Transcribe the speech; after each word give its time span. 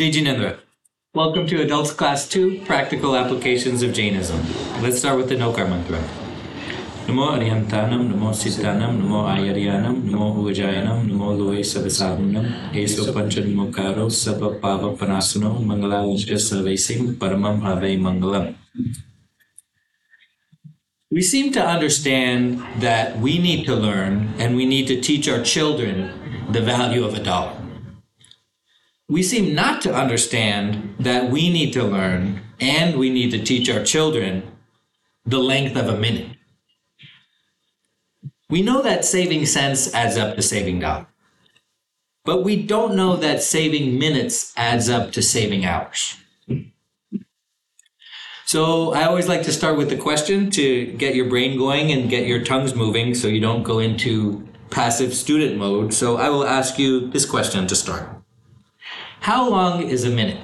Jai 0.00 0.10
Jinendra. 0.10 0.58
Welcome 1.14 1.46
to 1.48 1.60
Adults 1.60 1.92
Class 1.92 2.26
2, 2.26 2.62
Practical 2.64 3.14
Applications 3.14 3.82
of 3.82 3.92
Jainism. 3.92 4.40
Let's 4.80 5.00
start 5.00 5.18
with 5.18 5.28
the 5.28 5.34
Nokar 5.34 5.68
Mantra. 5.68 5.98
Namo 7.06 7.36
Arihantanam, 7.36 8.08
Namo 8.10 8.30
Siddhanam, 8.32 8.98
Namo 8.98 9.28
Ayariyanam, 9.28 10.00
Namo 10.04 10.36
Uvajjhayanam, 10.36 11.06
Namo 11.06 11.38
Loe 11.38 11.60
Sabasabunam, 11.60 12.74
Eso 12.74 13.12
Panchanmokaro, 13.12 14.08
Sabha 14.08 14.58
Pava 14.58 14.96
Panasuno, 14.96 15.62
Mangalavajra 15.62 16.38
Sarvesim, 16.38 17.16
Paramam 17.16 17.62
Ave 17.62 17.98
Mangalam. 17.98 18.54
We 21.10 21.20
seem 21.20 21.52
to 21.52 21.62
understand 21.62 22.64
that 22.78 23.18
we 23.18 23.38
need 23.38 23.66
to 23.66 23.74
learn 23.76 24.32
and 24.38 24.56
we 24.56 24.64
need 24.64 24.86
to 24.86 24.98
teach 24.98 25.28
our 25.28 25.42
children 25.42 26.46
the 26.50 26.62
value 26.62 27.04
of 27.04 27.12
a 27.12 27.22
dollar. 27.22 27.59
We 29.10 29.24
seem 29.24 29.56
not 29.56 29.82
to 29.82 29.92
understand 29.92 30.94
that 31.00 31.32
we 31.32 31.50
need 31.50 31.72
to 31.72 31.82
learn 31.82 32.42
and 32.60 32.96
we 32.96 33.10
need 33.10 33.32
to 33.32 33.42
teach 33.42 33.68
our 33.68 33.82
children 33.82 34.44
the 35.26 35.40
length 35.40 35.76
of 35.76 35.88
a 35.88 35.98
minute. 35.98 36.36
We 38.48 38.62
know 38.62 38.82
that 38.82 39.04
saving 39.04 39.46
cents 39.46 39.92
adds 39.92 40.16
up 40.16 40.36
to 40.36 40.42
saving 40.42 40.78
dollars, 40.78 41.06
but 42.24 42.44
we 42.44 42.62
don't 42.62 42.94
know 42.94 43.16
that 43.16 43.42
saving 43.42 43.98
minutes 43.98 44.52
adds 44.56 44.88
up 44.88 45.10
to 45.12 45.22
saving 45.22 45.64
hours. 45.64 46.16
So 48.46 48.92
I 48.92 49.06
always 49.06 49.26
like 49.26 49.42
to 49.42 49.52
start 49.52 49.76
with 49.76 49.90
the 49.90 49.96
question 49.96 50.52
to 50.52 50.86
get 50.92 51.16
your 51.16 51.28
brain 51.28 51.58
going 51.58 51.90
and 51.90 52.08
get 52.08 52.28
your 52.28 52.44
tongues 52.44 52.76
moving 52.76 53.14
so 53.14 53.26
you 53.26 53.40
don't 53.40 53.64
go 53.64 53.80
into 53.80 54.48
passive 54.70 55.14
student 55.14 55.56
mode. 55.56 55.92
So 55.92 56.16
I 56.16 56.28
will 56.28 56.46
ask 56.46 56.78
you 56.78 57.10
this 57.10 57.26
question 57.26 57.66
to 57.66 57.74
start. 57.74 58.19
How 59.20 59.48
long 59.48 59.82
is 59.82 60.04
a 60.04 60.10
minute? 60.10 60.40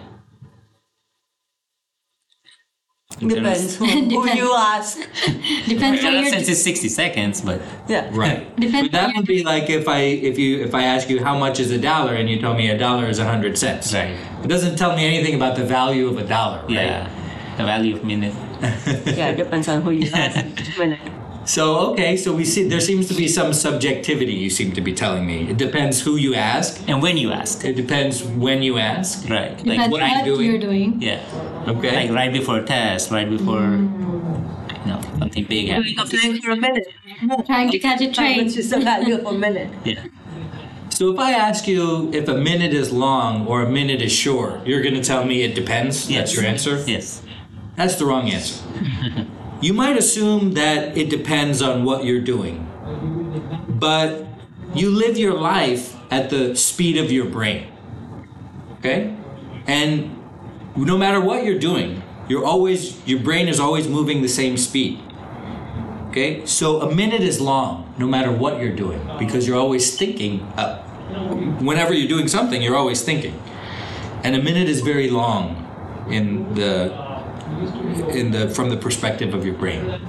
Depends 3.18 3.77
who, 3.77 3.84
who 3.86 4.30
you 4.30 4.52
ask. 4.55 4.98
Depends 5.66 6.02
Yeah, 6.02 6.08
on 6.08 6.14
your 6.14 6.27
since 6.27 6.48
it's 6.48 6.62
60 6.62 6.88
seconds, 6.88 7.41
but 7.41 7.62
Yeah. 7.88 8.10
Right. 8.12 8.55
Depends 8.60 8.92
that 8.92 9.08
on 9.08 9.16
would 9.16 9.27
be 9.27 9.42
like 9.42 9.70
if 9.70 9.88
I 9.88 10.00
if 10.00 10.38
you 10.38 10.62
if 10.62 10.74
I 10.74 10.83
ask 10.83 11.08
you 11.08 11.22
how 11.24 11.38
much 11.38 11.58
is 11.58 11.70
a 11.70 11.78
dollar 11.78 12.14
and 12.14 12.28
you 12.28 12.38
tell 12.41 12.55
me 12.55 12.68
a 12.68 12.77
dollar 12.77 13.06
is 13.06 13.18
a 13.18 13.24
hundred 13.24 13.56
cents. 13.56 13.94
Right. 13.94 14.16
It 14.44 14.48
doesn't 14.48 14.77
tell 14.77 14.94
me 14.94 15.06
anything 15.06 15.34
about 15.34 15.56
the 15.56 15.64
value 15.64 16.08
of 16.08 16.18
a 16.18 16.24
dollar, 16.27 16.61
right? 16.62 16.70
yeah, 16.70 17.56
the 17.56 17.64
value 17.64 17.96
of 17.96 18.05
minute. 18.05 18.34
Yeah, 19.16 19.33
depends 19.33 19.68
on 19.68 19.80
who 19.83 19.92
you 19.92 20.11
ask. 20.12 20.36
Minute. 20.78 20.98
So 21.47 21.92
okay, 21.92 22.16
so 22.16 22.34
we 22.34 22.44
see 22.44 22.69
there 22.69 22.80
seems 22.80 23.06
to 23.06 23.14
be 23.14 23.28
some 23.28 23.52
subjectivity. 23.52 24.33
You 24.33 24.50
seem 24.50 24.72
to 24.72 24.80
be 24.80 24.92
telling 24.92 25.25
me 25.27 25.48
it 25.48 25.56
depends 25.56 26.00
who 26.02 26.16
you 26.16 26.34
ask. 26.34 26.83
And 26.89 27.00
when 27.00 27.16
you 27.16 27.30
ask, 27.30 27.64
It 27.64 27.77
depends 27.77 28.25
when 28.25 28.62
you 28.62 28.78
ask. 28.78 29.28
right? 29.30 29.52
Like 29.52 29.64
depends 29.64 29.92
what 29.92 30.02
what, 30.02 30.11
I'm 30.11 30.24
doing. 30.24 30.50
you're 30.50 30.58
doing. 30.58 31.00
yeah, 31.00 31.22
Okay. 31.69 32.08
like 32.08 32.11
right 32.11 32.33
before 32.33 32.58
a 32.58 32.64
test, 32.64 33.12
right 33.12 33.30
before 33.30 33.61
mm. 33.61 34.84
you 34.84 34.91
know 34.91 35.00
something 35.20 35.44
big 35.44 35.69
happens. 35.69 35.97
Applying 35.98 36.42
for 36.42 36.50
a 36.50 36.56
minute. 36.56 36.89
Trying 37.47 37.70
to 37.70 37.78
catch 37.78 38.00
a 38.00 38.11
train. 38.12 38.44
Which 38.44 38.56
is 38.56 38.70
the 38.70 38.80
value 38.80 39.14
of 39.14 39.27
a 39.27 39.39
minute. 39.39 39.70
Yeah, 39.84 40.05
so 40.91 41.12
if 41.12 41.19
I 41.19 41.33
ask 41.33 41.69
you 41.69 42.11
if 42.12 42.27
a 42.27 42.36
minute 42.36 42.72
is 42.72 42.91
long 42.91 43.47
or 43.47 43.62
a 43.62 43.70
minute 43.70 44.02
is 44.02 44.12
short, 44.12 44.67
you're 44.67 44.83
going 44.83 44.94
to 44.94 45.05
tell 45.05 45.24
me 45.24 45.42
it 45.42 45.55
depends. 45.55 46.08
That's 46.08 46.34
your 46.34 46.44
answer. 46.44 46.83
yes, 46.86 47.22
That's 47.77 47.94
the 47.97 48.06
wrong 48.06 48.30
answer. 48.30 48.64
you 49.60 49.72
might 49.72 49.96
assume 49.96 50.52
that 50.52 50.96
it 50.96 51.08
depends 51.10 51.62
on 51.62 51.84
what 51.84 52.04
you're 52.04 52.20
doing, 52.20 52.68
but 53.68 54.26
you 54.74 54.90
live 54.90 55.16
your 55.16 55.34
life 55.34 55.96
at 56.10 56.30
the 56.30 56.54
speed 56.54 56.96
of 56.98 57.10
your 57.10 57.26
brain. 57.26 57.66
Okay? 58.78 59.16
And 59.66 60.16
no 60.77 60.96
matter 60.98 61.20
what 61.20 61.44
you're 61.44 61.58
doing, 61.58 62.02
you're 62.28 62.44
always 62.44 63.06
your 63.06 63.20
brain 63.20 63.48
is 63.48 63.58
always 63.58 63.88
moving 63.88 64.22
the 64.22 64.28
same 64.28 64.56
speed. 64.56 65.00
Okay? 66.10 66.44
So 66.46 66.83
a 66.83 66.95
minute 66.95 67.22
is 67.22 67.40
long 67.40 67.95
no 67.98 68.06
matter 68.06 68.30
what 68.30 68.61
you're 68.61 68.77
doing 68.77 69.00
because 69.18 69.46
you're 69.46 69.58
always 69.58 69.96
thinking 69.96 70.40
whenever 71.61 71.95
you're 71.95 72.08
doing 72.08 72.28
something, 72.28 72.61
you're 72.61 72.77
always 72.77 73.02
thinking. 73.02 73.40
And 74.24 74.34
a 74.34 74.42
minute 74.42 74.68
is 74.68 74.80
very 74.80 75.08
long 75.08 75.62
in 76.11 76.55
the 76.55 77.05
in 78.11 78.30
the 78.30 78.48
from 78.50 78.70
the 78.70 78.77
perspective 78.77 79.34
of 79.34 79.44
your 79.44 79.55
brain. 79.55 80.00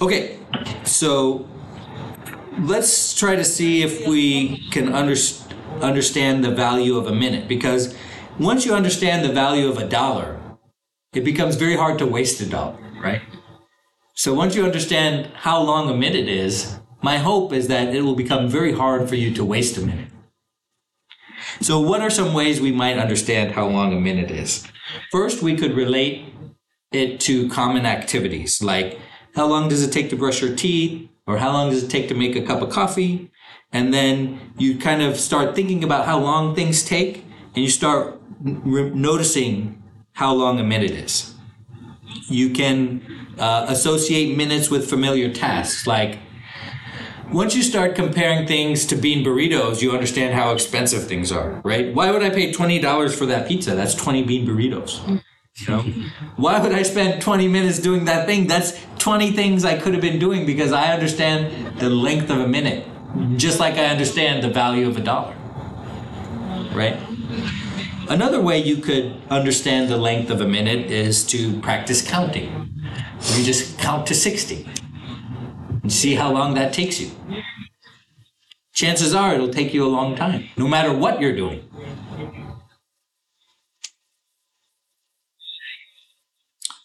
Okay, 0.00 0.38
so 0.84 1.48
let's 2.58 3.14
try 3.14 3.36
to 3.36 3.44
see 3.44 3.82
if 3.82 4.06
we 4.06 4.68
can 4.70 4.92
under, 4.92 5.14
understand 5.80 6.44
the 6.44 6.50
value 6.50 6.96
of 6.96 7.06
a 7.06 7.14
minute 7.14 7.48
because 7.48 7.94
once 8.38 8.66
you 8.66 8.74
understand 8.74 9.24
the 9.24 9.32
value 9.32 9.68
of 9.68 9.78
a 9.78 9.88
dollar, 9.88 10.40
it 11.12 11.24
becomes 11.24 11.56
very 11.56 11.76
hard 11.76 11.98
to 11.98 12.06
waste 12.06 12.40
a 12.40 12.46
dollar, 12.46 12.78
right? 13.00 13.22
So 14.14 14.34
once 14.34 14.54
you 14.54 14.64
understand 14.64 15.30
how 15.34 15.62
long 15.62 15.88
a 15.88 15.96
minute 15.96 16.28
is, 16.28 16.78
my 17.02 17.18
hope 17.18 17.52
is 17.52 17.68
that 17.68 17.94
it 17.94 18.02
will 18.02 18.14
become 18.14 18.48
very 18.48 18.72
hard 18.72 19.08
for 19.08 19.16
you 19.16 19.32
to 19.34 19.44
waste 19.44 19.76
a 19.76 19.80
minute. 19.80 20.11
So, 21.60 21.80
what 21.80 22.00
are 22.00 22.10
some 22.10 22.34
ways 22.34 22.60
we 22.60 22.72
might 22.72 22.98
understand 22.98 23.52
how 23.52 23.66
long 23.68 23.92
a 23.92 24.00
minute 24.00 24.30
is? 24.30 24.66
First, 25.10 25.42
we 25.42 25.56
could 25.56 25.74
relate 25.74 26.24
it 26.92 27.20
to 27.20 27.48
common 27.48 27.86
activities 27.86 28.62
like 28.62 28.98
how 29.34 29.46
long 29.46 29.68
does 29.68 29.82
it 29.82 29.90
take 29.92 30.10
to 30.10 30.16
brush 30.16 30.42
your 30.42 30.54
teeth, 30.54 31.08
or 31.26 31.38
how 31.38 31.52
long 31.52 31.70
does 31.70 31.82
it 31.82 31.88
take 31.88 32.08
to 32.08 32.14
make 32.14 32.36
a 32.36 32.42
cup 32.42 32.60
of 32.60 32.70
coffee? 32.70 33.30
And 33.72 33.92
then 33.94 34.52
you 34.58 34.76
kind 34.76 35.00
of 35.00 35.18
start 35.18 35.54
thinking 35.54 35.82
about 35.82 36.04
how 36.04 36.18
long 36.18 36.54
things 36.54 36.82
take, 36.82 37.24
and 37.54 37.64
you 37.64 37.70
start 37.70 38.20
re- 38.40 38.90
noticing 38.90 39.82
how 40.12 40.34
long 40.34 40.60
a 40.60 40.62
minute 40.62 40.90
is. 40.90 41.34
You 42.28 42.50
can 42.50 43.34
uh, 43.38 43.66
associate 43.68 44.36
minutes 44.36 44.70
with 44.70 44.88
familiar 44.88 45.32
tasks 45.32 45.86
like 45.86 46.18
once 47.32 47.54
you 47.54 47.62
start 47.62 47.94
comparing 47.94 48.46
things 48.46 48.84
to 48.86 48.96
bean 48.96 49.24
burritos, 49.24 49.80
you 49.80 49.92
understand 49.92 50.34
how 50.34 50.52
expensive 50.52 51.06
things 51.06 51.32
are, 51.32 51.60
right? 51.64 51.94
Why 51.94 52.10
would 52.10 52.22
I 52.22 52.30
pay 52.30 52.52
twenty 52.52 52.78
dollars 52.78 53.16
for 53.16 53.26
that 53.26 53.48
pizza? 53.48 53.74
That's 53.74 53.94
twenty 53.94 54.22
bean 54.22 54.46
burritos. 54.46 55.22
You 55.56 55.68
know, 55.68 55.80
why 56.36 56.60
would 56.60 56.72
I 56.72 56.82
spend 56.82 57.22
twenty 57.22 57.48
minutes 57.48 57.78
doing 57.78 58.04
that 58.04 58.26
thing? 58.26 58.46
That's 58.46 58.78
twenty 58.98 59.32
things 59.32 59.64
I 59.64 59.78
could 59.78 59.94
have 59.94 60.02
been 60.02 60.18
doing 60.18 60.44
because 60.44 60.72
I 60.72 60.92
understand 60.92 61.78
the 61.78 61.88
length 61.88 62.30
of 62.30 62.38
a 62.38 62.48
minute, 62.48 62.86
just 63.38 63.58
like 63.58 63.74
I 63.74 63.86
understand 63.86 64.42
the 64.42 64.50
value 64.50 64.86
of 64.86 64.96
a 64.96 65.02
dollar, 65.02 65.34
right? 66.74 66.98
Another 68.08 68.42
way 68.42 68.58
you 68.58 68.76
could 68.76 69.16
understand 69.30 69.88
the 69.88 69.96
length 69.96 70.30
of 70.30 70.42
a 70.42 70.46
minute 70.46 70.90
is 70.90 71.24
to 71.26 71.58
practice 71.60 72.06
counting. 72.06 72.68
You 73.36 73.44
just 73.44 73.78
count 73.78 74.06
to 74.08 74.14
sixty 74.14 74.68
and 75.82 75.92
see 75.92 76.14
how 76.14 76.32
long 76.32 76.54
that 76.54 76.72
takes 76.72 77.00
you. 77.00 77.10
Chances 78.72 79.14
are 79.14 79.34
it'll 79.34 79.48
take 79.48 79.74
you 79.74 79.84
a 79.84 79.88
long 79.88 80.16
time, 80.16 80.48
no 80.56 80.66
matter 80.66 80.92
what 80.92 81.20
you're 81.20 81.36
doing. 81.36 81.68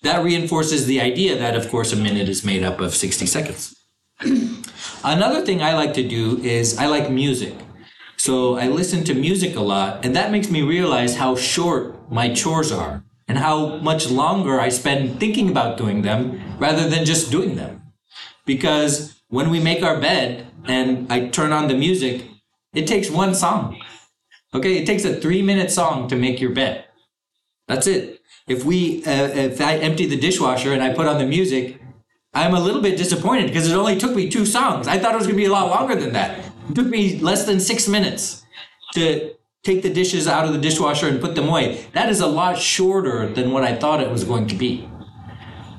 That 0.03 0.23
reinforces 0.23 0.85
the 0.85 1.01
idea 1.01 1.37
that, 1.37 1.55
of 1.55 1.69
course, 1.69 1.91
a 1.91 1.95
minute 1.95 2.29
is 2.29 2.45
made 2.45 2.63
up 2.63 2.79
of 2.79 2.95
60 2.95 3.25
seconds. 3.25 3.75
Another 5.03 5.45
thing 5.45 5.61
I 5.61 5.73
like 5.73 5.93
to 5.95 6.07
do 6.07 6.37
is 6.43 6.77
I 6.77 6.85
like 6.85 7.09
music. 7.09 7.53
So 8.17 8.57
I 8.57 8.67
listen 8.67 9.03
to 9.05 9.13
music 9.13 9.55
a 9.55 9.61
lot, 9.61 10.05
and 10.05 10.15
that 10.15 10.31
makes 10.31 10.49
me 10.49 10.61
realize 10.61 11.15
how 11.15 11.35
short 11.35 12.11
my 12.11 12.33
chores 12.33 12.71
are 12.71 13.03
and 13.27 13.37
how 13.37 13.77
much 13.77 14.09
longer 14.09 14.59
I 14.59 14.69
spend 14.69 15.19
thinking 15.19 15.49
about 15.49 15.77
doing 15.77 16.01
them 16.01 16.41
rather 16.57 16.87
than 16.87 17.05
just 17.05 17.31
doing 17.31 17.55
them 17.55 17.76
because 18.47 19.21
when 19.27 19.51
we 19.51 19.59
make 19.59 19.83
our 19.83 19.99
bed 19.99 20.47
and 20.65 21.11
I 21.11 21.27
turn 21.27 21.51
on 21.51 21.67
the 21.67 21.75
music, 21.75 22.23
it 22.73 22.87
takes 22.87 23.11
one 23.11 23.35
song. 23.35 23.79
Okay, 24.55 24.77
it 24.77 24.87
takes 24.87 25.05
a 25.05 25.13
three 25.13 25.43
minute 25.43 25.69
song 25.69 26.07
to 26.07 26.15
make 26.15 26.41
your 26.41 26.51
bed. 26.51 26.85
That's 27.67 27.85
it. 27.85 28.21
If 28.47 28.63
we, 28.63 29.03
uh, 29.05 29.27
if 29.27 29.61
I 29.61 29.75
empty 29.77 30.07
the 30.07 30.17
dishwasher 30.17 30.73
and 30.73 30.81
I 30.81 30.93
put 30.93 31.05
on 31.05 31.19
the 31.19 31.25
music, 31.25 31.79
I'm 32.33 32.53
a 32.53 32.59
little 32.59 32.81
bit 32.81 32.97
disappointed 32.97 33.47
because 33.47 33.69
it 33.69 33.75
only 33.75 33.97
took 33.97 34.15
me 34.15 34.29
two 34.29 34.45
songs. 34.45 34.87
I 34.87 34.97
thought 34.97 35.13
it 35.13 35.17
was 35.17 35.27
gonna 35.27 35.37
be 35.37 35.45
a 35.45 35.51
lot 35.51 35.69
longer 35.69 35.95
than 35.95 36.13
that. 36.13 36.39
It 36.69 36.75
took 36.75 36.87
me 36.87 37.19
less 37.19 37.45
than 37.45 37.59
six 37.59 37.87
minutes 37.87 38.43
to 38.93 39.33
take 39.63 39.81
the 39.81 39.93
dishes 39.93 40.27
out 40.27 40.45
of 40.45 40.53
the 40.53 40.59
dishwasher 40.59 41.09
and 41.09 41.19
put 41.19 41.35
them 41.35 41.49
away. 41.49 41.85
That 41.91 42.07
is 42.07 42.21
a 42.21 42.27
lot 42.27 42.57
shorter 42.57 43.27
than 43.27 43.51
what 43.51 43.63
I 43.63 43.75
thought 43.75 44.01
it 44.01 44.09
was 44.09 44.23
going 44.23 44.47
to 44.47 44.55
be. 44.55 44.87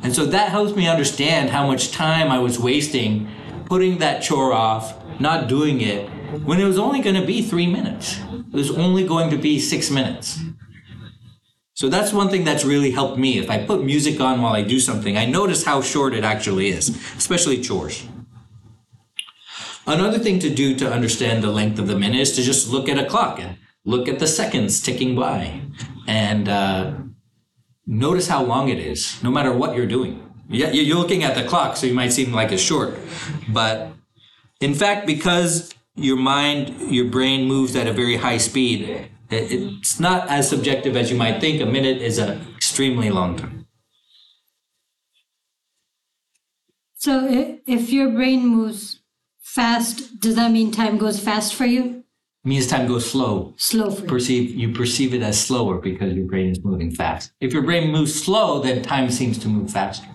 And 0.03 0.15
so 0.15 0.27
that 0.27 0.51
helps 0.51 0.75
me 0.77 0.89
understand 0.89 1.51
how 1.51 1.67
much 1.67 1.93
time 1.93 2.31
I 2.31 2.39
was 2.39 2.59
wasting 2.59 3.29
putting 3.69 3.99
that 3.99 4.23
chore 4.23 4.53
off, 4.53 4.97
not 5.21 5.47
doing 5.47 5.83
it, 5.83 6.09
when 6.45 6.59
it 6.59 6.65
was 6.65 6.79
only 6.79 7.01
going 7.01 7.15
to 7.15 7.27
be 7.27 7.43
three 7.43 7.67
minutes. 7.67 8.19
It 8.33 8.55
was 8.55 8.71
only 8.71 9.07
going 9.07 9.31
to 9.31 9.37
be 9.37 9.59
six 9.59 9.91
minutes. 9.91 10.41
So 11.75 11.89
that's 11.89 12.13
one 12.13 12.29
thing 12.31 12.45
that's 12.45 12.65
really 12.65 12.91
helped 12.91 13.19
me. 13.19 13.39
If 13.39 13.51
I 13.51 13.65
put 13.65 13.85
music 13.85 14.21
on 14.21 14.41
while 14.41 14.55
I 14.55 14.63
do 14.63 14.81
something, 14.81 15.17
I 15.17 15.27
notice 15.27 15.65
how 15.65 15.83
short 15.83 16.15
it 16.15 16.25
actually 16.25 16.69
is, 16.69 16.89
especially 17.17 17.61
chores. 17.61 18.07
Another 19.87 20.19
thing 20.19 20.39
to 20.41 20.51
do 20.51 20.75
to 20.77 20.91
understand 20.91 21.45
the 21.45 21.51
length 21.51 21.79
of 21.79 21.87
the 21.87 21.99
minute 21.99 22.21
is 22.21 22.35
to 22.37 22.43
just 22.43 22.69
look 22.69 22.89
at 22.89 22.99
a 22.99 23.07
clock 23.07 23.39
and 23.39 23.59
look 23.85 24.09
at 24.09 24.19
the 24.19 24.27
seconds 24.27 24.81
ticking 24.83 25.15
by 25.15 25.61
and 26.07 26.49
uh, 26.49 26.93
notice 27.89 28.29
how 28.29 28.45
long 28.45 28.69
it 28.69 28.79
is, 28.79 29.21
no 29.23 29.31
matter 29.31 29.53
what 29.53 29.75
you're 29.75 29.87
doing. 29.87 30.23
Yeah, 30.49 30.71
you're 30.71 30.97
looking 30.99 31.25
at 31.25 31.35
the 31.35 31.43
clock, 31.43 31.77
so 31.77 31.87
you 31.87 31.95
might 31.95 32.13
seem 32.13 32.33
like 32.33 32.53
it's 32.53 32.63
short, 32.63 32.97
but 33.49 33.93
in 34.61 34.75
fact, 34.75 35.07
because 35.07 35.75
your 35.95 36.17
mind, 36.17 36.93
your 36.93 37.07
brain 37.07 37.49
moves 37.49 37.75
at 37.75 37.87
a 37.87 37.93
very 37.93 38.17
high 38.17 38.39
speed, 38.39 39.11
it's 39.31 39.99
not 39.99 40.29
as 40.29 40.49
subjective 40.49 40.97
as 40.97 41.11
you 41.11 41.17
might 41.17 41.41
think. 41.41 41.61
A 41.61 41.67
minute 41.67 42.01
is 42.01 42.19
an 42.19 42.47
extremely 42.57 43.11
long 43.11 43.37
time. 43.37 43.67
So 46.95 47.27
if 47.67 47.91
your 47.91 48.11
brain 48.11 48.47
moves 48.47 49.01
fast, 49.39 50.19
does 50.21 50.35
that 50.37 50.51
mean 50.51 50.71
time 50.71 50.99
goes 50.99 51.21
fast 51.21 51.55
for 51.55 51.67
you? 51.67 51.98
Means 52.49 52.67
time 52.67 52.87
goes 52.89 53.11
slow. 53.11 53.55
Slow? 53.57 53.95
Perceive 53.95 54.55
you 54.55 54.73
perceive 54.73 55.15
it 55.15 55.23
as 55.23 55.41
slower 55.41 55.79
because 55.79 56.15
your 56.15 56.27
brain 56.27 56.51
is 56.51 56.65
moving 56.65 56.91
fast. 56.91 57.33
If 57.41 57.53
your 57.53 57.63
brain 57.63 57.93
moves 57.93 58.21
slow, 58.21 58.61
then 58.61 58.83
time 58.83 59.11
seems 59.11 59.39
to 59.39 59.49
move 59.49 59.71
faster. 59.71 60.09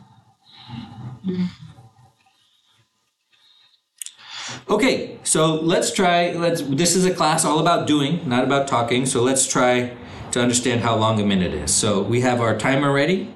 Okay, 4.69 5.19
so 5.23 5.55
let's 5.55 5.93
try. 5.93 6.31
Let's. 6.33 6.61
This 6.61 6.95
is 6.95 7.05
a 7.05 7.13
class 7.13 7.45
all 7.45 7.59
about 7.59 7.87
doing, 7.87 8.27
not 8.27 8.43
about 8.43 8.67
talking. 8.67 9.05
So 9.05 9.21
let's 9.21 9.47
try 9.47 9.95
to 10.31 10.41
understand 10.41 10.81
how 10.81 10.95
long 10.95 11.21
a 11.21 11.25
minute 11.25 11.53
is. 11.53 11.73
So 11.73 12.01
we 12.01 12.21
have 12.21 12.41
our 12.41 12.57
timer 12.57 12.91
ready. 12.91 13.33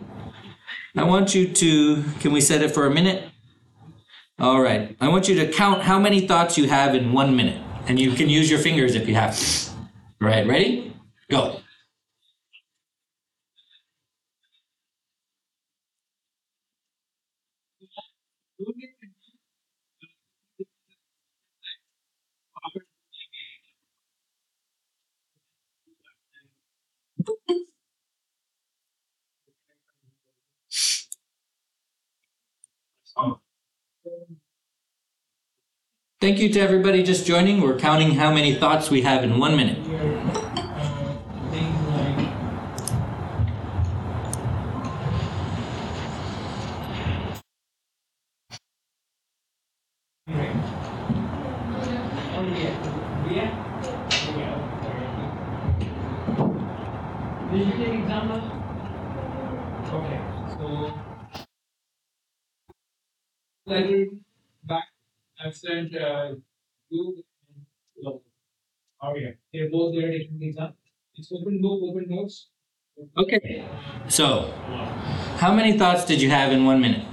I 0.95 1.03
want 1.03 1.35
you 1.35 1.47
to. 1.53 2.03
Can 2.19 2.31
we 2.33 2.41
set 2.41 2.61
it 2.61 2.71
for 2.73 2.85
a 2.85 2.93
minute? 2.93 3.29
All 4.39 4.61
right. 4.61 4.95
I 4.99 5.07
want 5.09 5.27
you 5.27 5.35
to 5.35 5.51
count 5.51 5.83
how 5.83 5.99
many 5.99 6.27
thoughts 6.27 6.57
you 6.57 6.67
have 6.69 6.93
in 6.93 7.11
one 7.11 7.35
minute, 7.35 7.61
and 7.87 7.99
you 7.99 8.11
can 8.13 8.29
use 8.29 8.49
your 8.49 8.59
fingers 8.59 8.95
if 8.95 9.07
you 9.07 9.15
have 9.15 9.37
to. 9.37 9.71
Right. 10.19 10.45
Ready? 10.45 10.93
Go. 11.29 11.59
Thank 36.19 36.39
you 36.39 36.49
to 36.49 36.59
everybody 36.59 37.03
just 37.03 37.27
joining. 37.27 37.61
We're 37.61 37.77
counting 37.77 38.15
how 38.15 38.33
many 38.33 38.55
thoughts 38.55 38.89
we 38.89 39.03
have 39.03 39.23
in 39.23 39.37
one 39.37 39.55
minute. 39.55 39.83
Did 57.51 57.67
you 57.67 57.73
take 57.73 57.93
exam 57.93 58.27
now? 58.27 58.41
Okay, 59.93 60.21
so. 60.57 60.93
Like 63.67 64.09
back, 64.63 64.85
I've 65.65 65.93
uh, 65.95 66.35
you 66.89 67.23
and 67.49 67.65
Love. 68.03 68.21
Oh 69.01 69.15
yeah, 69.15 69.31
they're 69.53 69.69
both 69.69 69.93
there 69.95 70.11
taking 70.11 70.39
the 70.39 70.47
exam. 70.47 70.73
It's 71.15 71.31
open 71.31 71.61
book, 71.61 71.81
open 71.83 72.05
notes. 72.09 72.47
Okay. 73.17 73.63
So, 74.07 74.51
how 75.37 75.53
many 75.53 75.77
thoughts 75.77 76.05
did 76.05 76.21
you 76.21 76.29
have 76.31 76.51
in 76.51 76.65
one 76.65 76.81
minute? 76.81 77.05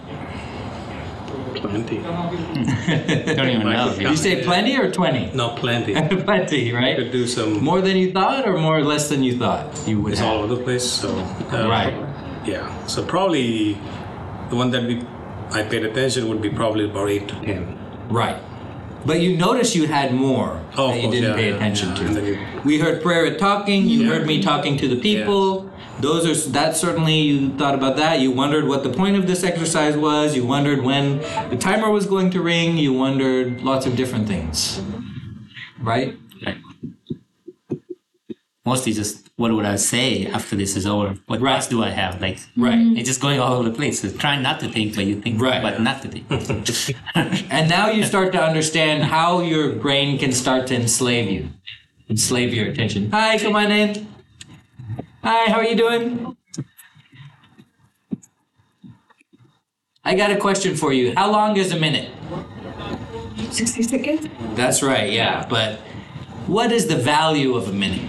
Plenty. 1.57 1.99
Don't 2.03 3.49
even 3.49 3.71
know. 3.71 3.95
Did 3.95 4.11
you 4.11 4.17
say 4.17 4.43
plenty 4.45 4.77
or 4.77 4.91
20? 4.91 5.33
No, 5.35 5.51
plenty. 5.57 5.95
plenty, 6.25 6.73
right? 6.73 6.97
Could 6.97 7.13
do 7.13 7.27
some. 7.27 7.63
More 7.63 7.81
than 7.81 7.97
you 7.97 8.13
thought 8.13 8.47
or 8.47 8.59
more 8.59 8.79
or 8.79 8.83
less 8.85 9.09
than 9.09 9.23
you 9.23 9.39
thought 9.39 9.87
you 9.87 10.01
would 10.03 10.13
It's 10.13 10.21
have? 10.21 10.29
all 10.31 10.39
over 10.45 10.55
the 10.57 10.63
place. 10.63 10.85
So. 10.85 11.09
uh, 11.17 11.69
Right. 11.69 11.95
Yeah. 12.47 12.87
So 12.87 13.05
probably 13.05 13.75
the 14.51 14.57
one 14.57 14.71
that 14.73 14.85
we 14.85 15.03
I 15.53 15.63
paid 15.63 15.85
attention 15.85 16.29
would 16.29 16.43
be 16.43 16.51
probably 16.51 16.85
about 16.87 17.09
eight 17.09 17.29
to 17.29 17.35
ten. 17.41 17.79
Right. 18.15 18.41
But 19.05 19.21
you 19.21 19.37
noticed 19.37 19.75
you 19.75 19.87
had 19.87 20.15
more 20.15 20.61
Oh, 20.79 20.89
that 20.89 20.97
you 20.97 21.03
course, 21.03 21.15
didn't 21.15 21.31
yeah, 21.31 21.37
pay 21.37 21.49
yeah, 21.51 21.57
attention 21.57 21.89
yeah. 21.91 21.95
to. 21.97 22.05
And 22.07 22.17
then 22.17 22.27
you- 22.27 22.39
We 22.65 22.79
heard 22.79 23.03
prayer 23.03 23.27
at 23.27 23.39
talking. 23.39 23.87
You 23.87 24.09
heard 24.11 24.25
me 24.27 24.41
talking 24.41 24.77
to 24.79 24.89
the 24.89 24.97
people. 24.97 25.69
Those 26.01 26.23
are 26.27 26.51
that 26.53 26.77
certainly 26.77 27.19
you 27.21 27.51
thought 27.59 27.75
about 27.75 27.97
that. 27.97 28.21
You 28.21 28.31
wondered 28.31 28.67
what 28.67 28.83
the 28.83 28.89
point 29.01 29.17
of 29.17 29.27
this 29.27 29.45
exercise 29.45 29.97
was. 29.97 30.35
You 30.35 30.45
wondered 30.47 30.83
when 30.83 31.19
the 31.51 31.57
timer 31.57 31.91
was 31.91 32.07
going 32.07 32.31
to 32.31 32.41
ring. 32.41 32.79
You 32.79 32.93
wondered 32.93 33.63
lots 33.63 33.85
of 33.87 33.95
different 33.97 34.27
things. 34.27 34.81
Right? 35.81 36.17
Right. 38.67 38.71
Mostly 38.73 38.93
just 38.93 39.29
what 39.37 39.53
would 39.53 39.65
I 39.67 39.77
say 39.77 40.27
after 40.27 40.57
this 40.57 40.77
is 40.77 40.87
over? 40.87 41.15
What 41.27 41.41
Right. 41.41 41.55
thoughts 41.55 41.69
do 41.69 41.83
I 41.83 41.91
have? 41.91 42.21
Like 42.21 42.39
Right. 42.57 42.75
Mm-hmm. 42.79 42.97
it's 42.97 43.09
just 43.09 43.21
going 43.21 43.41
all 43.41 43.55
over 43.55 43.69
the 43.69 43.75
place. 43.75 44.01
So 44.01 44.09
trying 44.11 44.43
not 44.43 44.61
to 44.61 44.69
think, 44.69 44.95
but 44.95 45.05
you 45.07 45.21
think, 45.21 45.41
Right. 45.41 45.63
but 45.63 45.81
not 45.81 46.03
to 46.03 46.09
think. 46.09 46.25
And 47.51 47.69
now 47.69 47.91
you 47.91 48.05
start 48.05 48.33
to 48.33 48.43
understand 48.43 49.05
how 49.05 49.41
your 49.43 49.73
brain 49.73 50.19
can 50.19 50.33
start 50.33 50.67
to 50.69 50.75
enslave 50.75 51.31
you, 51.31 51.49
enslave 52.09 52.55
your 52.55 52.67
attention. 52.71 53.11
Hi, 53.13 53.39
come 53.39 53.57
on 53.57 53.71
in. 53.71 54.07
Hi, 55.23 55.51
how 55.51 55.59
are 55.59 55.65
you 55.65 55.77
doing? 55.77 56.37
I 60.05 60.15
got 60.15 60.31
a 60.31 60.37
question 60.37 60.77
for 60.77 60.93
you. 60.93 61.15
How 61.17 61.31
long 61.31 61.57
is 61.57 61.73
a 61.73 61.79
minute? 61.79 62.11
60 63.51 63.83
seconds? 63.83 64.29
That's 64.55 64.83
right, 64.83 65.11
yeah. 65.11 65.47
But 65.49 65.79
what 66.47 66.73
is 66.73 66.87
the 66.89 66.97
value 66.97 67.55
of 67.57 67.69
a 67.69 67.73
minute? 67.73 68.05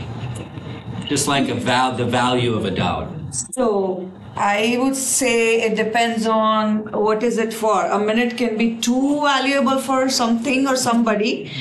Just 1.07 1.27
like 1.27 1.49
a 1.49 1.55
val- 1.55 1.95
the 1.95 2.05
value 2.05 2.53
of 2.53 2.65
a 2.65 2.71
dollar. 2.71 3.09
So 3.51 4.11
I 4.35 4.77
would 4.79 4.95
say 4.95 5.61
it 5.61 5.75
depends 5.75 6.27
on 6.27 6.91
what 6.91 7.23
is 7.23 7.37
it 7.37 7.53
for. 7.53 7.85
A 7.85 7.99
minute 7.99 8.37
can 8.37 8.57
be 8.57 8.77
too 8.77 9.21
valuable 9.21 9.79
for 9.79 10.09
something 10.09 10.67
or 10.67 10.75
somebody, 10.75 11.51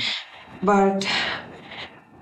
but 0.63 1.07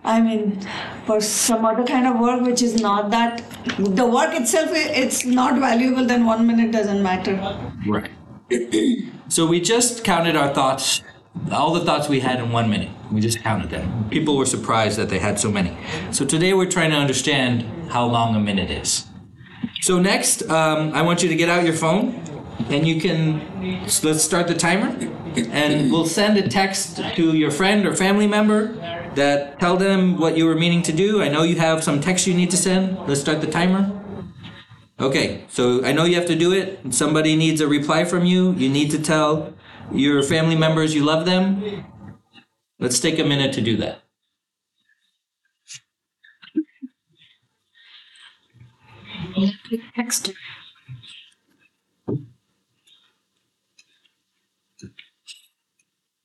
I 0.04 0.20
mean, 0.20 0.60
for 1.06 1.20
some 1.20 1.64
other 1.64 1.84
kind 1.84 2.06
of 2.06 2.18
work 2.18 2.42
which 2.42 2.60
is 2.60 2.80
not 2.80 3.10
that, 3.10 3.42
the 3.78 4.04
work 4.04 4.34
itself, 4.34 4.70
it's 4.72 5.24
not 5.24 5.60
valuable, 5.60 6.04
then 6.04 6.26
one 6.26 6.46
minute 6.46 6.72
doesn't 6.72 7.02
matter. 7.02 7.34
Right. 7.86 8.10
so 9.28 9.46
we 9.46 9.60
just 9.60 10.02
counted 10.02 10.34
our 10.34 10.52
thoughts, 10.52 11.02
all 11.50 11.72
the 11.72 11.84
thoughts 11.84 12.08
we 12.08 12.20
had 12.20 12.38
in 12.38 12.52
one 12.52 12.70
minute. 12.70 12.90
We 13.10 13.20
just 13.20 13.40
counted 13.40 13.70
them. 13.70 14.08
People 14.10 14.36
were 14.36 14.46
surprised 14.46 14.98
that 14.98 15.08
they 15.08 15.18
had 15.18 15.38
so 15.38 15.50
many. 15.50 15.76
So 16.10 16.24
today 16.24 16.54
we're 16.54 16.70
trying 16.70 16.90
to 16.90 16.96
understand 16.96 17.90
how 17.90 18.06
long 18.06 18.34
a 18.36 18.40
minute 18.40 18.70
is. 18.70 19.06
So 19.80 19.98
next, 19.98 20.48
um, 20.48 20.92
I 20.92 21.02
want 21.02 21.22
you 21.22 21.28
to 21.28 21.34
get 21.34 21.48
out 21.48 21.64
your 21.64 21.74
phone, 21.74 22.22
and 22.68 22.86
you 22.86 23.00
can 23.00 23.88
so 23.88 24.08
let's 24.08 24.22
start 24.22 24.46
the 24.46 24.54
timer, 24.54 24.88
and 25.50 25.90
we'll 25.90 26.06
send 26.06 26.38
a 26.38 26.48
text 26.48 26.98
to 27.16 27.36
your 27.36 27.50
friend 27.50 27.86
or 27.86 27.94
family 27.94 28.26
member 28.26 28.74
that 29.14 29.58
tell 29.58 29.76
them 29.76 30.18
what 30.18 30.36
you 30.36 30.46
were 30.46 30.54
meaning 30.54 30.82
to 30.84 30.92
do. 30.92 31.22
I 31.22 31.28
know 31.28 31.42
you 31.42 31.56
have 31.56 31.82
some 31.82 32.00
text 32.00 32.26
you 32.26 32.34
need 32.34 32.50
to 32.50 32.56
send. 32.56 32.96
Let's 33.08 33.20
start 33.20 33.40
the 33.40 33.46
timer. 33.46 33.98
Okay, 35.00 35.44
so 35.48 35.84
I 35.84 35.92
know 35.92 36.04
you 36.04 36.14
have 36.14 36.26
to 36.26 36.36
do 36.36 36.52
it. 36.52 36.94
Somebody 36.94 37.34
needs 37.34 37.60
a 37.60 37.66
reply 37.66 38.04
from 38.04 38.24
you. 38.24 38.52
You 38.52 38.68
need 38.68 38.90
to 38.92 39.02
tell 39.02 39.52
your 39.94 40.22
family 40.22 40.56
members 40.56 40.94
you 40.94 41.04
love 41.04 41.24
them. 41.24 41.84
Let's 42.78 42.98
take 43.00 43.18
a 43.18 43.24
minute 43.24 43.52
to 43.54 43.60
do 43.60 43.76
that. 43.78 44.02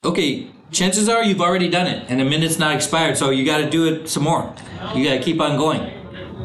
Okay, 0.03 0.51
chances 0.71 1.09
are 1.09 1.23
you've 1.23 1.41
already 1.41 1.69
done 1.69 1.87
it 1.87 2.05
and 2.09 2.21
a 2.21 2.25
minute's 2.25 2.57
not 2.57 2.75
expired, 2.75 3.17
so 3.17 3.29
you 3.29 3.45
got 3.45 3.57
to 3.57 3.69
do 3.69 3.87
it 3.87 4.07
some 4.07 4.23
more. 4.23 4.53
You 4.95 5.03
got 5.03 5.15
to 5.15 5.19
keep 5.21 5.41
on 5.41 5.57
going. 5.57 5.91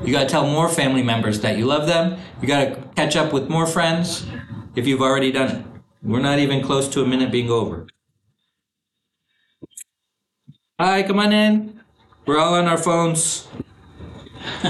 You 0.05 0.13
got 0.13 0.25
to 0.25 0.29
tell 0.29 0.47
more 0.47 0.69
family 0.69 1.03
members 1.03 1.41
that 1.41 1.57
you 1.59 1.65
love 1.67 1.87
them. 1.87 2.19
You 2.41 2.49
got 2.49 2.65
to 2.65 2.89
catch 2.97 3.15
up 3.15 3.33
with 3.33 3.49
more 3.49 3.67
friends 3.67 4.27
if 4.75 4.87
you've 4.87 5.03
already 5.03 5.31
done 5.31 5.57
it. 5.57 5.72
We're 6.03 6.21
not 6.21 6.41
even 6.41 6.63
close 6.63 6.89
to 6.89 7.03
a 7.03 7.07
minute 7.07 7.31
being 7.31 7.49
over. 7.49 7.87
Hi, 10.81 11.05
come 11.05 11.21
on 11.21 11.33
in. 11.33 11.81
We're 12.27 12.39
all 12.39 12.55
on 12.55 12.67
our 12.67 12.77
phones. 12.77 13.47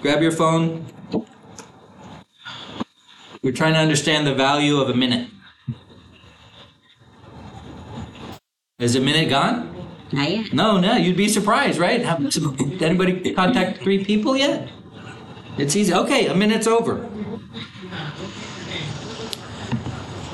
Grab 0.00 0.22
your 0.22 0.32
phone. 0.32 0.86
We're 3.42 3.52
trying 3.52 3.74
to 3.74 3.80
understand 3.80 4.26
the 4.26 4.34
value 4.34 4.80
of 4.80 4.88
a 4.88 4.94
minute. 4.94 5.28
Is 8.78 8.96
a 8.96 9.00
minute 9.00 9.28
gone? 9.28 9.74
Not 10.12 10.30
yet. 10.30 10.52
No, 10.54 10.78
no, 10.78 10.96
you'd 10.96 11.16
be 11.16 11.28
surprised, 11.28 11.78
right? 11.78 12.02
Have, 12.02 12.30
did 12.30 12.82
anybody 12.82 13.34
contact 13.34 13.82
three 13.82 14.02
people 14.02 14.34
yet? 14.34 14.70
It's 15.58 15.76
easy. 15.76 15.92
Okay, 15.92 16.26
a 16.28 16.34
minute's 16.34 16.66
over. 16.66 17.06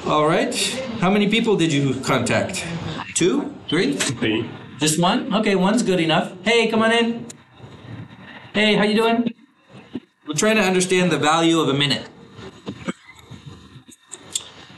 All 0.06 0.26
right. 0.26 0.54
How 1.00 1.10
many 1.10 1.28
people 1.30 1.56
did 1.56 1.72
you 1.72 2.00
contact? 2.00 2.64
Two? 3.14 3.54
Three? 3.68 3.96
Three. 3.96 4.50
Just 4.78 5.00
one? 5.00 5.32
Okay, 5.34 5.54
one's 5.54 5.82
good 5.82 6.00
enough. 6.00 6.32
Hey, 6.44 6.68
come 6.68 6.82
on 6.82 6.92
in. 6.92 7.26
Hey, 8.52 8.74
how 8.74 8.84
you 8.84 8.94
doing? 8.94 9.32
We're 10.26 10.34
trying 10.34 10.56
to 10.56 10.62
understand 10.62 11.10
the 11.10 11.18
value 11.18 11.58
of 11.60 11.68
a 11.68 11.74
minute. 11.74 12.06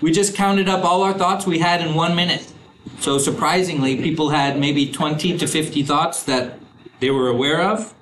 We 0.00 0.12
just 0.12 0.36
counted 0.36 0.68
up 0.68 0.84
all 0.84 1.02
our 1.02 1.12
thoughts 1.12 1.46
we 1.46 1.58
had 1.58 1.80
in 1.80 1.94
one 1.94 2.14
minute. 2.14 2.52
So 3.00 3.18
surprisingly, 3.18 3.96
people 3.96 4.28
had 4.28 4.58
maybe 4.58 4.92
20 4.92 5.38
to 5.38 5.46
50 5.46 5.82
thoughts 5.82 6.22
that 6.24 6.60
they 7.00 7.10
were 7.10 7.28
aware 7.28 7.62
of. 7.62 7.94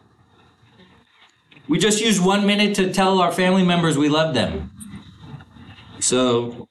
We 1.69 1.79
just 1.79 2.01
used 2.01 2.23
one 2.25 2.47
minute 2.47 2.75
to 2.77 2.93
tell 2.93 3.21
our 3.21 3.33
family 3.33 3.65
members 3.65 3.97
we 3.97 4.09
love 4.09 4.35
them. 4.35 4.71
So 6.01 6.69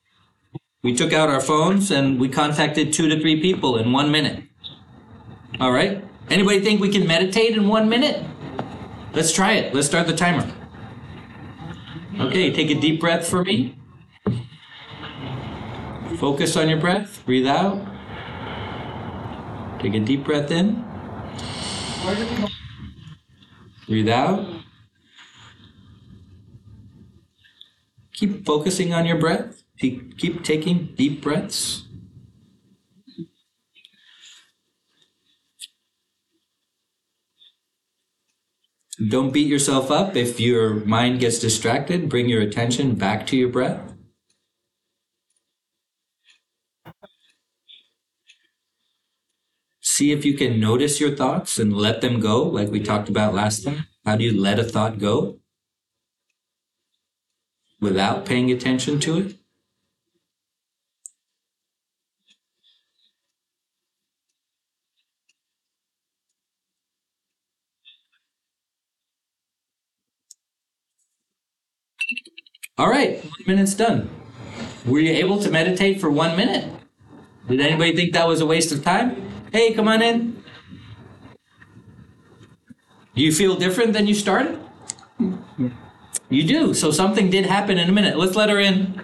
we 0.84 0.94
took 0.94 1.14
out 1.14 1.30
our 1.30 1.42
phones 1.42 1.90
and 1.90 2.20
we 2.20 2.30
contacted 2.30 2.94
two 2.94 3.10
to 3.10 3.20
three 3.20 3.42
people 3.42 3.78
in 3.78 3.92
one 3.92 4.12
minute. 4.12 4.44
All 5.60 5.72
right? 5.72 6.04
Anybody 6.30 6.60
think 6.60 6.80
we 6.80 6.90
can 6.90 7.08
meditate 7.08 7.58
in 7.58 7.68
one 7.68 7.90
minute? 7.90 8.24
Let's 9.14 9.34
try 9.34 9.54
it. 9.54 9.74
Let's 9.74 9.88
start 9.88 10.08
the 10.08 10.16
timer. 10.16 10.52
Okay, 12.20 12.52
take 12.52 12.70
a 12.70 12.80
deep 12.80 13.00
breath 13.00 13.28
for 13.28 13.44
me. 13.44 13.76
Focus 16.18 16.56
on 16.56 16.70
your 16.70 16.80
breath. 16.80 17.24
Breathe 17.26 17.48
out. 17.48 17.82
Take 19.80 19.96
a 19.96 20.00
deep 20.00 20.24
breath 20.24 20.52
in. 20.52 20.86
Breathe 23.88 24.10
out. 24.10 24.46
Keep 28.14 28.46
focusing 28.46 28.94
on 28.94 29.06
your 29.06 29.18
breath. 29.18 29.64
Keep, 29.80 30.18
keep 30.18 30.44
taking 30.44 30.94
deep 30.96 31.22
breaths. 31.22 31.88
Don't 39.10 39.34
beat 39.34 39.48
yourself 39.48 39.90
up 39.90 40.16
if 40.16 40.40
your 40.40 40.86
mind 40.86 41.20
gets 41.20 41.40
distracted. 41.40 42.08
Bring 42.08 42.30
your 42.30 42.42
attention 42.42 42.94
back 42.94 43.26
to 43.28 43.36
your 43.36 43.50
breath. 43.50 43.94
See 49.82 50.12
if 50.12 50.24
you 50.24 50.36
can 50.36 50.60
notice 50.60 51.00
your 51.00 51.16
thoughts 51.16 51.58
and 51.58 51.76
let 51.76 52.02
them 52.02 52.20
go, 52.20 52.44
like 52.44 52.70
we 52.70 52.80
talked 52.80 53.10
about 53.10 53.34
last 53.34 53.64
time. 53.64 53.86
How 54.06 54.16
do 54.16 54.24
you 54.24 54.40
let 54.40 54.60
a 54.60 54.64
thought 54.64 55.00
go 55.00 55.40
without 57.84 58.26
paying 58.26 58.50
attention 58.50 59.00
to 59.02 59.18
it? 59.18 59.36
All 72.78 72.90
right, 72.90 73.24
one 73.24 73.32
minute's 73.46 73.76
done. 73.76 74.10
Were 74.86 75.00
you 75.00 75.12
able 75.12 75.40
to 75.44 75.52
meditate 75.52 76.02
for 76.02 76.10
one 76.10 76.36
minute? 76.36 76.68
Did 77.48 77.62
anybody 77.62 77.96
think 77.96 78.14
that 78.14 78.28
was 78.28 78.42
a 78.42 78.46
waste 78.46 78.72
of 78.72 78.84
time? 78.84 79.30
Hey, 79.52 79.74
come 79.74 79.88
on 79.88 80.02
in. 80.02 80.44
Do 83.16 83.22
you 83.22 83.32
feel 83.32 83.56
different 83.56 83.94
than 83.94 84.08
you 84.08 84.16
started? 84.16 84.60
You 86.34 86.44
do. 86.44 86.74
So 86.74 86.90
something 86.90 87.30
did 87.30 87.46
happen 87.46 87.78
in 87.78 87.88
a 87.88 87.92
minute. 87.92 88.18
Let's 88.18 88.36
let 88.36 88.50
her 88.50 88.60
in. 88.60 89.02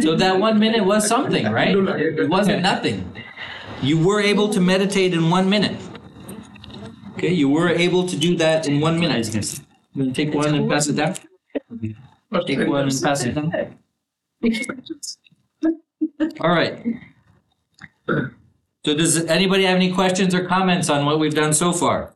So 0.00 0.14
that 0.16 0.38
one 0.38 0.60
minute 0.60 0.84
was 0.84 1.08
something, 1.08 1.50
right? 1.50 1.74
It 1.74 2.28
wasn't 2.28 2.62
nothing. 2.62 3.12
You 3.82 3.98
were 3.98 4.20
able 4.20 4.50
to 4.50 4.60
meditate 4.60 5.14
in 5.14 5.30
one 5.30 5.50
minute. 5.50 5.80
Okay, 7.14 7.32
you 7.32 7.48
were 7.48 7.70
able 7.70 8.06
to 8.06 8.16
do 8.16 8.36
that 8.36 8.68
in 8.68 8.80
one 8.80 9.00
minute. 9.00 9.34
I'm 9.34 10.00
gonna 10.00 10.12
take 10.12 10.32
one 10.34 10.54
and 10.54 10.70
pass 10.70 10.86
it 10.86 10.94
down? 10.94 11.16
Take 12.46 12.68
one 12.68 12.88
and 12.88 13.02
pass 13.02 13.24
it 13.24 13.34
down. 13.34 13.76
All 16.40 16.50
right. 16.50 16.84
So 18.84 18.94
does 18.94 19.24
anybody 19.26 19.64
have 19.64 19.76
any 19.76 19.92
questions 19.92 20.34
or 20.34 20.44
comments 20.44 20.90
on 20.90 21.06
what 21.06 21.20
we've 21.20 21.34
done 21.34 21.52
so 21.52 21.72
far? 21.72 22.14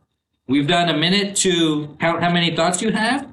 We've 0.49 0.67
done 0.67 0.89
a 0.89 0.97
minute 0.97 1.37
to 1.37 1.97
count 2.01 2.23
how 2.23 2.31
many 2.31 2.57
thoughts 2.57 2.83
you 2.83 2.91
have. 2.91 3.29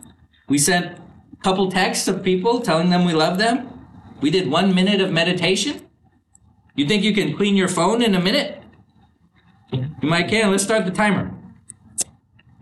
We 0.47 0.59
sent 0.59 0.97
a 0.97 1.43
couple 1.43 1.71
texts 1.71 2.07
of 2.07 2.23
people 2.23 2.61
telling 2.61 2.91
them 2.91 3.05
we 3.05 3.13
love 3.13 3.39
them. 3.39 3.69
We 4.21 4.29
did 4.29 4.49
one 4.49 4.75
minute 4.75 5.01
of 5.01 5.11
meditation. 5.11 5.81
You 6.75 6.87
think 6.87 7.03
you 7.03 7.13
can 7.13 7.35
clean 7.35 7.55
your 7.55 7.67
phone 7.67 8.03
in 8.03 8.13
a 8.13 8.19
minute? 8.19 8.61
You 9.71 9.89
might 10.01 10.27
can. 10.27 10.51
Let's 10.51 10.63
start 10.63 10.85
the 10.85 10.91
timer. 10.91 11.31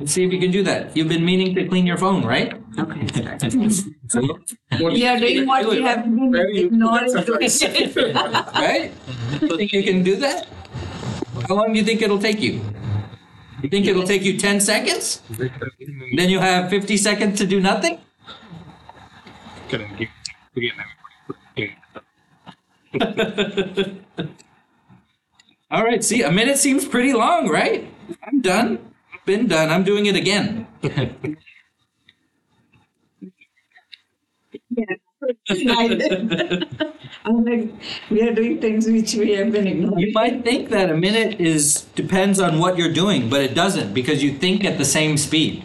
Let's 0.02 0.14
see 0.14 0.26
if 0.26 0.34
you 0.34 0.40
can 0.40 0.50
do 0.50 0.64
that. 0.64 0.98
You've 0.98 1.10
been 1.10 1.24
meaning 1.24 1.54
to 1.54 1.68
clean 1.68 1.86
your 1.86 1.98
phone, 1.98 2.26
right? 2.26 2.52
Okay. 2.80 3.06
We 4.82 5.06
are 5.06 5.20
doing 5.20 5.46
what 5.46 5.70
we 5.70 5.84
have 5.84 6.06
been 6.06 6.34
ignoring. 6.58 7.14
right? 8.58 8.92
You 9.42 9.58
think 9.58 9.72
you 9.72 9.84
can 9.84 10.02
do 10.02 10.16
that? 10.16 10.48
How 11.48 11.54
long 11.54 11.74
do 11.74 11.78
you 11.78 11.86
think 11.86 12.02
it'll 12.02 12.18
take 12.18 12.42
you? 12.42 12.62
You 13.62 13.70
think 13.70 13.86
it'll 13.86 14.08
take 14.08 14.24
you 14.24 14.40
10 14.40 14.60
seconds? 14.60 15.22
Then 16.16 16.32
you'll 16.32 16.42
have 16.42 16.72
50 16.72 16.98
seconds 16.98 17.38
to 17.38 17.46
do 17.46 17.62
nothing? 17.62 18.00
All 25.70 25.84
right, 25.86 26.04
see, 26.04 26.24
a 26.24 26.32
minute 26.32 26.58
seems 26.58 26.86
pretty 26.86 27.14
long, 27.14 27.48
right? 27.50 27.88
I'm 28.26 28.42
done. 28.42 28.91
Been 29.26 29.48
done. 29.48 29.70
I'm 29.70 29.84
doing 29.84 30.06
it 30.08 30.16
again. 30.16 30.68
I'm 37.26 37.46
like, 37.46 37.70
we 38.10 38.22
are 38.24 38.34
doing 38.34 38.60
things 38.60 38.88
which 38.88 39.14
we 39.16 39.32
have 39.34 39.52
been 39.52 39.68
ignoring. 39.68 40.00
You 40.00 40.12
might 40.14 40.44
think 40.44 40.70
that 40.70 40.90
a 40.90 40.98
minute 40.98 41.40
is 41.40 41.84
depends 41.96 42.40
on 42.40 42.60
what 42.60 42.78
you're 42.78 42.92
doing, 42.94 43.30
but 43.30 43.42
it 43.42 43.54
doesn't 43.54 43.94
because 43.94 44.24
you 44.24 44.34
think 44.34 44.64
at 44.66 44.78
the 44.78 44.86
same 44.86 45.18
speed. 45.18 45.64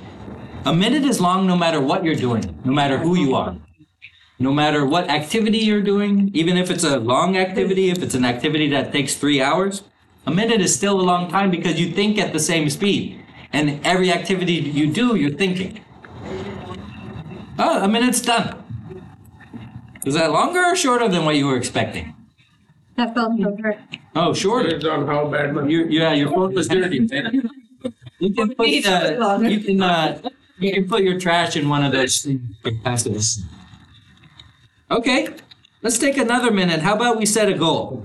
A 0.67 0.75
minute 0.75 1.05
is 1.05 1.21
long 1.21 1.47
no 1.47 1.57
matter 1.57 1.81
what 1.81 2.05
you're 2.05 2.15
doing, 2.17 2.61
no 2.65 2.73
matter 2.73 2.99
who 2.99 3.17
you 3.17 3.35
are. 3.35 3.57
No 4.39 4.53
matter 4.53 4.85
what 4.85 5.09
activity 5.11 5.59
you're 5.59 5.83
doing, 5.83 6.31
even 6.35 6.57
if 6.59 6.71
it's 6.71 6.85
a 6.85 6.99
long 6.99 7.37
activity, 7.37 7.91
if 7.91 8.03
it's 8.03 8.15
an 8.15 8.25
activity 8.25 8.69
that 8.71 8.93
takes 8.93 9.15
3 9.15 9.41
hours, 9.41 9.83
a 10.27 10.31
minute 10.31 10.61
is 10.61 10.75
still 10.75 11.01
a 11.01 11.07
long 11.13 11.31
time 11.31 11.51
because 11.51 11.81
you 11.81 11.93
think 11.93 12.19
at 12.19 12.33
the 12.35 12.41
same 12.41 12.69
speed. 12.71 13.23
And 13.53 13.85
every 13.87 14.11
activity 14.13 14.55
you 14.55 14.93
do, 14.93 15.17
you're 15.17 15.31
thinking. 15.31 15.81
Oh, 17.59 17.83
a 17.83 17.89
minute's 17.89 18.21
done. 18.21 18.63
Is 20.05 20.15
that 20.15 20.31
longer 20.31 20.61
or 20.61 20.77
shorter 20.77 21.09
than 21.09 21.25
what 21.25 21.37
you 21.37 21.47
were 21.47 21.57
expecting? 21.57 22.15
That 22.97 23.15
felt 23.15 23.39
shorter. 23.41 23.79
Oh, 24.15 24.33
shorter. 24.35 24.71
Based 24.71 24.87
on 24.87 25.07
how 25.07 25.27
bad 25.29 25.55
my 25.55 25.67
You, 25.67 25.87
yeah, 25.89 26.13
your 26.13 26.31
phone 26.31 26.55
was 26.55 26.69
dirty. 26.69 27.09
You 28.19 28.33
can 28.33 28.55
put, 28.55 28.67
uh, 28.87 29.39
you 29.43 29.61
can, 29.61 29.83
uh, 29.83 30.19
you 30.59 30.73
can 30.73 30.89
put 30.89 31.03
your 31.03 31.21
trash 31.21 31.55
in 31.55 31.69
one 31.69 31.85
of 31.85 31.93
those 31.93 32.23
things. 32.23 32.41
and 32.65 32.83
pass 32.83 33.03
this. 33.03 33.43
Okay, 34.91 35.29
let's 35.83 35.99
take 35.99 36.17
another 36.17 36.51
minute. 36.51 36.81
How 36.81 36.97
about 36.97 37.19
we 37.19 37.27
set 37.27 37.51
a 37.51 37.55
goal? 37.55 38.03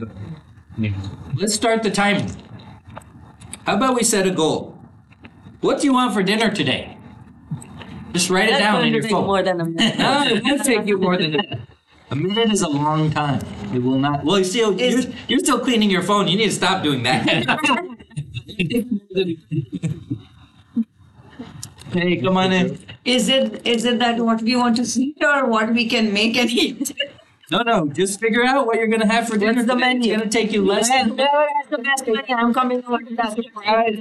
Let's 1.35 1.53
start 1.53 1.81
the 1.81 1.89
timer. 1.91 2.27
How 3.65 3.75
about 3.77 3.95
we 3.95 4.03
set 4.03 4.27
a 4.27 4.31
goal? 4.31 4.77
What 5.61 5.79
do 5.79 5.85
you 5.85 5.93
want 5.93 6.13
for 6.13 6.23
dinner 6.23 6.49
today? 6.49 6.97
Just 8.13 8.29
write 8.29 8.49
it 8.49 8.51
That's 8.51 8.63
down 8.63 8.85
in 8.85 8.93
your 8.93 9.01
take 9.01 9.11
phone. 9.11 9.25
more 9.25 9.43
than 9.43 9.61
a 9.61 9.65
minute. 9.65 9.97
No, 9.99 10.23
it 10.25 10.43
won't 10.43 10.63
take 10.63 10.85
you 10.85 10.97
more 10.97 11.17
than 11.17 11.35
a 11.35 11.37
minute. 11.37 11.59
A 12.09 12.15
minute 12.15 12.51
is 12.51 12.61
a 12.61 12.67
long 12.67 13.09
time. 13.11 13.39
It 13.73 13.81
will 13.81 13.99
not. 13.99 14.25
Well, 14.25 14.39
you 14.39 14.43
still, 14.43 14.73
oh, 14.73 14.77
you're, 14.77 15.01
you're 15.29 15.39
still 15.39 15.59
cleaning 15.59 15.89
your 15.89 16.01
phone. 16.01 16.27
You 16.27 16.37
need 16.37 16.47
to 16.47 16.51
stop 16.51 16.83
doing 16.83 17.03
that. 17.03 17.25
hey, 21.93 22.17
come 22.17 22.35
on 22.37 22.51
in. 22.51 22.77
Is 23.05 23.29
it 23.29 23.65
is 23.65 23.85
it 23.85 23.99
that 23.99 24.19
what 24.19 24.41
we 24.41 24.55
want 24.57 24.75
to 24.77 24.85
see 24.85 25.15
or 25.21 25.45
what 25.45 25.73
we 25.73 25.87
can 25.87 26.11
make 26.11 26.35
and 26.35 26.49
eat? 26.49 26.91
No, 27.51 27.63
no, 27.63 27.85
just 27.89 28.21
figure 28.21 28.45
out 28.45 28.65
what 28.65 28.77
you're 28.77 28.87
gonna 28.87 29.11
have 29.11 29.27
for 29.27 29.37
dinner. 29.37 29.55
What's 29.55 29.67
the 29.67 29.73
today. 29.73 29.85
menu? 29.85 30.13
It's 30.13 30.21
gonna 30.21 30.31
take 30.31 30.53
you 30.53 30.65
less 30.65 30.87
than. 30.87 31.09
Whoever 31.09 31.47
has 31.61 31.69
the 31.69 31.79
best 31.79 32.07
money, 32.07 32.33
I'm 32.33 32.53
coming 32.53 32.81
over 32.85 32.99
to 32.99 33.15
that. 33.15 33.37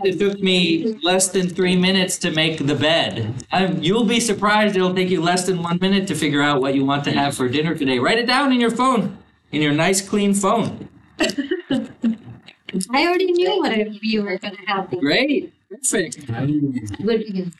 It 0.04 0.20
took 0.20 0.38
me 0.40 0.96
less 1.02 1.30
than 1.30 1.48
three 1.48 1.74
minutes 1.74 2.16
to 2.18 2.30
make 2.30 2.64
the 2.64 2.76
bed. 2.76 3.34
I'm, 3.50 3.82
you'll 3.82 4.04
be 4.04 4.20
surprised 4.20 4.76
it'll 4.76 4.94
take 4.94 5.10
you 5.10 5.20
less 5.20 5.46
than 5.46 5.64
one 5.64 5.78
minute 5.80 6.06
to 6.08 6.14
figure 6.14 6.40
out 6.40 6.60
what 6.60 6.76
you 6.76 6.84
want 6.84 7.02
to 7.04 7.10
have 7.10 7.36
for 7.36 7.48
dinner 7.48 7.74
today. 7.74 7.98
Write 7.98 8.18
it 8.18 8.26
down 8.28 8.52
in 8.52 8.60
your 8.60 8.70
phone, 8.70 9.18
in 9.50 9.60
your 9.60 9.72
nice 9.72 10.00
clean 10.00 10.32
phone. 10.32 10.88
I 11.18 13.04
already 13.04 13.32
knew 13.32 13.58
what 13.58 14.04
you 14.04 14.22
were 14.22 14.38
gonna 14.38 14.56
have. 14.68 14.90
Great. 15.00 15.52
Perfect. 15.68 16.24
Good 16.24 17.24
begin. 17.26 17.52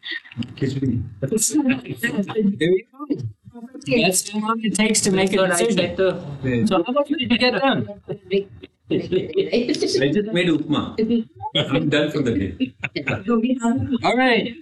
There 1.21 2.71
you 2.71 2.87
go. 2.93 3.17
That's 4.03 4.29
how 4.31 4.41
long 4.41 4.61
it 4.63 4.75
takes 4.75 5.01
to 5.03 5.11
make 5.11 5.33
a 5.33 5.37
decision. 5.47 5.97
So 6.67 6.83
how 6.85 6.93
much 6.93 7.09
did 7.09 7.21
you 7.21 7.39
get 7.39 7.55
done? 7.55 7.89
I 8.91 9.73
just 9.73 9.99
made 10.33 10.49
upma. 10.49 10.97
I'm 11.55 11.89
done 11.89 12.11
for 12.11 12.23
the 12.23 12.35
day. 12.35 12.75
All 14.05 14.17
right. 14.17 14.55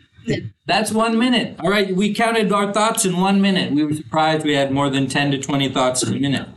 That's 0.66 0.92
one 0.92 1.18
minute. 1.18 1.56
All 1.60 1.70
right. 1.70 1.94
We 1.96 2.12
counted 2.14 2.52
our 2.52 2.72
thoughts 2.72 3.04
in 3.06 3.16
one 3.16 3.40
minute. 3.40 3.72
We 3.72 3.84
were 3.84 3.94
surprised 3.94 4.44
we 4.44 4.54
had 4.54 4.70
more 4.70 4.90
than 4.90 5.06
10 5.06 5.30
to 5.30 5.38
20 5.38 5.70
thoughts 5.72 6.02
in 6.02 6.14
a 6.14 6.20
minute. 6.20 6.48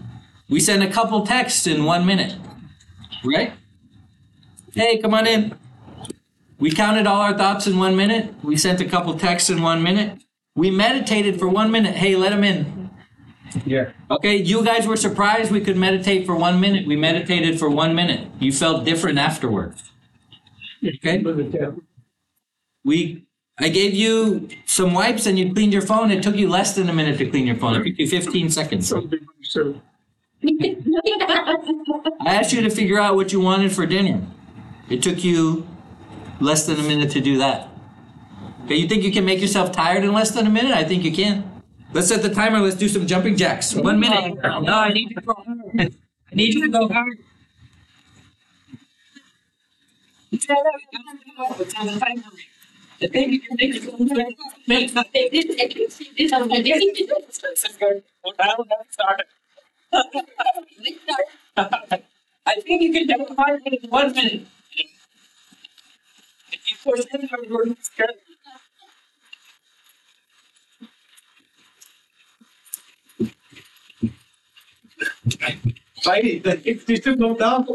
We 0.50 0.60
sent 0.60 0.84
a 0.84 0.90
couple 0.90 1.26
texts 1.26 1.66
in 1.68 1.86
one 1.86 2.06
minute. 2.06 2.36
Right? 3.24 3.54
Hey, 4.74 4.98
come 4.98 5.14
on 5.14 5.26
in. 5.28 5.56
We 6.60 6.72
counted 6.72 7.08
all 7.08 7.22
our 7.22 7.38
thoughts 7.38 7.68
in 7.68 7.78
one 7.78 7.96
minute. 7.96 8.34
We 8.44 8.58
sent 8.58 8.82
a 8.82 8.86
couple 8.86 9.18
texts 9.18 9.50
in 9.50 9.62
one 9.62 9.82
minute. 9.82 10.22
We 10.56 10.70
meditated 10.70 11.40
for 11.40 11.48
one 11.48 11.72
minute. 11.72 11.96
Hey, 11.96 12.16
let 12.16 12.30
them 12.32 12.44
in. 12.44 12.90
Yeah. 13.66 13.92
Okay, 14.10 14.38
you 14.38 14.64
guys 14.64 14.88
were 14.88 14.96
surprised 14.98 15.52
we 15.52 15.62
could 15.62 15.78
meditate 15.78 16.26
for 16.26 16.36
one 16.36 16.60
minute. 16.60 16.88
We 16.88 16.96
meditated 16.96 17.60
for 17.60 17.70
one 17.70 17.96
minute. 17.96 18.30
You 18.40 18.52
felt 18.52 18.86
different 18.86 19.18
afterwards. 19.18 19.92
Okay? 20.86 21.24
We 22.84 23.26
I 23.60 23.70
gave 23.70 23.94
you 23.94 24.50
some 24.66 24.94
wipes 24.94 25.28
and 25.28 25.38
you 25.38 25.54
cleaned 25.54 25.72
your 25.74 25.84
phone. 25.84 26.10
It 26.10 26.24
took 26.24 26.36
you 26.36 26.50
less 26.50 26.74
than 26.76 26.90
a 26.90 26.94
minute 26.94 27.20
to 27.20 27.30
clean 27.30 27.46
your 27.46 27.58
phone. 27.58 27.76
It 27.76 27.84
took 27.84 28.00
you 28.00 28.08
15 28.08 28.50
seconds. 28.50 28.92
I 28.94 29.06
asked 32.26 32.54
you 32.54 32.62
to 32.62 32.72
figure 32.72 33.00
out 33.00 33.16
what 33.16 33.32
you 33.32 33.40
wanted 33.40 33.72
for 33.72 33.86
dinner. 33.86 34.26
It 34.90 35.04
took 35.04 35.24
you 35.24 35.68
less 36.40 36.66
than 36.66 36.80
a 36.80 36.84
minute 36.84 37.12
to 37.12 37.22
do 37.22 37.38
that. 37.38 37.70
Okay, 38.66 38.76
you 38.76 38.88
think 38.88 39.04
you 39.04 39.12
can 39.12 39.26
make 39.26 39.42
yourself 39.42 39.72
tired 39.72 40.04
in 40.04 40.14
less 40.14 40.32
than 40.32 40.48
a 40.48 40.50
minute? 40.50 40.74
I 40.74 40.84
think 40.84 41.04
you 41.04 41.12
can. 41.12 41.62
Let's 41.94 42.08
set 42.08 42.22
the 42.22 42.34
timer. 42.34 42.60
Let's 42.60 42.76
do 42.76 42.88
some 42.88 43.06
jumping 43.06 43.36
jacks. 43.36 43.76
One 43.76 44.00
minute. 44.00 44.40
Oh, 44.44 44.60
no, 44.62 44.74
I 44.74 44.94
need 44.94 45.10
to 45.10 45.22
go 45.22 45.34
hard. 45.34 45.94
I 46.32 46.36
need 46.36 46.54
you 46.54 46.62
to 46.62 46.70
go 46.70 46.88
hard. 46.88 47.18
I 53.04 53.08
think 53.08 53.32
you 53.32 53.40
can 53.42 53.56
make 53.58 53.74
I 62.46 62.56
think 62.62 62.82
you 62.82 62.94
can 62.94 63.08
do 63.08 63.26
it 63.26 63.84
in 63.84 63.90
one 63.90 64.14
minute. 64.14 64.46
If 66.54 66.72
you 66.72 66.78
push 66.84 67.06
in 67.14 67.28
hard, 67.28 67.50
we're 67.50 67.66
scared. 75.30 75.60
Right, 76.06 76.26
it 76.26 76.88
needs 76.88 77.04
to 77.04 77.16
go 77.16 77.36
down. 77.36 77.68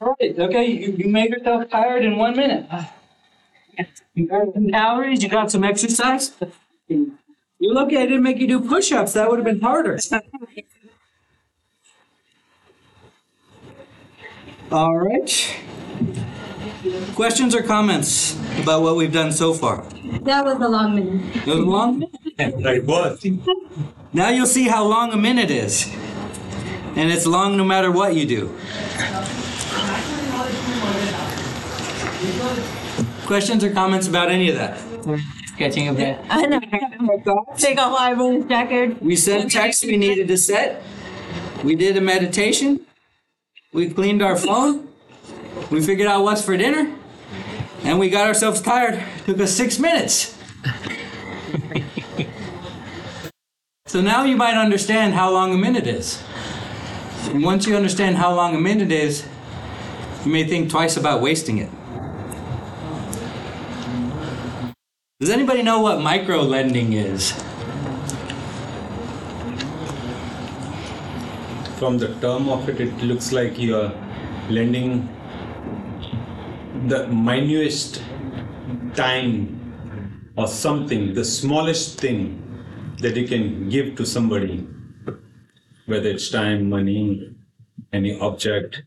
Right, 0.00 0.38
okay, 0.38 0.66
you, 0.66 0.92
you 0.92 1.08
made 1.08 1.30
yourself 1.30 1.68
tired 1.70 2.04
in 2.04 2.16
one 2.16 2.36
minute. 2.36 2.66
You 4.14 4.26
got 4.26 4.52
some 4.54 4.68
calories, 4.70 5.22
you 5.22 5.28
got 5.28 5.50
some 5.50 5.64
exercise. 5.64 6.32
You're 6.88 7.74
lucky 7.74 7.96
I 7.98 8.06
didn't 8.06 8.22
make 8.22 8.38
you 8.38 8.46
do 8.48 8.60
push-ups, 8.60 9.12
that 9.14 9.28
would 9.28 9.38
have 9.38 9.44
been 9.44 9.60
harder. 9.60 9.98
All 14.72 14.96
right. 14.96 15.56
Questions 17.14 17.54
or 17.54 17.62
comments 17.62 18.38
about 18.62 18.82
what 18.82 18.96
we've 18.96 19.12
done 19.12 19.32
so 19.32 19.52
far? 19.52 19.84
That 20.22 20.44
was 20.44 20.56
a 20.60 20.68
long 20.68 20.94
minute. 20.94 21.36
It 21.36 21.46
was 21.46 21.58
long? 21.58 22.04
It 22.38 22.84
was. 22.84 23.26
Now 24.12 24.30
you'll 24.30 24.46
see 24.46 24.68
how 24.68 24.84
long 24.86 25.12
a 25.12 25.16
minute 25.16 25.50
is. 25.50 25.86
And 26.96 27.10
it's 27.12 27.26
long 27.26 27.56
no 27.56 27.64
matter 27.64 27.90
what 27.90 28.14
you 28.14 28.26
do. 28.26 28.56
Questions 33.30 33.62
or 33.62 33.70
comments 33.70 34.08
about 34.08 34.28
any 34.28 34.50
of 34.50 34.56
that? 34.56 34.76
Catching 35.56 35.86
a 35.86 35.92
bit. 35.92 36.18
I 36.28 36.46
know. 36.46 36.58
Take 37.56 37.78
off 37.78 37.96
Ivan's 37.96 38.46
jacket. 38.46 39.00
We 39.00 39.14
sent 39.14 39.52
texts 39.52 39.84
we 39.84 39.96
needed 39.96 40.26
to 40.26 40.36
set. 40.36 40.82
We 41.62 41.76
did 41.76 41.96
a 41.96 42.00
meditation. 42.00 42.84
We 43.72 43.88
cleaned 43.88 44.20
our 44.20 44.36
phone. 44.36 44.88
We 45.70 45.80
figured 45.80 46.08
out 46.08 46.24
what's 46.24 46.44
for 46.44 46.56
dinner. 46.56 46.92
And 47.84 48.00
we 48.00 48.10
got 48.10 48.26
ourselves 48.26 48.60
tired. 48.60 49.00
Took 49.26 49.38
us 49.38 49.52
six 49.52 49.78
minutes. 49.78 50.36
so 53.86 54.00
now 54.00 54.24
you 54.24 54.36
might 54.36 54.56
understand 54.56 55.14
how 55.14 55.30
long 55.30 55.54
a 55.54 55.56
minute 55.56 55.86
is. 55.86 56.20
And 57.28 57.44
once 57.44 57.64
you 57.64 57.76
understand 57.76 58.16
how 58.16 58.34
long 58.34 58.56
a 58.56 58.60
minute 58.60 58.90
is, 58.90 59.24
you 60.24 60.32
may 60.32 60.42
think 60.42 60.68
twice 60.68 60.96
about 60.96 61.22
wasting 61.22 61.58
it. 61.58 61.70
Does 65.20 65.28
anybody 65.28 65.62
know 65.62 65.80
what 65.80 66.00
micro 66.00 66.40
lending 66.40 66.94
is? 66.94 67.32
From 71.78 71.98
the 71.98 72.16
term 72.22 72.48
of 72.48 72.66
it, 72.70 72.80
it 72.80 72.96
looks 73.02 73.30
like 73.30 73.58
you're 73.58 73.92
lending 74.48 75.10
the 76.86 77.06
minutest 77.08 78.02
time 78.94 79.60
or 80.38 80.48
something, 80.48 81.12
the 81.12 81.26
smallest 81.26 82.00
thing 82.00 82.40
that 83.02 83.14
you 83.14 83.28
can 83.28 83.68
give 83.68 83.96
to 83.96 84.06
somebody, 84.06 84.66
whether 85.84 86.08
it's 86.08 86.30
time, 86.30 86.70
money, 86.70 87.36
any 87.92 88.18
object. 88.20 88.84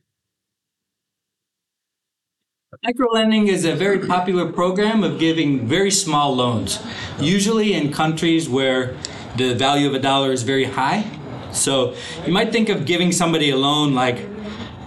Microlending 2.84 3.48
is 3.48 3.64
a 3.64 3.74
very 3.74 3.98
popular 3.98 4.52
program 4.52 5.06
of 5.06 5.18
giving 5.18 5.66
very 5.66 5.90
small 5.90 6.36
loans, 6.36 6.84
usually 7.18 7.74
in 7.74 7.94
countries 7.94 8.50
where 8.50 8.98
the 9.38 9.56
value 9.56 9.88
of 9.88 9.94
a 9.94 10.00
dollar 10.00 10.34
is 10.34 10.44
very 10.44 10.66
high. 10.66 11.10
So 11.54 11.96
you 12.26 12.34
might 12.34 12.52
think 12.52 12.68
of 12.68 12.86
giving 12.86 13.14
somebody 13.14 13.52
a 13.52 13.56
loan 13.56 13.96
like, 13.96 14.28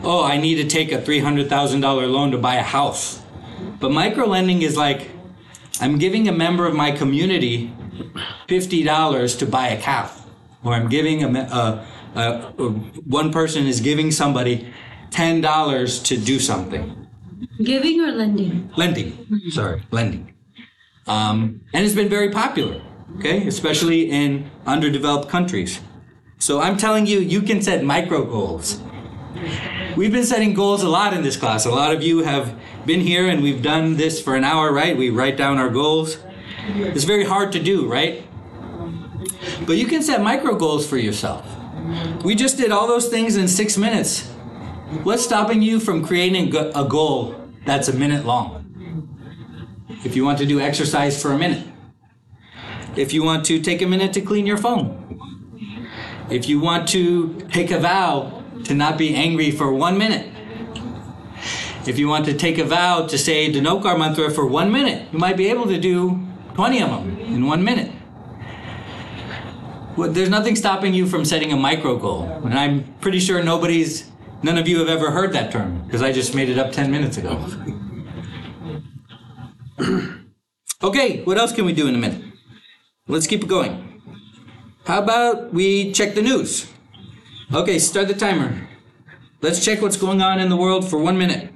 oh, 0.03 0.23
I 0.23 0.37
need 0.37 0.57
to 0.57 0.69
take 0.69 0.93
a 0.93 0.99
$300,000 0.99 2.13
loan 2.13 2.33
to 2.33 2.37
buy 2.37 2.57
a 2.57 2.63
house. 2.63 3.23
But 3.81 3.93
microlending 3.93 4.61
is 4.61 4.77
like, 4.77 5.09
I'm 5.81 5.97
giving 5.97 6.29
a 6.29 6.33
member 6.33 6.67
of 6.67 6.75
my 6.75 6.91
community 6.91 7.73
$50 8.47 9.39
to 9.39 9.47
buy 9.47 9.69
a 9.69 9.81
cow. 9.81 10.11
Or 10.63 10.75
I'm 10.75 10.91
giving 10.91 11.25
a, 11.25 11.29
a, 11.41 11.87
a, 12.15 12.23
a 12.63 12.69
one 13.09 13.33
person 13.33 13.67
is 13.67 13.81
giving 13.81 14.11
somebody 14.11 14.71
$10 15.13 16.05
to 16.05 16.17
do 16.19 16.39
something 16.39 17.06
Giving 17.63 18.01
or 18.01 18.13
lending? 18.13 18.71
lending. 18.77 19.27
Sorry, 19.51 19.83
lending. 19.91 20.35
Um, 21.07 21.61
and 21.73 21.85
it's 21.85 21.95
been 21.95 22.09
very 22.09 22.31
popular, 22.31 22.83
okay, 23.19 23.47
especially 23.47 24.11
in 24.11 24.51
underdeveloped 24.67 25.29
countries. 25.29 25.81
So 26.39 26.61
I'm 26.61 26.77
telling 26.77 27.07
you, 27.07 27.21
you 27.21 27.43
can 27.43 27.63
set 27.63 27.85
micro 27.85 28.25
goals. 28.25 28.81
We've 29.97 30.13
been 30.13 30.27
setting 30.27 30.53
goals 30.53 30.83
a 30.83 30.89
lot 30.89 31.15
in 31.15 31.23
this 31.23 31.37
class. 31.37 31.65
A 31.65 31.71
lot 31.71 31.95
of 31.95 32.03
you 32.03 32.25
have 32.25 32.59
been 32.85 33.01
here 33.01 33.29
and 33.29 33.43
we've 33.43 33.63
done 33.63 33.97
this 33.97 34.21
for 34.21 34.35
an 34.35 34.45
hour, 34.45 34.73
right? 34.73 34.97
We 34.97 35.11
write 35.11 35.37
down 35.37 35.59
our 35.59 35.71
goals. 35.71 36.19
It's 36.69 37.05
very 37.05 37.25
hard 37.25 37.53
to 37.53 37.63
do, 37.63 37.91
right? 37.91 38.27
But 39.67 39.77
you 39.77 39.87
can 39.87 40.03
set 40.03 40.23
micro 40.23 40.55
goals 40.57 40.87
for 40.87 40.99
yourself. 40.99 41.47
We 42.25 42.35
just 42.35 42.57
did 42.57 42.71
all 42.71 42.87
those 42.87 43.09
things 43.09 43.37
in 43.37 43.49
six 43.49 43.79
minutes. 43.79 44.31
What's 45.03 45.25
stopping 45.25 45.63
you 45.63 45.81
from 45.81 46.05
creating 46.05 46.55
a 46.55 46.85
goal 46.85 47.35
that's 47.65 47.89
a 47.89 47.93
minute 47.93 48.25
long? 48.25 48.63
If 50.05 50.15
you 50.15 50.25
want 50.25 50.39
to 50.39 50.47
do 50.47 50.61
exercise 50.61 51.21
for 51.21 51.33
a 51.33 51.39
minute, 51.39 51.67
if 52.95 53.13
you 53.13 53.25
want 53.25 53.45
to 53.47 53.61
take 53.61 53.83
a 53.83 53.87
minute 53.87 54.13
to 54.13 54.21
clean 54.21 54.47
your 54.47 54.57
phone, 54.57 55.21
if 56.31 56.49
you 56.49 56.61
want 56.61 56.89
to 56.91 57.41
take 57.53 57.73
a 57.73 57.81
vow 57.81 58.45
to 58.63 58.75
not 58.75 58.97
be 58.97 59.13
angry 59.13 59.51
for 59.51 59.73
one 59.73 59.99
minute, 59.99 60.31
if 61.89 61.99
you 61.99 62.07
want 62.07 62.25
to 62.27 62.35
take 62.35 62.59
a 62.59 62.65
vow 62.65 63.07
to 63.09 63.19
say 63.19 63.53
Dinokar 63.53 63.99
mantra 63.99 64.31
for 64.31 64.47
one 64.47 64.71
minute, 64.71 65.09
you 65.13 65.19
might 65.19 65.37
be 65.37 65.49
able 65.49 65.67
to 65.67 65.81
do 65.81 66.25
20 66.55 66.83
of 66.83 66.91
them 66.91 67.19
in 67.19 67.47
one 67.47 67.65
minute. 67.65 67.91
Well, 69.97 70.13
there's 70.13 70.29
nothing 70.29 70.55
stopping 70.55 70.95
you 70.95 71.09
from 71.09 71.25
setting 71.25 71.53
a 71.53 71.57
micro 71.57 71.97
goal. 71.97 72.23
And 72.45 72.55
I'm 72.55 72.95
pretty 73.01 73.19
sure 73.19 73.43
nobody's, 73.43 74.11
none 74.47 74.59
of 74.59 74.69
you 74.69 74.79
have 74.79 74.89
ever 74.89 75.11
heard 75.11 75.33
that 75.33 75.51
term 75.51 75.83
because 75.85 76.03
I 76.03 76.13
just 76.13 76.33
made 76.33 76.49
it 76.49 76.57
up 76.57 76.71
10 76.71 76.89
minutes 76.89 77.17
ago. 77.17 77.33
okay, 80.83 81.25
what 81.25 81.37
else 81.37 81.53
can 81.53 81.65
we 81.67 81.73
do 81.73 81.89
in 81.89 81.97
a 81.97 81.99
minute? 81.99 82.23
Let's 83.09 83.27
keep 83.27 83.43
it 83.43 83.49
going. 83.49 84.03
How 84.87 85.03
about 85.03 85.53
we 85.53 85.91
check 85.93 86.15
the 86.15 86.23
news? 86.23 86.71
Okay, 87.53 87.81
start 87.81 88.07
the 88.07 88.15
timer. 88.15 88.69
Let's 89.43 89.65
check 89.65 89.83
what's 89.83 89.97
going 89.97 90.23
on 90.23 90.39
in 90.39 90.49
the 90.49 90.57
world 90.57 90.89
for 90.89 90.99
one 90.99 91.19
minute 91.19 91.53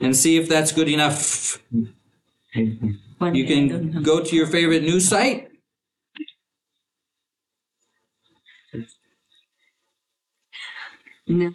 and 0.00 0.16
see 0.16 0.36
if 0.36 0.48
that's 0.48 0.72
good 0.72 0.88
enough. 0.88 1.62
You 2.54 3.46
can 3.46 4.02
go 4.02 4.24
to 4.24 4.36
your 4.36 4.48
favorite 4.48 4.82
news 4.82 5.08
site. 5.08 5.47
No. 11.28 11.52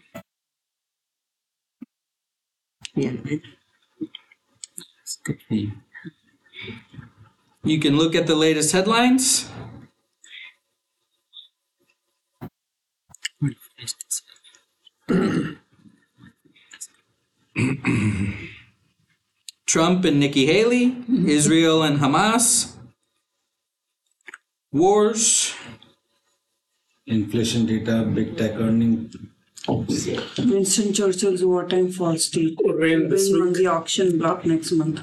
Yeah. 2.96 3.14
It's 5.02 5.18
good 5.24 5.42
for 5.48 5.56
you. 5.56 5.72
You 7.64 7.80
can 7.80 7.98
look 7.98 8.14
at 8.14 8.28
the 8.28 8.36
latest 8.36 8.72
headlines. 8.72 9.50
Trump 19.66 20.06
and 20.06 20.20
Nikki 20.20 20.46
Haley, 20.46 20.92
mm-hmm. 20.92 21.28
Israel 21.28 21.82
and 21.82 22.00
Hamas, 22.00 22.76
wars, 24.72 25.56
Inflation 27.06 27.66
data, 27.66 28.04
big 28.04 28.38
tech 28.38 28.54
earning. 28.56 29.12
Winston 29.68 30.94
Churchill's 30.94 31.44
wartime 31.44 31.92
false 31.92 32.26
state. 32.26 32.58
Oh, 32.66 32.74
rain 32.74 33.10
this 33.10 33.30
Going 33.30 33.48
on 33.48 33.54
the 33.54 33.68
auction 33.68 34.18
block 34.18 34.46
next 34.46 34.72
month. 34.74 35.02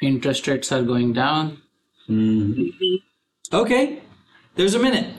Interest 0.00 0.46
rates 0.48 0.72
are 0.72 0.82
going 0.82 1.12
down. 1.12 1.62
Mm-hmm. 2.08 2.96
Okay, 3.54 4.02
there's 4.56 4.74
a 4.74 4.78
minute. 4.78 5.14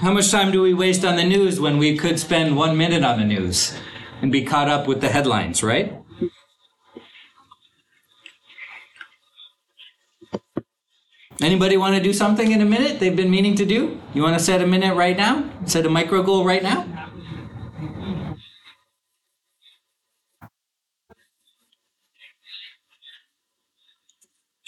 How 0.00 0.12
much 0.12 0.30
time 0.30 0.52
do 0.52 0.62
we 0.62 0.74
waste 0.74 1.04
on 1.04 1.16
the 1.16 1.24
news 1.24 1.58
when 1.58 1.78
we 1.78 1.96
could 1.96 2.20
spend 2.20 2.56
one 2.56 2.76
minute 2.76 3.02
on 3.02 3.18
the 3.18 3.24
news 3.24 3.74
and 4.22 4.30
be 4.30 4.44
caught 4.44 4.68
up 4.68 4.86
with 4.86 5.00
the 5.00 5.08
headlines, 5.08 5.62
right? 5.62 5.97
Anybody 11.40 11.76
want 11.76 11.94
to 11.94 12.02
do 12.02 12.12
something 12.12 12.50
in 12.50 12.60
a 12.60 12.64
minute 12.64 12.98
they've 12.98 13.14
been 13.14 13.30
meaning 13.30 13.54
to 13.56 13.64
do? 13.64 14.00
You 14.12 14.22
want 14.22 14.36
to 14.36 14.42
set 14.42 14.60
a 14.60 14.66
minute 14.66 14.96
right 14.96 15.16
now? 15.16 15.48
Set 15.66 15.86
a 15.86 15.88
micro 15.88 16.22
goal 16.22 16.44
right 16.44 16.62
now? 16.62 16.84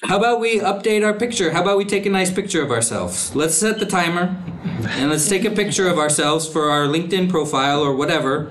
How 0.04 0.16
about 0.16 0.40
we 0.40 0.60
update 0.60 1.04
our 1.04 1.12
picture? 1.12 1.50
How 1.50 1.60
about 1.60 1.76
we 1.76 1.84
take 1.84 2.06
a 2.06 2.10
nice 2.10 2.32
picture 2.32 2.62
of 2.62 2.70
ourselves? 2.70 3.34
Let's 3.34 3.54
set 3.54 3.78
the 3.80 3.86
timer 3.86 4.36
and 4.90 5.10
let's 5.10 5.28
take 5.28 5.44
a 5.44 5.50
picture 5.50 5.88
of 5.88 5.98
ourselves 5.98 6.48
for 6.48 6.70
our 6.70 6.86
LinkedIn 6.86 7.30
profile 7.30 7.82
or 7.82 7.94
whatever. 7.94 8.44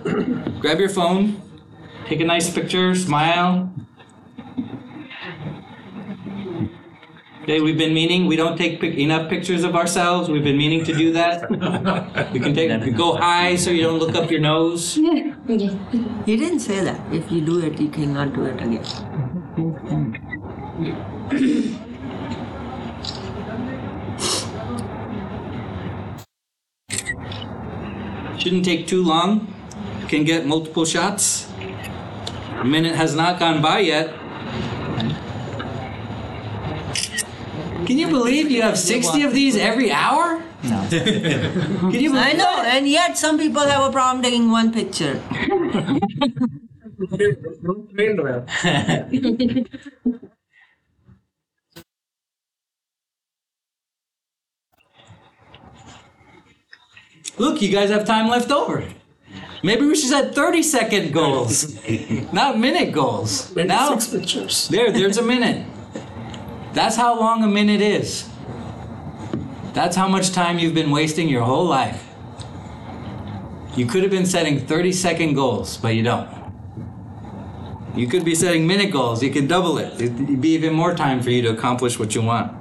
Grab 0.59 0.79
your 0.79 0.89
phone, 0.89 1.41
take 2.05 2.19
a 2.19 2.25
nice 2.25 2.53
picture, 2.53 2.93
smile. 2.95 3.73
Okay, 7.49 7.61
we've 7.61 7.79
been 7.79 7.95
meaning 7.95 8.27
we 8.27 8.35
don't 8.35 8.55
take 8.55 8.79
pic- 8.79 8.99
enough 8.99 9.27
pictures 9.27 9.63
of 9.63 9.75
ourselves. 9.75 10.29
We've 10.29 10.43
been 10.43 10.55
meaning 10.55 10.85
to 10.85 10.93
do 10.93 11.11
that. 11.13 11.49
We 12.31 12.39
can 12.39 12.53
take 12.53 12.69
we 12.85 12.91
go 12.91 13.15
high 13.15 13.55
so 13.55 13.71
you 13.71 13.81
don't 13.81 13.97
look 13.97 14.13
up 14.13 14.29
your 14.29 14.39
nose. 14.39 14.93
He 16.27 16.37
didn't 16.37 16.59
say 16.59 16.81
that. 16.81 17.01
If 17.11 17.31
you 17.31 17.41
do 17.41 17.57
it, 17.65 17.81
you 17.81 17.89
cannot 17.89 18.35
do 18.35 18.45
it 18.45 18.61
again. 18.61 18.85
Shouldn't 28.37 28.63
take 28.63 28.85
too 28.85 29.03
long. 29.03 29.51
Can 30.07 30.23
get 30.23 30.45
multiple 30.45 30.85
shots. 30.85 31.49
A 32.61 32.63
minute 32.63 32.93
has 32.93 33.15
not 33.15 33.39
gone 33.39 33.59
by 33.59 33.79
yet. 33.79 34.13
Can 37.89 37.97
you 37.97 38.07
believe 38.07 38.51
you 38.51 38.61
have 38.61 38.77
60 38.77 39.23
of 39.23 39.33
these 39.33 39.55
every 39.55 39.91
hour? 39.91 40.43
No. 40.61 40.87
Can 40.91 41.91
you 41.91 42.11
believe 42.11 42.15
I 42.15 42.33
know, 42.33 42.57
that? 42.57 42.75
and 42.75 42.87
yet 42.87 43.17
some 43.17 43.39
people 43.39 43.63
have 43.63 43.89
a 43.89 43.91
problem 43.91 44.21
taking 44.21 44.51
one 44.51 44.71
picture. 44.71 45.19
Rain 47.93 48.21
well. 48.23 48.45
Look, 57.39 57.63
you 57.63 57.71
guys 57.71 57.89
have 57.89 58.05
time 58.05 58.29
left 58.29 58.51
over. 58.51 58.83
Maybe 59.63 59.87
we 59.87 59.95
should 59.95 60.09
set 60.09 60.35
30 60.35 60.61
second 60.61 61.11
goals, 61.11 61.73
not 62.31 62.59
minute 62.59 62.93
goals. 62.93 63.55
Now, 63.55 63.95
pictures. 63.97 64.67
there, 64.67 64.91
there's 64.91 65.17
a 65.17 65.23
minute. 65.23 65.65
That's 66.73 66.95
how 66.95 67.19
long 67.19 67.43
a 67.43 67.47
minute 67.47 67.81
is. 67.81 68.29
That's 69.73 69.95
how 69.95 70.07
much 70.07 70.31
time 70.31 70.59
you've 70.59 70.73
been 70.73 70.91
wasting 70.91 71.29
your 71.29 71.43
whole 71.43 71.65
life. 71.65 72.05
You 73.75 73.85
could 73.85 74.01
have 74.03 74.11
been 74.11 74.25
setting 74.25 74.59
30 74.59 74.91
second 74.91 75.33
goals, 75.35 75.77
but 75.77 75.95
you 75.95 76.03
don't. 76.03 76.29
You 77.95 78.07
could 78.07 78.23
be 78.23 78.35
setting 78.35 78.67
minute 78.67 78.91
goals. 78.91 79.23
You 79.23 79.31
can 79.31 79.47
double 79.47 79.77
it. 79.77 79.93
It'd 80.01 80.41
be 80.41 80.49
even 80.49 80.73
more 80.73 80.95
time 80.95 81.21
for 81.21 81.31
you 81.31 81.41
to 81.43 81.49
accomplish 81.49 81.97
what 81.99 82.15
you 82.15 82.21
want. 82.21 82.55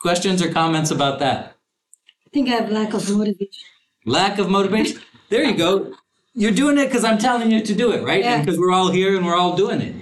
Questions 0.00 0.42
or 0.42 0.52
comments 0.52 0.90
about 0.90 1.18
that? 1.20 1.56
I 2.26 2.30
think 2.32 2.48
I 2.48 2.52
have 2.52 2.70
lack 2.70 2.92
of 2.94 3.10
motivation. 3.10 3.64
Lack 4.04 4.38
of 4.38 4.50
motivation. 4.50 5.00
There 5.30 5.42
you 5.42 5.56
go. 5.56 5.94
You're 6.38 6.52
doing 6.52 6.76
it 6.76 6.84
because 6.84 7.02
I'm 7.02 7.16
telling 7.16 7.50
you 7.50 7.62
to 7.62 7.74
do 7.74 7.92
it, 7.92 8.04
right? 8.04 8.22
Yeah. 8.22 8.40
because 8.40 8.58
we're 8.58 8.70
all 8.70 8.90
here 8.90 9.16
and 9.16 9.24
we're 9.24 9.36
all 9.36 9.56
doing 9.56 9.80
it. 9.80 9.94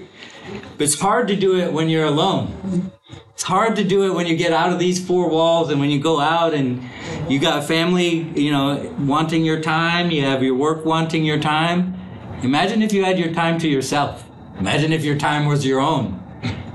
But 0.77 0.83
it's 0.85 0.99
hard 0.99 1.29
to 1.29 1.37
do 1.37 1.61
it 1.61 1.73
when 1.73 1.89
you're 1.89 2.07
alone. 2.07 2.91
It's 3.35 3.45
hard 3.45 3.77
to 3.77 3.85
do 3.85 4.05
it 4.05 4.15
when 4.15 4.27
you 4.27 4.37
get 4.37 4.53
out 4.53 4.73
of 4.73 4.81
these 4.81 5.05
four 5.05 5.31
walls 5.31 5.71
and 5.71 5.81
when 5.81 5.91
you 5.91 6.01
go 6.01 6.19
out 6.19 6.53
and 6.53 6.83
you 7.29 7.39
got 7.39 7.65
family, 7.65 8.23
you 8.35 8.51
know, 8.51 8.93
wanting 8.99 9.45
your 9.45 9.61
time, 9.61 10.11
you 10.11 10.23
have 10.23 10.43
your 10.43 10.57
work 10.57 10.85
wanting 10.85 11.25
your 11.25 11.39
time. 11.39 11.95
Imagine 12.43 12.83
if 12.83 12.93
you 12.93 13.05
had 13.05 13.17
your 13.17 13.33
time 13.33 13.59
to 13.61 13.69
yourself. 13.69 14.25
Imagine 14.59 14.93
if 14.93 15.05
your 15.05 15.17
time 15.17 15.47
was 15.47 15.65
your 15.65 15.81
own, 15.81 16.15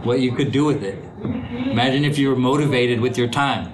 what 0.04 0.22
you 0.22 0.32
could 0.32 0.54
do 0.54 0.64
with 0.64 0.84
it. 0.84 1.04
Imagine 1.22 2.06
if 2.06 2.18
you 2.18 2.30
were 2.30 2.36
motivated 2.36 3.02
with 3.02 3.18
your 3.18 3.28
time. 3.28 3.74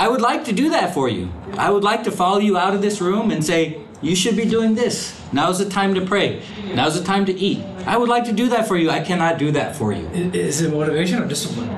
I 0.00 0.08
would 0.08 0.22
like 0.22 0.46
to 0.46 0.52
do 0.54 0.70
that 0.70 0.94
for 0.94 1.10
you. 1.10 1.30
I 1.58 1.68
would 1.70 1.84
like 1.84 2.04
to 2.04 2.10
follow 2.10 2.38
you 2.38 2.56
out 2.56 2.74
of 2.74 2.80
this 2.80 3.02
room 3.02 3.30
and 3.30 3.44
say, 3.44 3.82
you 4.00 4.16
should 4.16 4.34
be 4.34 4.46
doing 4.46 4.74
this. 4.74 5.14
Now's 5.30 5.58
the 5.58 5.68
time 5.68 5.92
to 5.94 6.00
pray. 6.00 6.42
Now's 6.74 6.98
the 6.98 7.04
time 7.04 7.26
to 7.26 7.34
eat. 7.38 7.62
I 7.84 7.98
would 7.98 8.08
like 8.08 8.24
to 8.24 8.32
do 8.32 8.48
that 8.48 8.66
for 8.66 8.78
you. 8.78 8.88
I 8.88 9.00
cannot 9.00 9.36
do 9.36 9.52
that 9.52 9.76
for 9.76 9.92
you. 9.92 10.06
Is 10.08 10.62
it 10.62 10.72
motivation 10.72 11.22
or 11.22 11.28
discipline? 11.28 11.68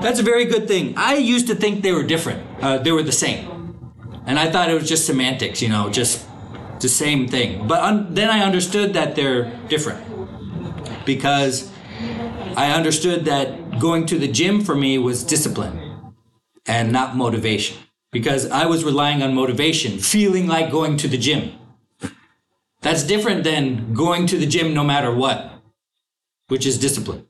That's 0.00 0.20
a 0.20 0.22
very 0.22 0.44
good 0.44 0.68
thing. 0.68 0.94
I 0.96 1.14
used 1.16 1.48
to 1.48 1.56
think 1.56 1.82
they 1.82 1.90
were 1.90 2.04
different. 2.04 2.46
Uh, 2.62 2.78
they 2.78 2.92
were 2.92 3.02
the 3.02 3.10
same. 3.10 3.82
And 4.24 4.38
I 4.38 4.48
thought 4.48 4.70
it 4.70 4.74
was 4.74 4.88
just 4.88 5.06
semantics, 5.06 5.60
you 5.60 5.68
know, 5.68 5.90
just 5.90 6.24
the 6.78 6.88
same 6.88 7.26
thing. 7.26 7.66
But 7.66 7.80
un- 7.82 8.14
then 8.14 8.30
I 8.30 8.44
understood 8.44 8.94
that 8.94 9.16
they're 9.16 9.50
different. 9.66 10.04
Because 11.04 11.68
I 12.56 12.70
understood 12.70 13.24
that 13.24 13.80
going 13.80 14.06
to 14.06 14.20
the 14.20 14.28
gym 14.28 14.62
for 14.62 14.76
me 14.76 14.98
was 14.98 15.24
discipline 15.24 15.85
and 16.66 16.92
not 16.92 17.16
motivation. 17.16 17.78
Because 18.12 18.50
I 18.50 18.66
was 18.66 18.84
relying 18.84 19.22
on 19.22 19.34
motivation, 19.34 19.98
feeling 19.98 20.46
like 20.46 20.70
going 20.70 20.96
to 20.98 21.08
the 21.08 21.18
gym. 21.18 21.52
That's 22.80 23.02
different 23.02 23.44
than 23.44 23.94
going 23.94 24.26
to 24.28 24.38
the 24.38 24.46
gym 24.46 24.72
no 24.72 24.84
matter 24.84 25.12
what, 25.12 25.50
which 26.48 26.66
is 26.66 26.78
discipline. 26.78 27.26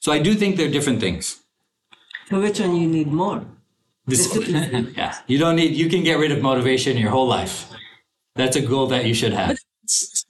So 0.00 0.12
I 0.12 0.18
do 0.20 0.34
think 0.34 0.56
they're 0.56 0.70
different 0.70 1.00
things. 1.00 1.40
So 2.28 2.40
which 2.40 2.60
one 2.60 2.76
you 2.76 2.88
need 2.88 3.08
more? 3.08 3.44
Discipline. 4.06 4.94
yeah. 4.96 5.16
You 5.26 5.38
don't 5.38 5.56
need, 5.56 5.72
you 5.72 5.88
can 5.88 6.02
get 6.02 6.18
rid 6.18 6.32
of 6.32 6.40
motivation 6.40 6.96
your 6.96 7.10
whole 7.10 7.26
life. 7.26 7.70
That's 8.34 8.56
a 8.56 8.62
goal 8.62 8.86
that 8.88 9.04
you 9.04 9.14
should 9.14 9.32
have. 9.32 9.58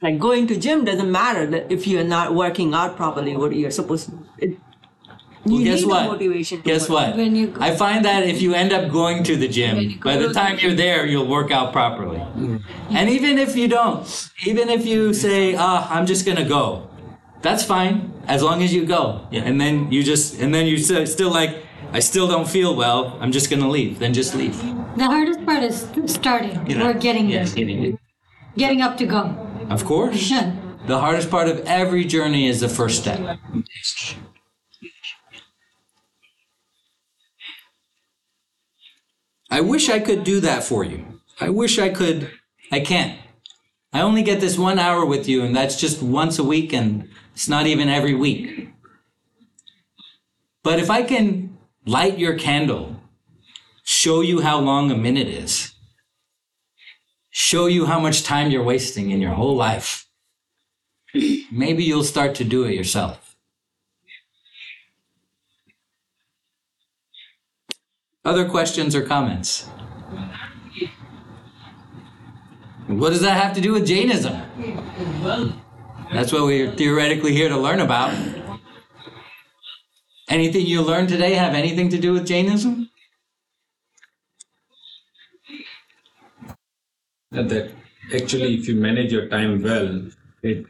Like 0.01 0.19
going 0.19 0.47
to 0.49 0.59
gym 0.59 0.85
doesn't 0.85 1.11
matter 1.11 1.67
if 1.69 1.87
you're 1.87 2.05
not 2.05 2.35
working 2.35 2.75
out 2.75 2.97
properly 2.97 3.37
what 3.37 3.55
you're 3.55 3.71
supposed 3.71 4.09
to. 4.09 4.19
It, 4.39 4.59
Well, 5.45 5.59
you 5.59 5.65
guess 5.65 5.81
need 5.81 5.89
what? 5.89 6.07
motivation. 6.07 6.59
to 6.59 6.65
Guess 6.65 6.89
work. 6.89 7.09
what? 7.09 7.17
When 7.17 7.35
you 7.35 7.49
go- 7.49 7.61
I 7.61 7.75
find 7.75 8.05
that 8.05 8.23
if 8.25 8.41
you 8.41 8.55
end 8.55 8.73
up 8.73 8.91
going 8.93 9.25
to 9.25 9.37
the 9.37 9.49
gym, 9.49 9.99
by 10.05 10.17
the 10.17 10.29
to 10.29 10.35
time 10.35 10.59
you're 10.61 10.75
there, 10.75 11.05
you'll 11.07 11.27
work 11.27 11.51
out 11.51 11.73
properly. 11.73 12.21
And 12.91 13.11
even 13.11 13.39
if 13.39 13.57
you 13.57 13.67
don't, 13.69 14.07
even 14.47 14.69
if 14.69 14.87
you 14.87 15.13
say, 15.13 15.55
"Ah, 15.59 15.89
I'm 15.91 16.07
just 16.07 16.25
gonna 16.27 16.45
go," 16.49 16.89
that's 17.43 17.65
fine 17.65 18.13
as 18.29 18.41
long 18.43 18.63
as 18.63 18.73
you 18.73 18.85
go. 18.87 19.27
Yeah. 19.33 19.43
And 19.45 19.61
then 19.61 19.91
you 19.91 20.03
just, 20.05 20.39
and 20.41 20.55
then 20.55 20.67
you 20.67 20.79
still 20.79 21.31
like, 21.31 21.53
I 21.93 21.99
still 22.01 22.29
don't 22.29 22.49
feel 22.49 22.75
well. 22.77 23.19
I'm 23.21 23.33
just 23.33 23.51
gonna 23.51 23.69
leave. 23.69 23.99
Then 23.99 24.13
just 24.15 24.35
leave. 24.37 24.57
The 24.97 25.05
hardest 25.07 25.45
part 25.45 25.63
is 25.65 25.87
starting 26.07 26.57
or 26.81 26.93
getting 26.95 27.29
there, 27.31 27.47
getting 27.47 27.83
it. 27.85 27.95
getting 28.57 28.81
up 28.81 28.97
to 28.99 29.07
go. 29.07 29.23
Of 29.71 29.85
course. 29.85 30.33
The 30.85 30.99
hardest 30.99 31.31
part 31.31 31.47
of 31.49 31.61
every 31.65 32.05
journey 32.05 32.49
is 32.49 32.59
the 32.59 32.69
first 32.69 33.03
step. 33.03 33.21
I 39.53 39.61
wish 39.61 39.91
I 39.91 40.01
could 40.01 40.25
do 40.25 40.41
that 40.41 40.65
for 40.65 40.83
you. 40.83 41.21
I 41.39 41.51
wish 41.51 41.79
I 41.79 41.91
could. 41.91 42.31
I 42.73 42.81
can't. 42.81 43.21
I 43.93 44.01
only 44.01 44.23
get 44.23 44.41
this 44.41 44.57
one 44.57 44.79
hour 44.79 45.05
with 45.05 45.29
you, 45.29 45.45
and 45.45 45.55
that's 45.55 45.79
just 45.79 46.03
once 46.03 46.39
a 46.39 46.45
week, 46.45 46.73
and 46.73 47.11
it's 47.35 47.51
not 47.51 47.67
even 47.67 47.91
every 47.91 48.15
week. 48.15 48.71
But 50.65 50.79
if 50.79 50.89
I 50.89 51.03
can 51.03 51.59
light 51.85 52.19
your 52.19 52.39
candle, 52.39 52.97
show 53.85 54.23
you 54.23 54.41
how 54.41 54.59
long 54.59 54.91
a 54.91 54.97
minute 54.97 55.29
is, 55.29 55.75
show 57.29 57.67
you 57.67 57.85
how 57.85 58.01
much 58.01 58.23
time 58.23 58.51
you're 58.51 58.65
wasting 58.65 59.11
in 59.11 59.21
your 59.21 59.35
whole 59.35 59.55
life, 59.55 60.07
maybe 61.53 61.85
you'll 61.85 62.05
start 62.05 62.35
to 62.37 62.45
do 62.45 62.65
it 62.65 62.73
yourself. 62.73 63.32
Other 68.25 68.49
questions 68.49 68.95
or 68.95 69.03
comments? 69.03 69.69
What 72.87 73.11
does 73.11 73.23
that 73.23 73.43
have 73.43 73.55
to 73.55 73.61
do 73.61 73.73
with 73.73 73.87
Jainism? 73.87 74.37
That's 76.13 76.33
what 76.33 76.45
we're 76.45 76.71
theoretically 76.71 77.33
here 77.33 77.49
to 77.49 77.57
learn 77.57 77.81
about. 77.81 78.15
Anything 80.29 80.67
you 80.67 80.83
learned 80.83 81.09
today 81.09 81.35
have 81.35 81.55
anything 81.55 81.89
to 81.89 81.99
do 81.99 82.13
with 82.13 82.27
Jainism? 82.27 82.91
That 87.33 87.73
actually, 88.15 88.55
if 88.55 88.69
you 88.69 88.77
manage 88.77 89.11
your 89.11 89.29
time 89.29 89.63
well, 89.63 90.09
it 90.43 90.67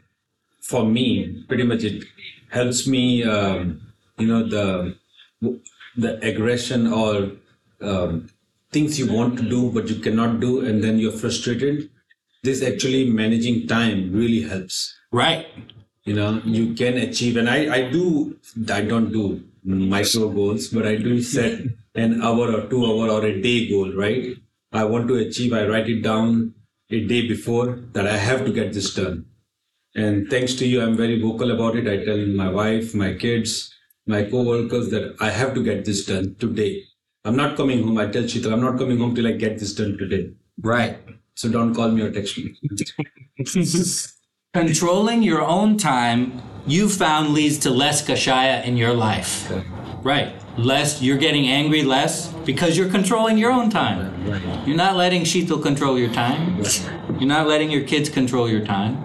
for 0.61 0.85
me 0.85 1.43
pretty 1.47 1.63
much 1.63 1.83
it 1.83 2.03
helps 2.49 2.87
me. 2.87 3.23
Um, 3.23 3.81
you 4.17 4.27
know 4.27 4.47
the 4.47 4.95
the 5.97 6.19
aggression 6.25 6.87
or 6.87 7.31
um, 7.83 8.29
things 8.71 8.97
you 8.97 9.11
want 9.11 9.37
to 9.37 9.43
do 9.43 9.71
but 9.71 9.87
you 9.89 9.95
cannot 9.95 10.39
do, 10.39 10.65
and 10.65 10.83
then 10.83 10.99
you're 10.99 11.11
frustrated. 11.11 11.89
This 12.43 12.61
actually 12.61 13.09
managing 13.09 13.67
time 13.67 14.11
really 14.11 14.41
helps. 14.41 14.95
Right. 15.11 15.47
You 16.03 16.15
know, 16.15 16.41
you 16.43 16.73
can 16.73 16.97
achieve, 16.97 17.37
and 17.37 17.49
I 17.49 17.73
I 17.75 17.89
do 17.91 18.37
I 18.69 18.81
don't 18.81 19.11
do 19.11 19.43
micro 19.63 20.29
goals, 20.29 20.67
but 20.67 20.85
I 20.85 20.95
do 20.95 21.21
set 21.21 21.61
an 21.95 22.21
hour 22.21 22.51
or 22.51 22.67
two 22.67 22.85
hour 22.85 23.09
or 23.09 23.25
a 23.25 23.41
day 23.41 23.69
goal. 23.69 23.93
Right. 23.93 24.35
I 24.71 24.83
want 24.85 25.07
to 25.09 25.15
achieve. 25.15 25.53
I 25.53 25.67
write 25.67 25.87
it 25.87 26.01
down 26.01 26.55
a 26.89 27.05
day 27.07 27.27
before 27.27 27.79
that 27.93 28.07
I 28.07 28.17
have 28.17 28.45
to 28.45 28.51
get 28.51 28.73
this 28.73 28.93
done. 28.93 29.25
And 29.95 30.29
thanks 30.29 30.55
to 30.55 30.67
you, 30.67 30.81
I'm 30.81 30.97
very 30.97 31.21
vocal 31.21 31.51
about 31.51 31.75
it. 31.75 31.87
I 31.87 32.03
tell 32.03 32.25
my 32.25 32.49
wife, 32.49 32.95
my 32.95 33.13
kids, 33.13 33.71
my 34.07 34.23
co-workers 34.23 34.89
that 34.89 35.15
I 35.19 35.29
have 35.29 35.53
to 35.53 35.63
get 35.63 35.85
this 35.85 36.05
done 36.05 36.35
today. 36.39 36.83
I'm 37.25 37.37
not 37.37 37.55
coming 37.55 37.83
home. 37.83 37.97
I 37.97 38.07
tell 38.07 38.23
Sheetal, 38.23 38.51
I'm 38.51 38.61
not 38.61 38.77
coming 38.77 38.97
home 38.97 39.15
till 39.15 39.27
I 39.27 39.31
get 39.31 39.57
this 39.57 39.73
done 39.73 39.97
today. 39.97 40.33
Right. 40.61 40.97
So 41.35 41.49
don't 41.49 41.73
call 41.73 41.89
me 41.89 42.01
or 42.01 42.11
text 42.11 42.37
me. 42.37 42.55
Controlling 44.53 45.23
your 45.23 45.41
own 45.41 45.77
time, 45.77 46.41
you 46.67 46.89
found 46.89 47.33
leads 47.33 47.57
to 47.59 47.69
less 47.69 48.05
kashaya 48.05 48.63
in 48.65 48.75
your 48.75 48.93
life. 48.93 49.51
Right. 50.03 50.35
Less, 50.57 51.01
you're 51.01 51.17
getting 51.17 51.47
angry 51.47 51.81
less 51.81 52.27
because 52.45 52.77
you're 52.77 52.89
controlling 52.89 53.37
your 53.37 53.51
own 53.51 53.69
time. 53.69 54.13
You're 54.67 54.77
not 54.77 54.97
letting 54.97 55.23
Sheetal 55.23 55.63
control 55.63 55.97
your 55.97 56.13
time. 56.13 56.61
You're 57.19 57.29
not 57.29 57.47
letting 57.47 57.71
your 57.71 57.83
kids 57.83 58.09
control 58.09 58.49
your 58.49 58.65
time. 58.65 59.01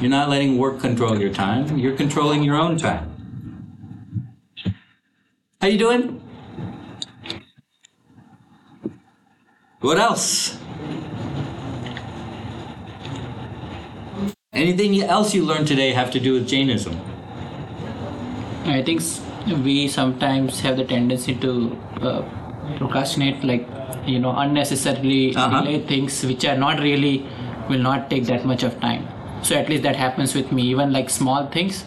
You're 0.00 0.10
not 0.10 0.30
letting 0.30 0.56
work 0.56 0.80
control 0.80 1.20
your 1.20 1.32
time. 1.32 1.76
You're 1.76 1.96
controlling 1.96 2.42
your 2.42 2.56
own 2.56 2.78
time. 2.78 3.14
How 5.60 5.68
you 5.68 5.78
doing? 5.78 6.27
What 9.80 9.98
else? 9.98 10.58
Anything 14.52 15.00
else 15.02 15.34
you 15.34 15.44
learned 15.44 15.68
today 15.68 15.92
have 15.92 16.10
to 16.12 16.20
do 16.20 16.32
with 16.34 16.48
Jainism? 16.48 16.98
I 18.64 18.82
think 18.82 19.02
we 19.64 19.88
sometimes 19.88 20.60
have 20.60 20.76
the 20.76 20.84
tendency 20.84 21.34
to 21.36 21.78
uh, 22.02 22.22
procrastinate, 22.78 23.44
like 23.44 23.66
you 24.06 24.18
know, 24.18 24.34
unnecessarily 24.36 25.34
Uh-huh. 25.36 25.60
delay 25.60 25.80
things 25.86 26.24
which 26.24 26.44
are 26.44 26.56
not 26.56 26.80
really 26.80 27.24
will 27.68 27.78
not 27.78 28.10
take 28.10 28.24
that 28.26 28.44
much 28.44 28.62
of 28.64 28.80
time. 28.80 29.06
So 29.42 29.54
at 29.54 29.68
least 29.68 29.84
that 29.84 29.94
happens 29.96 30.34
with 30.34 30.50
me. 30.50 30.62
Even 30.62 30.92
like 30.92 31.08
small 31.10 31.46
things, 31.46 31.84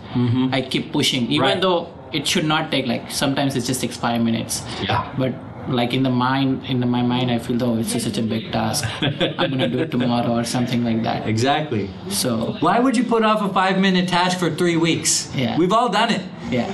I 0.51 0.61
keep 0.61 0.91
pushing, 0.93 1.23
even 1.31 1.33
Mm-hmm. 1.33 1.43
Right. 1.43 1.61
though 1.61 1.89
it 2.13 2.27
should 2.27 2.45
not 2.45 2.71
take 2.71 2.87
like 2.87 3.09
sometimes 3.11 3.55
it 3.55 3.61
just 3.65 3.81
takes 3.81 3.97
five 3.97 4.21
minutes. 4.21 4.63
Yeah. 4.81 5.13
But 5.17 5.33
like 5.67 5.93
in 5.93 6.03
the 6.03 6.09
mind, 6.09 6.65
in 6.65 6.79
my 6.89 7.01
mind, 7.01 7.31
I 7.31 7.37
feel 7.39 7.57
though 7.57 7.77
it's 7.77 7.91
such 7.91 8.17
a 8.17 8.21
big 8.23 8.51
task. 8.51 8.83
I'm 9.01 9.51
gonna 9.51 9.67
do 9.67 9.79
it 9.79 9.91
tomorrow 9.91 10.37
or 10.39 10.43
something 10.43 10.83
like 10.83 11.03
that. 11.03 11.27
Exactly. 11.27 11.89
So 12.09 12.57
Why 12.59 12.79
would 12.79 12.97
you 12.97 13.03
put 13.03 13.23
off 13.23 13.41
a 13.41 13.53
five 13.53 13.79
minute 13.79 14.09
task 14.09 14.39
for 14.39 14.49
three 14.49 14.77
weeks? 14.77 15.33
Yeah. 15.35 15.57
We've 15.57 15.71
all 15.71 15.89
done 15.89 16.11
it. 16.11 16.21
yeah. 16.49 16.67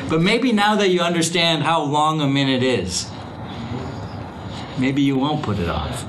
But 0.08 0.22
maybe 0.22 0.52
now 0.52 0.76
that 0.76 0.88
you 0.90 1.00
understand 1.00 1.62
how 1.64 1.82
long 1.82 2.20
a 2.20 2.26
minute 2.28 2.62
is, 2.62 3.10
maybe 4.78 5.02
you 5.02 5.16
won't 5.18 5.42
put 5.42 5.58
it 5.58 5.68
off. 5.68 6.04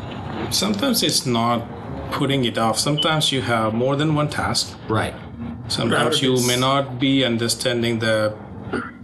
Sometimes 0.51 1.03
it's 1.03 1.25
not 1.25 1.67
putting 2.11 2.45
it 2.45 2.57
off. 2.57 2.77
Sometimes 2.79 3.31
you 3.31 3.41
have 3.41 3.73
more 3.73 3.95
than 3.95 4.15
one 4.15 4.29
task. 4.29 4.77
Right. 4.87 5.13
Sometimes 5.67 6.21
you 6.21 6.39
may 6.47 6.57
not 6.57 6.99
be 6.99 7.25
understanding 7.25 7.99
the 7.99 8.33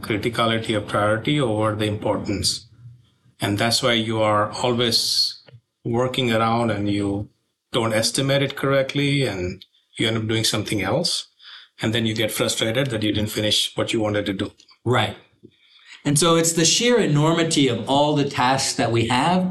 criticality 0.02 0.76
of 0.76 0.88
priority 0.88 1.40
over 1.40 1.76
the 1.76 1.86
importance. 1.86 2.68
And 3.40 3.58
that's 3.58 3.84
why 3.84 3.94
you 3.94 4.22
are 4.22 4.52
always 4.52 5.42
working 5.84 6.32
around 6.32 6.72
and 6.72 6.90
you 6.90 7.30
don't 7.72 7.94
estimate 7.94 8.42
it 8.42 8.56
correctly 8.56 9.26
and 9.26 9.66
you 9.98 10.08
end 10.08 10.18
up 10.18 10.28
doing 10.28 10.44
something 10.44 10.82
else. 10.82 11.28
And 11.82 11.94
then 11.94 12.06
you 12.06 12.16
get 12.16 12.32
frustrated 12.32 12.88
that 12.88 13.04
you 13.04 13.12
didn't 13.12 13.32
finish 13.32 13.76
what 13.76 13.92
you 13.92 14.00
wanted 14.00 14.26
to 14.28 14.34
do. 14.34 14.52
Right. 14.86 15.18
And 16.06 16.20
so 16.20 16.36
it's 16.36 16.54
the 16.54 16.66
sheer 16.66 17.00
enormity 17.00 17.68
of 17.68 17.90
all 17.90 18.16
the 18.16 18.30
tasks 18.30 18.76
that 18.76 18.92
we 18.92 19.08
have. 19.08 19.50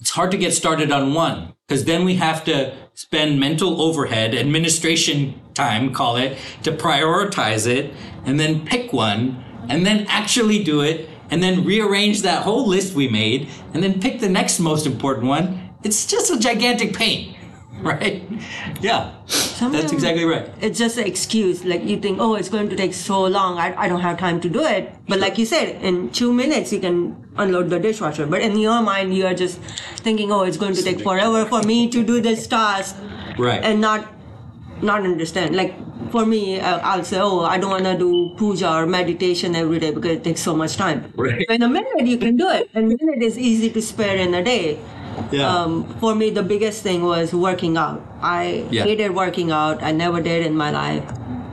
It's 0.00 0.10
hard 0.10 0.30
to 0.32 0.38
get 0.38 0.52
started 0.52 0.92
on 0.92 1.14
one 1.14 1.54
because 1.66 1.84
then 1.84 2.04
we 2.04 2.16
have 2.16 2.44
to 2.44 2.74
spend 2.94 3.40
mental 3.40 3.80
overhead, 3.80 4.34
administration 4.34 5.40
time, 5.54 5.92
call 5.92 6.16
it, 6.16 6.38
to 6.62 6.72
prioritize 6.72 7.66
it 7.66 7.92
and 8.24 8.38
then 8.38 8.64
pick 8.66 8.92
one 8.92 9.44
and 9.68 9.84
then 9.86 10.06
actually 10.08 10.62
do 10.62 10.80
it 10.82 11.08
and 11.30 11.42
then 11.42 11.64
rearrange 11.64 12.22
that 12.22 12.42
whole 12.42 12.66
list 12.66 12.94
we 12.94 13.08
made 13.08 13.48
and 13.72 13.82
then 13.82 14.00
pick 14.00 14.20
the 14.20 14.28
next 14.28 14.60
most 14.60 14.86
important 14.86 15.26
one. 15.26 15.70
It's 15.82 16.06
just 16.06 16.30
a 16.30 16.38
gigantic 16.38 16.94
pain, 16.94 17.36
right? 17.80 18.22
Yeah. 18.80 19.12
That's 19.60 19.92
exactly 19.92 20.24
right. 20.24 20.50
It's 20.60 20.78
just 20.78 20.98
an 20.98 21.06
excuse. 21.06 21.64
Like 21.64 21.84
you 21.84 21.98
think, 21.98 22.18
oh, 22.20 22.34
it's 22.34 22.48
going 22.48 22.68
to 22.68 22.76
take 22.76 22.92
so 22.94 23.24
long. 23.24 23.58
I, 23.58 23.74
I 23.84 23.88
don't 23.88 24.00
have 24.00 24.18
time 24.18 24.40
to 24.42 24.48
do 24.48 24.62
it. 24.64 24.94
But 25.08 25.20
like 25.20 25.38
you 25.38 25.46
said, 25.46 25.82
in 25.82 26.10
two 26.10 26.32
minutes 26.32 26.72
you 26.72 26.80
can 26.80 27.26
unload 27.36 27.70
the 27.70 27.78
dishwasher. 27.78 28.26
But 28.26 28.42
in 28.42 28.58
your 28.58 28.82
mind, 28.82 29.14
you 29.14 29.26
are 29.26 29.34
just 29.34 29.58
thinking, 30.04 30.30
oh, 30.32 30.42
it's 30.42 30.56
going 30.56 30.74
to 30.74 30.82
take 30.82 31.00
forever 31.02 31.44
for 31.46 31.62
me 31.62 31.88
to 31.90 32.02
do 32.04 32.20
this 32.20 32.46
task, 32.46 32.96
Right. 33.38 33.62
and 33.64 33.80
not 33.80 34.06
not 34.82 35.02
understand. 35.02 35.56
Like 35.56 35.74
for 36.10 36.24
me, 36.26 36.60
uh, 36.60 36.78
I'll 36.80 37.04
say, 37.04 37.18
oh, 37.20 37.40
I 37.40 37.58
don't 37.58 37.70
want 37.70 37.84
to 37.84 37.96
do 37.98 38.34
puja 38.36 38.72
or 38.72 38.86
meditation 38.86 39.54
every 39.54 39.78
day 39.78 39.90
because 39.90 40.12
it 40.12 40.24
takes 40.24 40.40
so 40.40 40.54
much 40.54 40.76
time. 40.76 41.12
Right. 41.16 41.44
In 41.48 41.62
a 41.62 41.68
minute, 41.68 42.06
you 42.06 42.18
can 42.18 42.36
do 42.36 42.48
it. 42.48 42.70
And 42.74 42.88
minute 42.88 43.22
is 43.22 43.38
easy 43.38 43.70
to 43.70 43.82
spare 43.82 44.16
in 44.16 44.34
a 44.34 44.42
day. 44.42 44.78
Yeah. 45.30 45.46
um, 45.48 45.84
for 46.00 46.12
me, 46.16 46.30
the 46.30 46.42
biggest 46.42 46.82
thing 46.82 47.04
was 47.04 47.32
working 47.32 47.76
out. 47.76 48.02
I 48.20 48.66
Yeah. 48.70 48.82
hated 48.82 49.14
working 49.14 49.52
out. 49.52 49.80
I 49.82 49.92
never 49.92 50.20
did 50.20 50.44
in 50.44 50.56
my 50.56 50.70
life. 50.72 51.04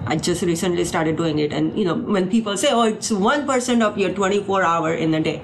I 0.08 0.16
just 0.16 0.42
recently 0.42 0.84
started 0.84 1.16
doing 1.16 1.38
it. 1.38 1.54
And, 1.54 1.78
you 1.78 1.86
know, 1.86 1.94
when 1.94 2.28
people 2.30 2.58
say, 2.58 2.70
oh, 2.72 2.84
it's 2.84 3.12
1% 3.12 3.84
of 3.84 3.98
your 4.00 4.10
24 4.12 4.64
hour 4.64 4.94
in 4.94 5.14
a 5.14 5.20
day 5.22 5.44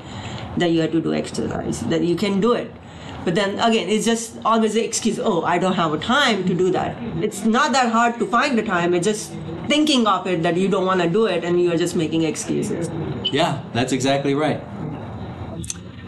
that 0.57 0.71
you 0.71 0.81
have 0.81 0.91
to 0.93 0.99
do 1.01 1.13
exercise, 1.13 1.81
that 1.81 2.01
you 2.01 2.15
can 2.15 2.41
do 2.41 2.53
it. 2.53 2.71
But 3.27 3.35
then 3.35 3.59
again, 3.59 3.89
it's 3.89 4.05
just 4.05 4.39
always 4.45 4.75
the 4.75 4.85
excuse, 4.85 5.19
oh, 5.19 5.43
I 5.43 5.57
don't 5.57 5.73
have 5.73 5.91
a 5.91 5.97
time 5.97 6.45
to 6.45 6.53
do 6.53 6.71
that. 6.71 6.95
Mm-hmm. 6.95 7.23
It's 7.23 7.43
not 7.43 7.73
that 7.73 7.91
hard 7.91 8.17
to 8.19 8.25
find 8.25 8.57
the 8.57 8.63
time. 8.63 8.93
It's 8.93 9.05
just 9.05 9.33
thinking 9.67 10.07
of 10.07 10.25
it 10.27 10.43
that 10.43 10.55
you 10.55 10.69
don't 10.69 10.85
want 10.85 11.01
to 11.01 11.09
do 11.09 11.25
it 11.25 11.43
and 11.43 11.61
you're 11.61 11.75
just 11.75 11.93
making 11.93 12.23
excuses. 12.23 12.89
Yeah, 13.25 13.61
that's 13.73 13.91
exactly 13.91 14.33
right. 14.33 14.63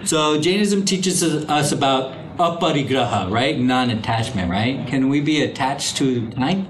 So 0.05 0.39
Jainism 0.39 0.85
teaches 0.85 1.21
us 1.21 1.73
about 1.73 2.15
aparigraha, 2.37 3.29
right? 3.29 3.59
Non-attachment, 3.59 4.49
right? 4.49 4.87
Can 4.87 5.09
we 5.09 5.19
be 5.19 5.43
attached 5.43 5.97
to 5.97 6.29
time? 6.29 6.67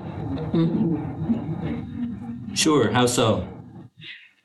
Mm-hmm. 0.52 2.56
Sure. 2.56 2.90
How 2.90 3.06
so? 3.06 3.48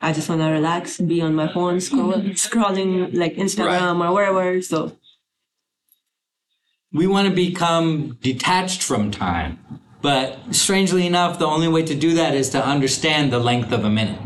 I 0.02 0.12
just 0.12 0.28
want 0.28 0.42
to 0.42 0.48
relax, 0.48 0.98
be 0.98 1.22
on 1.22 1.34
my 1.34 1.50
phone, 1.50 1.80
scroll, 1.80 2.12
scrolling 2.36 3.16
like 3.16 3.36
Instagram 3.36 4.06
or 4.06 4.12
wherever. 4.12 4.60
So 4.60 4.98
We 6.94 7.08
want 7.08 7.28
to 7.28 7.34
become 7.34 8.18
detached 8.22 8.80
from 8.80 9.10
time. 9.10 9.58
But 10.00 10.54
strangely 10.54 11.08
enough, 11.08 11.40
the 11.40 11.46
only 11.46 11.66
way 11.66 11.82
to 11.82 11.94
do 11.94 12.14
that 12.14 12.34
is 12.34 12.50
to 12.50 12.64
understand 12.64 13.32
the 13.32 13.40
length 13.40 13.72
of 13.72 13.84
a 13.84 13.90
minute. 13.90 14.20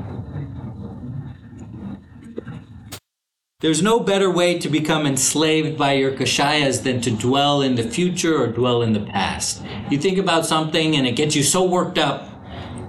There's 3.60 3.82
no 3.82 4.00
better 4.00 4.30
way 4.30 4.58
to 4.58 4.68
become 4.68 5.06
enslaved 5.06 5.78
by 5.78 5.94
your 5.94 6.12
kashayas 6.12 6.82
than 6.82 7.00
to 7.00 7.10
dwell 7.10 7.62
in 7.62 7.76
the 7.76 7.82
future 7.82 8.36
or 8.38 8.48
dwell 8.48 8.82
in 8.82 8.92
the 8.92 9.00
past. 9.00 9.62
You 9.90 9.96
think 9.96 10.18
about 10.18 10.44
something 10.44 10.94
and 10.94 11.06
it 11.06 11.12
gets 11.16 11.34
you 11.34 11.42
so 11.42 11.64
worked 11.64 11.96
up, 11.96 12.28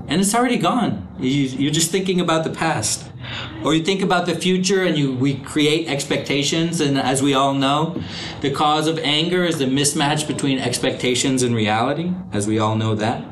and 0.10 0.20
it's 0.20 0.36
already 0.36 0.58
gone. 0.58 1.08
You, 1.20 1.32
you're 1.32 1.72
just 1.72 1.90
thinking 1.90 2.20
about 2.20 2.44
the 2.44 2.52
past. 2.52 3.09
Or 3.64 3.74
you 3.74 3.84
think 3.84 4.02
about 4.02 4.26
the 4.26 4.36
future 4.36 4.84
and 4.84 4.98
you 4.98 5.14
we 5.14 5.36
create 5.36 5.88
expectations, 5.88 6.80
and 6.82 6.98
as 6.98 7.22
we 7.22 7.34
all 7.34 7.54
know, 7.54 8.02
the 8.42 8.52
cause 8.52 8.88
of 8.88 8.98
anger 9.00 9.44
is 9.44 9.58
the 9.58 9.66
mismatch 9.66 10.28
between 10.28 10.60
expectations 10.60 11.44
and 11.44 11.56
reality, 11.56 12.14
as 12.32 12.48
we 12.48 12.60
all 12.60 12.76
know 12.76 12.96
that. 12.96 13.26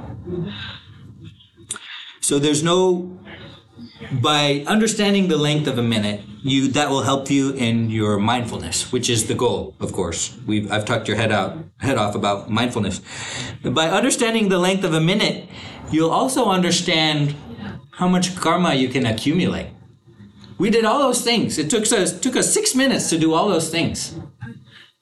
So 2.22 2.40
there's 2.40 2.64
no 2.64 3.18
by 4.12 4.64
understanding 4.68 5.28
the 5.28 5.38
length 5.38 5.68
of 5.68 5.78
a 5.78 5.84
minute, 5.84 6.22
you 6.44 6.68
that 6.70 6.90
will 6.90 7.02
help 7.02 7.30
you 7.30 7.52
in 7.54 7.90
your 7.90 8.18
mindfulness, 8.18 8.92
which 8.92 9.10
is 9.10 9.28
the 9.28 9.34
goal, 9.34 9.76
of 9.80 9.92
course. 9.92 10.38
We've 10.46 10.72
I've 10.72 10.86
talked 10.86 11.08
your 11.08 11.18
head 11.18 11.32
out 11.32 11.58
head 11.80 11.98
off 11.98 12.16
about 12.16 12.50
mindfulness. 12.50 13.02
By 13.64 13.90
understanding 13.90 14.50
the 14.50 14.60
length 14.60 14.84
of 14.84 14.94
a 14.94 15.02
minute, 15.02 15.50
you'll 15.92 16.12
also 16.12 16.46
understand 16.46 17.36
how 17.92 18.08
much 18.08 18.36
karma 18.36 18.76
you 18.76 18.90
can 18.90 19.06
accumulate. 19.06 19.72
We 20.58 20.70
did 20.70 20.86
all 20.86 21.00
those 21.00 21.22
things. 21.22 21.58
It 21.58 21.70
took 21.70 21.84
us 21.92 22.20
took 22.20 22.36
us 22.36 22.54
six 22.54 22.76
minutes 22.76 23.10
to 23.10 23.20
do 23.20 23.34
all 23.34 23.48
those 23.48 23.70
things. 23.70 24.16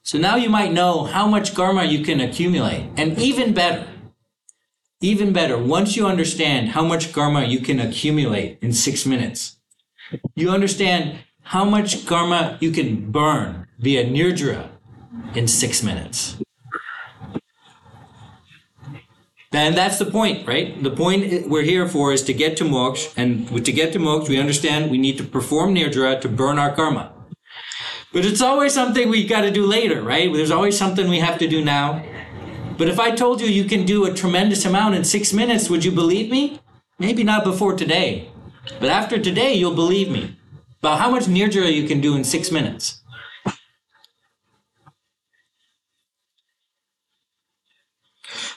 So 0.02 0.18
now 0.18 0.36
you 0.36 0.48
might 0.50 0.72
know 0.72 1.04
how 1.04 1.26
much 1.26 1.54
karma 1.54 1.84
you 1.84 2.04
can 2.04 2.20
accumulate. 2.20 2.90
And 2.96 3.18
even 3.18 3.54
better, 3.54 3.88
even 5.00 5.32
better, 5.32 5.58
once 5.58 5.96
you 5.96 6.06
understand 6.06 6.70
how 6.70 6.84
much 6.84 7.12
karma 7.12 7.44
you 7.44 7.60
can 7.60 7.80
accumulate 7.80 8.58
in 8.60 8.72
six 8.72 9.04
minutes, 9.04 9.56
you 10.34 10.50
understand 10.50 11.18
how 11.42 11.64
much 11.64 12.06
karma 12.06 12.56
you 12.60 12.70
can 12.70 13.10
burn 13.10 13.66
via 13.78 14.04
nirjara 14.04 14.68
in 15.34 15.48
six 15.48 15.82
minutes. 15.82 16.36
And 19.52 19.76
that's 19.76 19.98
the 19.98 20.06
point, 20.06 20.46
right? 20.46 20.82
The 20.82 20.90
point 20.90 21.48
we're 21.48 21.62
here 21.62 21.88
for 21.88 22.12
is 22.12 22.22
to 22.24 22.34
get 22.34 22.56
to 22.58 22.64
moksha, 22.64 23.12
and 23.16 23.64
to 23.64 23.72
get 23.72 23.92
to 23.92 23.98
moksha, 23.98 24.28
we 24.28 24.38
understand 24.38 24.90
we 24.90 24.98
need 24.98 25.16
to 25.18 25.24
perform 25.24 25.74
nirjara 25.74 26.20
to 26.20 26.28
burn 26.28 26.58
our 26.58 26.74
karma. 26.74 27.12
But 28.12 28.24
it's 28.24 28.40
always 28.40 28.74
something 28.74 29.08
we 29.08 29.26
got 29.26 29.42
to 29.42 29.50
do 29.50 29.66
later, 29.66 30.02
right? 30.02 30.32
There's 30.32 30.50
always 30.50 30.76
something 30.76 31.08
we 31.08 31.20
have 31.20 31.38
to 31.38 31.48
do 31.48 31.64
now. 31.64 32.04
But 32.76 32.88
if 32.88 32.98
I 32.98 33.10
told 33.12 33.40
you 33.40 33.46
you 33.46 33.64
can 33.64 33.84
do 33.86 34.04
a 34.04 34.12
tremendous 34.12 34.64
amount 34.64 34.94
in 34.94 35.04
six 35.04 35.32
minutes, 35.32 35.70
would 35.70 35.84
you 35.84 35.92
believe 35.92 36.30
me? 36.30 36.60
Maybe 36.98 37.24
not 37.24 37.44
before 37.44 37.74
today. 37.74 38.30
But 38.80 38.90
after 38.90 39.18
today, 39.18 39.54
you'll 39.54 39.74
believe 39.74 40.10
me 40.10 40.36
about 40.80 40.98
how 40.98 41.10
much 41.10 41.24
nirjara 41.24 41.72
you 41.72 41.86
can 41.86 42.00
do 42.00 42.16
in 42.16 42.24
six 42.24 42.50
minutes. 42.50 43.02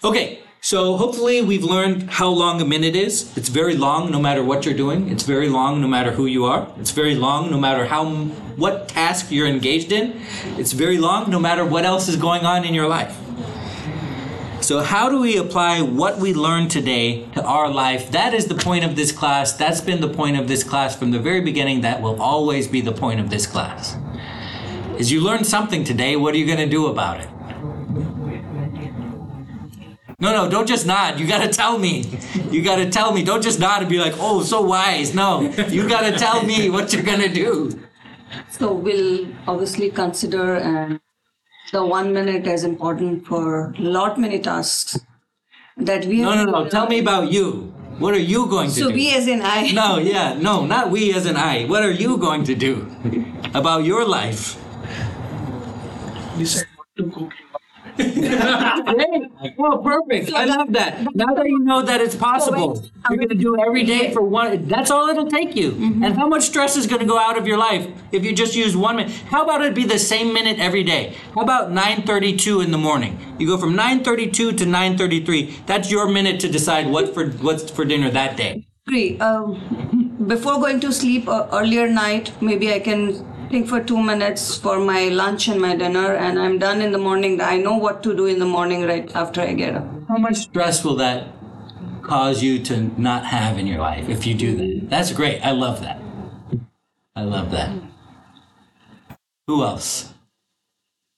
Okay, 0.03 0.41
so 0.61 0.97
hopefully 0.97 1.41
we've 1.41 1.63
learned 1.63 2.09
how 2.09 2.27
long 2.27 2.61
a 2.61 2.65
minute 2.65 2.95
is. 2.95 3.35
It's 3.37 3.49
very 3.49 3.75
long 3.77 4.11
no 4.11 4.19
matter 4.19 4.43
what 4.43 4.65
you're 4.65 4.75
doing. 4.75 5.09
It's 5.09 5.23
very 5.23 5.47
long 5.47 5.79
no 5.79 5.87
matter 5.87 6.11
who 6.11 6.25
you 6.25 6.45
are. 6.45 6.67
It's 6.77 6.91
very 6.91 7.15
long 7.15 7.49
no 7.49 7.57
matter 7.57 7.85
how 7.85 8.05
what 8.57 8.89
task 8.89 9.31
you're 9.31 9.47
engaged 9.47 9.91
in. 9.91 10.21
It's 10.57 10.73
very 10.73 10.97
long 10.97 11.29
no 11.29 11.39
matter 11.39 11.63
what 11.63 11.85
else 11.85 12.09
is 12.09 12.17
going 12.17 12.45
on 12.45 12.65
in 12.65 12.73
your 12.73 12.87
life. 12.87 13.17
So, 14.61 14.81
how 14.81 15.07
do 15.09 15.21
we 15.21 15.37
apply 15.37 15.81
what 15.81 16.17
we 16.17 16.33
learned 16.33 16.69
today 16.69 17.25
to 17.33 17.43
our 17.43 17.69
life? 17.69 18.11
That 18.11 18.33
is 18.33 18.47
the 18.47 18.55
point 18.55 18.83
of 18.83 18.97
this 18.97 19.13
class. 19.13 19.53
That's 19.53 19.79
been 19.79 20.01
the 20.01 20.09
point 20.09 20.37
of 20.37 20.49
this 20.49 20.65
class 20.65 20.95
from 20.95 21.11
the 21.11 21.19
very 21.19 21.39
beginning. 21.39 21.81
That 21.81 22.01
will 22.01 22.21
always 22.21 22.67
be 22.67 22.81
the 22.81 22.91
point 22.91 23.21
of 23.21 23.29
this 23.29 23.47
class. 23.47 23.95
Is 24.99 25.11
you 25.11 25.21
learned 25.21 25.47
something 25.47 25.85
today, 25.85 26.17
what 26.17 26.35
are 26.35 26.37
you 26.37 26.45
going 26.45 26.59
to 26.59 26.67
do 26.67 26.87
about 26.87 27.21
it? 27.21 27.29
No, 30.21 30.33
no, 30.33 30.49
don't 30.49 30.67
just 30.67 30.85
nod. 30.85 31.19
You 31.19 31.27
got 31.27 31.41
to 31.43 31.49
tell 31.49 31.77
me. 31.77 32.03
You 32.51 32.61
got 32.61 32.75
to 32.75 32.89
tell 32.89 33.13
me. 33.13 33.23
Don't 33.23 33.41
just 33.41 33.59
nod 33.59 33.81
and 33.81 33.89
be 33.89 33.99
like, 33.99 34.13
oh, 34.17 34.43
so 34.43 34.61
wise. 34.61 35.13
No, 35.13 35.41
you 35.69 35.87
got 35.87 36.01
to 36.01 36.17
tell 36.17 36.43
me 36.43 36.69
what 36.69 36.91
you're 36.91 37.03
going 37.03 37.21
to 37.21 37.29
do. 37.29 37.79
So 38.51 38.73
we'll 38.73 39.27
obviously 39.47 39.89
consider 39.89 40.57
uh, 40.57 40.97
the 41.71 41.85
one 41.85 42.13
minute 42.13 42.47
as 42.47 42.63
important 42.63 43.25
for 43.25 43.71
a 43.77 43.81
lot 43.81 44.19
many 44.19 44.39
tasks 44.39 44.99
that 45.77 46.05
we 46.05 46.21
No, 46.21 46.35
no, 46.35 46.45
no. 46.51 46.69
Tell 46.69 46.87
me 46.87 46.99
about 46.99 47.31
you. 47.31 47.73
What 47.99 48.13
are 48.13 48.19
you 48.33 48.45
going 48.47 48.69
to 48.69 48.73
So 48.73 48.81
do? 48.81 48.89
So 48.89 48.95
we 48.95 49.13
as 49.13 49.27
in 49.27 49.41
I. 49.41 49.71
No, 49.71 49.97
yeah, 49.99 50.33
no, 50.33 50.65
not 50.65 50.89
we 50.91 51.13
as 51.13 51.25
an 51.25 51.37
I. 51.37 51.65
What 51.65 51.83
are 51.83 51.91
you 51.91 52.17
going 52.17 52.43
to 52.45 52.55
do 52.55 52.87
about 53.53 53.83
your 53.83 54.05
life? 54.05 54.57
Decide 56.37 56.67
what 56.75 56.87
to 56.97 57.11
cook. 57.11 57.33
Oh, 57.99 59.77
perfect. 59.83 60.31
I 60.33 60.45
love 60.45 60.71
that. 60.73 61.15
Now 61.15 61.33
that 61.33 61.45
you 61.45 61.59
know 61.59 61.81
that 61.81 62.01
it's 62.01 62.15
possible, 62.15 62.83
you're 63.09 63.17
going 63.17 63.29
to 63.29 63.35
do 63.35 63.55
it 63.55 63.61
every 63.61 63.83
day 63.83 64.13
for 64.13 64.21
one. 64.21 64.67
That's 64.67 64.91
all 64.91 65.07
it'll 65.09 65.29
take 65.29 65.55
you. 65.55 65.71
And 66.03 66.15
how 66.15 66.27
much 66.27 66.43
stress 66.43 66.77
is 66.77 66.87
going 66.87 67.01
to 67.01 67.05
go 67.05 67.17
out 67.17 67.37
of 67.37 67.47
your 67.47 67.57
life 67.57 67.87
if 68.11 68.23
you 68.23 68.33
just 68.33 68.55
use 68.55 68.75
one 68.75 68.97
minute? 68.97 69.11
How 69.29 69.43
about 69.43 69.61
it 69.61 69.75
be 69.75 69.85
the 69.85 69.99
same 69.99 70.33
minute 70.33 70.59
every 70.59 70.83
day? 70.83 71.15
How 71.35 71.41
about 71.41 71.71
9:32 71.71 72.63
in 72.63 72.71
the 72.71 72.77
morning? 72.77 73.19
You 73.39 73.47
go 73.47 73.57
from 73.57 73.75
9:32 73.75 74.31
to 74.33 74.65
9:33. 74.65 75.65
That's 75.65 75.91
your 75.91 76.07
minute 76.09 76.39
to 76.41 76.49
decide 76.49 76.87
what 76.87 77.13
for 77.13 77.27
what's 77.47 77.69
for 77.71 77.85
dinner 77.85 78.09
that 78.11 78.37
day. 78.37 78.65
agree. 78.87 79.19
Um, 79.19 80.25
before 80.27 80.55
going 80.59 80.79
to 80.81 80.91
sleep 80.91 81.27
uh, 81.27 81.47
earlier 81.53 81.87
night, 81.87 82.31
maybe 82.41 82.73
I 82.73 82.79
can 82.79 83.25
think 83.49 83.67
for 83.67 83.83
two 83.83 84.01
minutes 84.01 84.55
for 84.55 84.79
my 84.79 85.09
lunch 85.09 85.47
and 85.47 85.59
my 85.59 85.75
dinner, 85.75 86.15
and 86.15 86.39
I'm 86.39 86.59
done 86.59 86.81
in 86.81 86.91
the 86.91 86.97
morning. 86.97 87.41
I 87.41 87.57
know 87.57 87.77
what 87.77 88.03
to 88.03 88.15
do 88.15 88.27
in 88.27 88.39
the 88.39 88.45
morning 88.45 88.85
right 88.85 89.13
after 89.15 89.41
I 89.41 89.53
get 89.53 89.75
up. 89.75 89.87
How 90.07 90.17
much 90.17 90.37
stress 90.37 90.83
will 90.83 90.95
that 90.97 91.27
cause 92.03 92.43
you 92.43 92.63
to 92.63 93.01
not 93.01 93.25
have 93.25 93.57
in 93.57 93.65
your 93.67 93.79
life 93.79 94.07
if 94.07 94.25
you 94.25 94.35
do 94.35 94.55
that? 94.55 94.89
That's 94.89 95.11
great. 95.11 95.41
I 95.41 95.51
love 95.51 95.81
that. 95.81 95.99
I 97.15 97.23
love 97.23 97.51
that. 97.51 97.71
Who 99.47 99.63
else? 99.63 100.13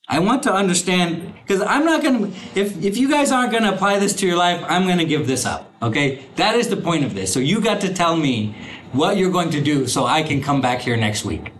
I 0.08 0.20
want 0.20 0.44
to 0.44 0.54
understand 0.54 1.34
because 1.42 1.62
I'm 1.62 1.86
not 1.86 2.02
going 2.02 2.32
to, 2.32 2.60
if, 2.60 2.82
if 2.84 2.98
you 2.98 3.10
guys 3.10 3.32
aren't 3.32 3.52
going 3.52 3.64
to 3.64 3.74
apply 3.74 4.00
this 4.00 4.14
to 4.16 4.28
your 4.28 4.36
life, 4.38 4.64
I'm 4.68 4.86
going 4.86 4.98
to 4.98 5.06
give 5.06 5.28
this 5.28 5.46
up. 5.46 5.72
Okay? 5.82 6.26
That 6.36 6.56
is 6.56 6.70
the 6.70 6.78
point 6.78 7.04
of 7.06 7.14
this. 7.14 7.32
So 7.32 7.40
you 7.40 7.62
got 7.62 7.82
to 7.82 7.94
tell 7.94 8.16
me 8.16 8.56
what 8.94 9.18
you're 9.18 9.32
going 9.32 9.52
to 9.52 9.62
do 9.62 9.88
so 9.88 10.06
I 10.06 10.24
can 10.24 10.42
come 10.42 10.62
back 10.62 10.80
here 10.80 10.98
next 10.98 11.24
week. 11.24 11.52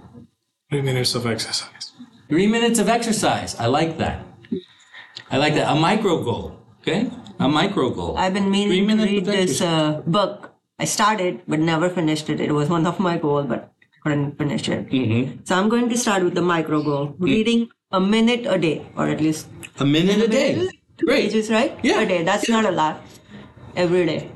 Three 0.72 0.82
minutes 0.82 1.16
of 1.16 1.26
exercise. 1.28 1.92
Three 2.30 2.48
minutes 2.48 2.80
of 2.80 2.88
exercise. 2.88 3.56
I 3.60 3.66
like 3.68 3.98
that. 3.98 4.24
I 5.30 5.36
like 5.38 5.54
that. 5.56 5.70
A 5.70 5.76
micro 5.76 6.24
goal. 6.24 6.56
Okay? 6.82 7.12
A 7.40 7.50
micro 7.50 7.90
goal. 7.90 8.18
I've 8.18 8.34
been 8.34 8.46
Three 8.54 8.80
meaning 8.82 8.98
to 8.98 9.04
read 9.04 9.26
this 9.26 9.60
uh, 9.62 10.02
book. 10.08 10.54
I 10.80 10.86
started 10.86 11.42
but 11.46 11.60
never 11.60 11.90
finished 11.90 12.30
it. 12.30 12.40
It 12.40 12.54
was 12.54 12.70
one 12.70 12.88
of 12.88 13.00
my 13.02 13.18
goals, 13.18 13.48
but 13.48 13.74
couldn't 14.04 14.38
finish 14.38 14.70
it. 14.70 14.88
Mm-hmm. 14.90 15.44
So 15.44 15.56
I'm 15.56 15.68
going 15.68 15.90
to 15.90 15.98
start 15.98 16.24
with 16.24 16.36
the 16.36 16.42
micro 16.42 16.82
goal, 16.82 17.16
reading 17.20 17.68
a 17.92 18.00
minute 18.00 18.46
a 18.48 18.58
day, 18.58 18.88
or 18.96 19.10
at 19.10 19.20
least 19.20 19.48
A 19.80 19.86
minute 19.86 20.20
a 20.24 20.28
day. 20.30 20.56
two 20.56 21.06
Great. 21.06 21.26
pages, 21.32 21.52
right? 21.52 21.78
Yeah. 21.84 22.00
A 22.00 22.06
day. 22.06 22.24
That's 22.24 22.48
not 22.48 22.64
a 22.66 22.72
lot. 22.72 23.02
Every 23.76 24.06
day. 24.06 24.32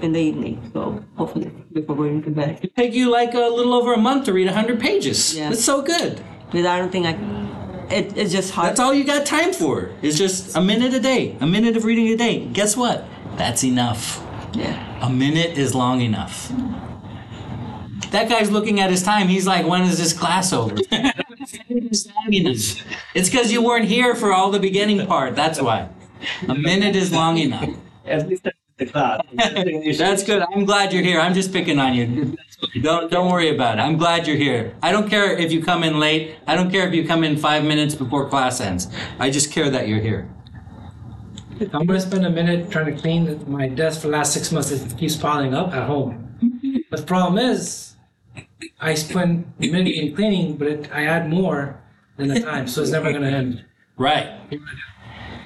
In 0.00 0.12
the 0.12 0.20
evening. 0.20 0.70
So 0.72 1.04
hopefully 1.16 1.50
before 1.72 1.96
going 1.96 2.22
to 2.22 2.30
bed. 2.30 2.70
Take 2.76 2.94
you 2.94 3.10
like 3.10 3.34
a 3.34 3.38
little 3.38 3.74
over 3.74 3.94
a 3.94 3.98
month 3.98 4.26
to 4.26 4.32
read 4.32 4.46
100 4.46 4.80
pages. 4.80 5.36
Yeah. 5.36 5.48
That's 5.50 5.64
so 5.64 5.82
good. 5.82 6.20
Because 6.46 6.66
I 6.66 6.78
don't 6.78 6.90
think 6.90 7.06
I 7.06 7.12
it, 7.90 8.16
it's 8.16 8.32
just 8.32 8.52
hard. 8.52 8.70
That's 8.70 8.80
all 8.80 8.92
you 8.92 9.04
got 9.04 9.24
time 9.26 9.52
for. 9.52 9.90
It's 10.02 10.18
just 10.18 10.56
a 10.56 10.60
minute 10.60 10.92
a 10.94 11.00
day, 11.00 11.36
a 11.40 11.46
minute 11.46 11.76
of 11.76 11.84
reading 11.84 12.08
a 12.08 12.16
day. 12.16 12.46
Guess 12.46 12.76
what? 12.76 13.04
That's 13.36 13.64
enough. 13.64 14.22
Yeah. 14.52 15.06
A 15.06 15.10
minute 15.10 15.56
is 15.56 15.74
long 15.74 16.00
enough. 16.00 16.52
That 18.10 18.28
guy's 18.28 18.50
looking 18.50 18.80
at 18.80 18.90
his 18.90 19.02
time. 19.02 19.28
He's 19.28 19.46
like, 19.46 19.66
when 19.66 19.82
is 19.82 19.98
this 19.98 20.12
class 20.12 20.52
over? 20.52 20.76
it's. 20.90 22.82
It's 23.14 23.30
because 23.30 23.52
you 23.52 23.62
weren't 23.62 23.86
here 23.86 24.14
for 24.14 24.32
all 24.32 24.50
the 24.50 24.60
beginning 24.60 25.06
part. 25.06 25.34
That's 25.36 25.60
why. 25.60 25.88
A 26.48 26.54
minute 26.54 26.96
is 26.96 27.12
long 27.12 27.38
enough. 27.38 27.68
At 28.06 28.28
least 28.28 28.48
that's 28.78 28.78
the 28.78 28.86
class. 28.86 29.20
That's 29.98 30.22
good. 30.22 30.42
I'm 30.42 30.64
glad 30.64 30.92
you're 30.92 31.02
here. 31.02 31.20
I'm 31.20 31.34
just 31.34 31.52
picking 31.52 31.78
on 31.78 31.94
you. 31.94 32.36
Don't 32.82 33.10
don't 33.10 33.30
worry 33.30 33.54
about 33.54 33.78
it. 33.78 33.82
I'm 33.82 33.96
glad 33.96 34.26
you're 34.26 34.36
here. 34.36 34.74
I 34.82 34.92
don't 34.92 35.08
care 35.08 35.36
if 35.36 35.52
you 35.52 35.62
come 35.62 35.84
in 35.84 35.98
late. 35.98 36.36
I 36.46 36.54
don't 36.54 36.70
care 36.70 36.86
if 36.86 36.94
you 36.94 37.06
come 37.06 37.24
in 37.24 37.36
five 37.36 37.64
minutes 37.64 37.94
before 37.94 38.28
class 38.28 38.60
ends. 38.60 38.88
I 39.18 39.30
just 39.30 39.52
care 39.52 39.70
that 39.70 39.88
you're 39.88 40.00
here. 40.00 40.28
I'm 41.72 41.86
gonna 41.86 42.00
spend 42.00 42.24
a 42.24 42.30
minute 42.30 42.70
trying 42.70 42.94
to 42.94 43.00
clean 43.00 43.44
my 43.50 43.68
desk 43.68 44.00
for 44.00 44.06
the 44.08 44.12
last 44.12 44.32
six 44.32 44.52
months. 44.52 44.70
It 44.70 44.96
keeps 44.96 45.16
piling 45.16 45.54
up 45.54 45.72
at 45.74 45.86
home. 45.86 46.24
But 46.90 47.00
the 47.00 47.06
problem 47.06 47.36
is, 47.36 47.96
I 48.80 48.94
spend 48.94 49.52
a 49.60 49.68
minute 49.68 49.94
in 49.94 50.16
cleaning, 50.16 50.56
but 50.56 50.68
it, 50.68 50.90
I 50.90 51.04
add 51.04 51.28
more 51.28 51.78
than 52.16 52.28
the 52.28 52.40
time, 52.40 52.66
so 52.66 52.80
it's 52.80 52.92
never 52.92 53.12
gonna 53.12 53.28
end. 53.28 53.62
Right. 53.98 54.30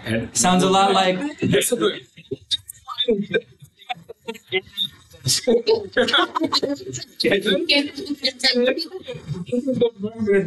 And 0.04 0.36
Sounds 0.36 0.62
a 0.62 0.70
lot 0.70 0.92
like 0.92 1.18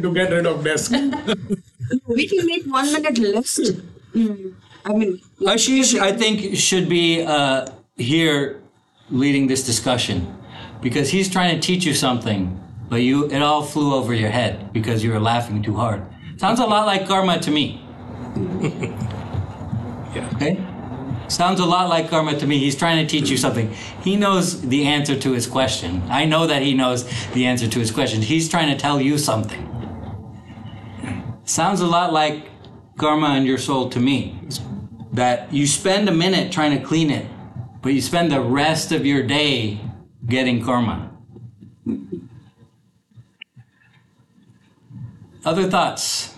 to 0.02 0.12
get 0.14 0.30
rid 0.30 0.46
of 0.46 0.64
desk. 0.64 0.92
We 2.06 2.26
can 2.26 2.46
make 2.46 2.64
one 2.66 2.92
minute 2.92 3.18
list. 3.18 3.60
Mm, 4.14 4.54
I 4.84 4.92
mean, 4.92 5.20
Ashish. 5.40 5.98
I 5.98 6.12
think 6.12 6.56
should 6.56 6.88
be 6.88 7.22
uh, 7.22 7.66
here 7.96 8.60
leading 9.10 9.46
this 9.46 9.64
discussion 9.64 10.26
because 10.82 11.08
he's 11.10 11.28
trying 11.30 11.54
to 11.54 11.60
teach 11.64 11.84
you 11.84 11.94
something, 11.94 12.58
but 12.88 13.02
you 13.02 13.26
it 13.30 13.42
all 13.42 13.62
flew 13.62 13.94
over 13.94 14.14
your 14.14 14.30
head 14.30 14.72
because 14.72 15.04
you 15.04 15.12
were 15.12 15.20
laughing 15.20 15.62
too 15.62 15.74
hard. 15.74 16.02
Sounds 16.38 16.60
a 16.60 16.66
lot 16.66 16.86
like 16.86 17.06
karma 17.06 17.38
to 17.40 17.50
me. 17.50 17.82
Yeah. 20.14 20.30
Okay? 20.34 20.75
Sounds 21.28 21.60
a 21.60 21.66
lot 21.66 21.88
like 21.88 22.08
karma 22.08 22.38
to 22.38 22.46
me. 22.46 22.58
He's 22.58 22.76
trying 22.76 23.04
to 23.04 23.10
teach 23.10 23.28
you 23.28 23.36
something. 23.36 23.72
He 24.02 24.16
knows 24.16 24.60
the 24.60 24.86
answer 24.86 25.18
to 25.18 25.32
his 25.32 25.46
question. 25.46 26.02
I 26.08 26.24
know 26.24 26.46
that 26.46 26.62
he 26.62 26.74
knows 26.74 27.04
the 27.32 27.46
answer 27.46 27.68
to 27.68 27.78
his 27.78 27.90
question. 27.90 28.22
He's 28.22 28.48
trying 28.48 28.70
to 28.72 28.78
tell 28.78 29.00
you 29.00 29.18
something. 29.18 29.62
Sounds 31.44 31.80
a 31.80 31.86
lot 31.86 32.12
like 32.12 32.48
karma 32.96 33.28
and 33.28 33.46
your 33.46 33.58
soul 33.58 33.88
to 33.90 34.00
me. 34.00 34.38
That 35.12 35.52
you 35.52 35.66
spend 35.66 36.08
a 36.08 36.12
minute 36.12 36.52
trying 36.52 36.78
to 36.78 36.84
clean 36.84 37.10
it, 37.10 37.26
but 37.82 37.92
you 37.92 38.00
spend 38.00 38.30
the 38.30 38.40
rest 38.40 38.92
of 38.92 39.06
your 39.06 39.22
day 39.22 39.80
getting 40.26 40.64
karma. 40.64 41.10
Other 45.44 45.70
thoughts? 45.70 46.34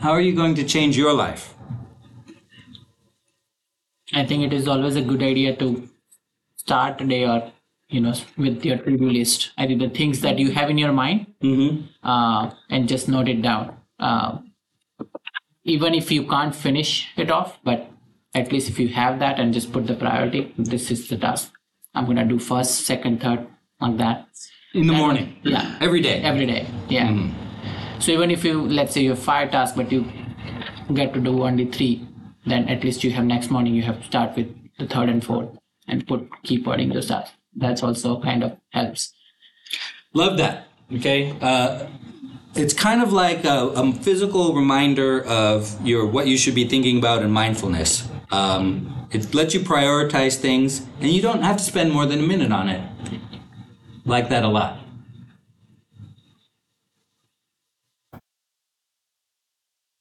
How 0.00 0.10
are 0.10 0.20
you 0.20 0.34
going 0.34 0.54
to 0.56 0.64
change 0.64 0.96
your 0.96 1.12
life? 1.12 1.53
I 4.14 4.24
think 4.24 4.42
it 4.44 4.52
is 4.52 4.68
always 4.68 4.96
a 4.96 5.02
good 5.02 5.22
idea 5.22 5.54
to 5.56 5.88
start 6.56 7.00
a 7.00 7.06
day 7.06 7.24
or 7.26 7.50
you 7.88 8.00
know 8.00 8.14
with 8.36 8.64
your 8.64 8.78
to-do 8.78 9.10
list. 9.10 9.50
I 9.58 9.66
think 9.66 9.80
the 9.80 9.88
things 9.90 10.20
that 10.22 10.38
you 10.38 10.50
have 10.52 10.70
in 10.70 10.78
your 10.78 10.92
mind, 10.92 11.26
Mm-hmm. 11.42 11.84
uh, 12.02 12.50
and 12.70 12.88
just 12.88 13.08
note 13.08 13.28
it 13.28 13.42
down. 13.42 13.76
Uh, 13.98 14.38
even 15.64 15.94
if 15.94 16.10
you 16.12 16.26
can't 16.26 16.54
finish 16.54 17.08
it 17.16 17.30
off, 17.30 17.58
but 17.64 17.90
at 18.34 18.52
least 18.52 18.68
if 18.68 18.78
you 18.78 18.88
have 18.88 19.18
that 19.20 19.38
and 19.38 19.52
just 19.54 19.72
put 19.72 19.86
the 19.86 19.94
priority, 19.94 20.52
this 20.58 20.90
is 20.90 21.08
the 21.08 21.16
task 21.16 21.52
I'm 21.94 22.06
gonna 22.06 22.24
do 22.24 22.38
first, 22.38 22.80
second, 22.86 23.20
third, 23.22 23.46
like 23.80 23.96
that. 23.98 24.26
In 24.74 24.86
the 24.88 24.92
And- 24.94 25.02
morning. 25.02 25.36
Yeah. 25.42 25.76
Every 25.80 26.00
day. 26.02 26.20
Every 26.22 26.46
day. 26.46 26.66
Yeah. 26.88 27.28
So 28.00 28.10
even 28.12 28.30
if 28.30 28.44
you 28.44 28.60
let's 28.78 28.92
say 28.94 29.02
you 29.02 29.10
have 29.10 29.20
five 29.20 29.50
tasks, 29.52 29.76
but 29.76 29.92
you 29.92 30.04
get 30.92 31.14
to 31.14 31.20
do 31.20 31.42
only 31.44 31.66
three, 31.66 32.06
then 32.46 32.68
at 32.68 32.84
least 32.84 33.04
you 33.04 33.10
have 33.12 33.24
next 33.24 33.50
morning 33.50 33.74
you 33.74 33.82
have 33.82 34.00
to 34.00 34.06
start 34.06 34.36
with 34.36 34.54
the 34.78 34.86
third 34.86 35.08
and 35.08 35.24
fourth 35.24 35.50
and 35.88 36.06
put 36.06 36.28
keep 36.42 36.66
wording 36.66 36.90
those. 36.90 37.10
That's 37.56 37.82
also 37.82 38.20
kind 38.20 38.42
of 38.42 38.58
helps. 38.70 39.12
Love 40.12 40.36
that. 40.38 40.66
Okay. 40.92 41.36
Uh, 41.40 41.86
it's 42.54 42.74
kind 42.74 43.02
of 43.02 43.12
like 43.12 43.44
a, 43.44 43.68
a 43.68 43.92
physical 43.92 44.54
reminder 44.54 45.24
of 45.24 45.84
your 45.86 46.06
what 46.06 46.26
you 46.26 46.36
should 46.36 46.54
be 46.54 46.68
thinking 46.68 46.98
about 46.98 47.22
in 47.22 47.30
mindfulness. 47.30 48.08
Um, 48.30 49.08
it 49.10 49.34
lets 49.34 49.54
you 49.54 49.60
prioritize 49.60 50.36
things, 50.36 50.86
and 51.00 51.10
you 51.10 51.22
don't 51.22 51.42
have 51.42 51.56
to 51.56 51.62
spend 51.62 51.92
more 51.92 52.06
than 52.06 52.20
a 52.20 52.26
minute 52.26 52.52
on 52.52 52.68
it. 52.68 52.88
Like 54.04 54.28
that 54.28 54.44
a 54.44 54.48
lot. 54.48 54.78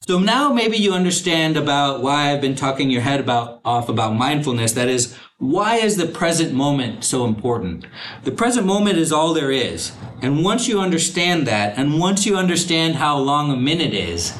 So 0.05 0.19
now 0.19 0.51
maybe 0.51 0.75
you 0.75 0.91
understand 0.91 1.55
about 1.55 2.01
why 2.01 2.29
I've 2.29 2.41
been 2.41 2.55
talking 2.55 2.89
your 2.89 3.03
head 3.03 3.21
about 3.21 3.61
off 3.63 3.87
about 3.87 4.13
mindfulness. 4.13 4.73
That 4.73 4.89
is, 4.89 5.17
why 5.37 5.77
is 5.77 5.95
the 5.95 6.05
present 6.05 6.51
moment 6.51 7.05
so 7.05 7.23
important? 7.23 7.85
The 8.25 8.31
present 8.31 8.65
moment 8.65 8.97
is 8.97 9.13
all 9.13 9.33
there 9.33 9.49
is. 9.49 9.93
And 10.21 10.43
once 10.43 10.67
you 10.67 10.81
understand 10.81 11.47
that, 11.47 11.77
and 11.77 12.01
once 12.01 12.25
you 12.25 12.35
understand 12.35 12.95
how 12.95 13.17
long 13.17 13.49
a 13.49 13.55
minute 13.55 13.93
is, 13.93 14.37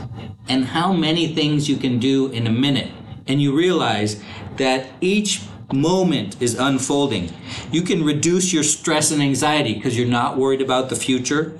and 0.50 0.66
how 0.66 0.92
many 0.92 1.34
things 1.34 1.70
you 1.70 1.78
can 1.78 1.98
do 1.98 2.28
in 2.28 2.46
a 2.46 2.52
minute, 2.52 2.92
and 3.26 3.42
you 3.42 3.56
realize 3.56 4.22
that 4.58 4.88
each 5.00 5.44
moment 5.72 6.42
is 6.42 6.60
unfolding, 6.60 7.32
you 7.72 7.84
can 7.84 8.04
reduce 8.04 8.52
your 8.52 8.64
stress 8.64 9.12
and 9.12 9.22
anxiety 9.22 9.76
because 9.76 9.98
you're 9.98 10.08
not 10.10 10.38
worried 10.38 10.62
about 10.62 10.90
the 10.90 10.98
future 10.98 11.58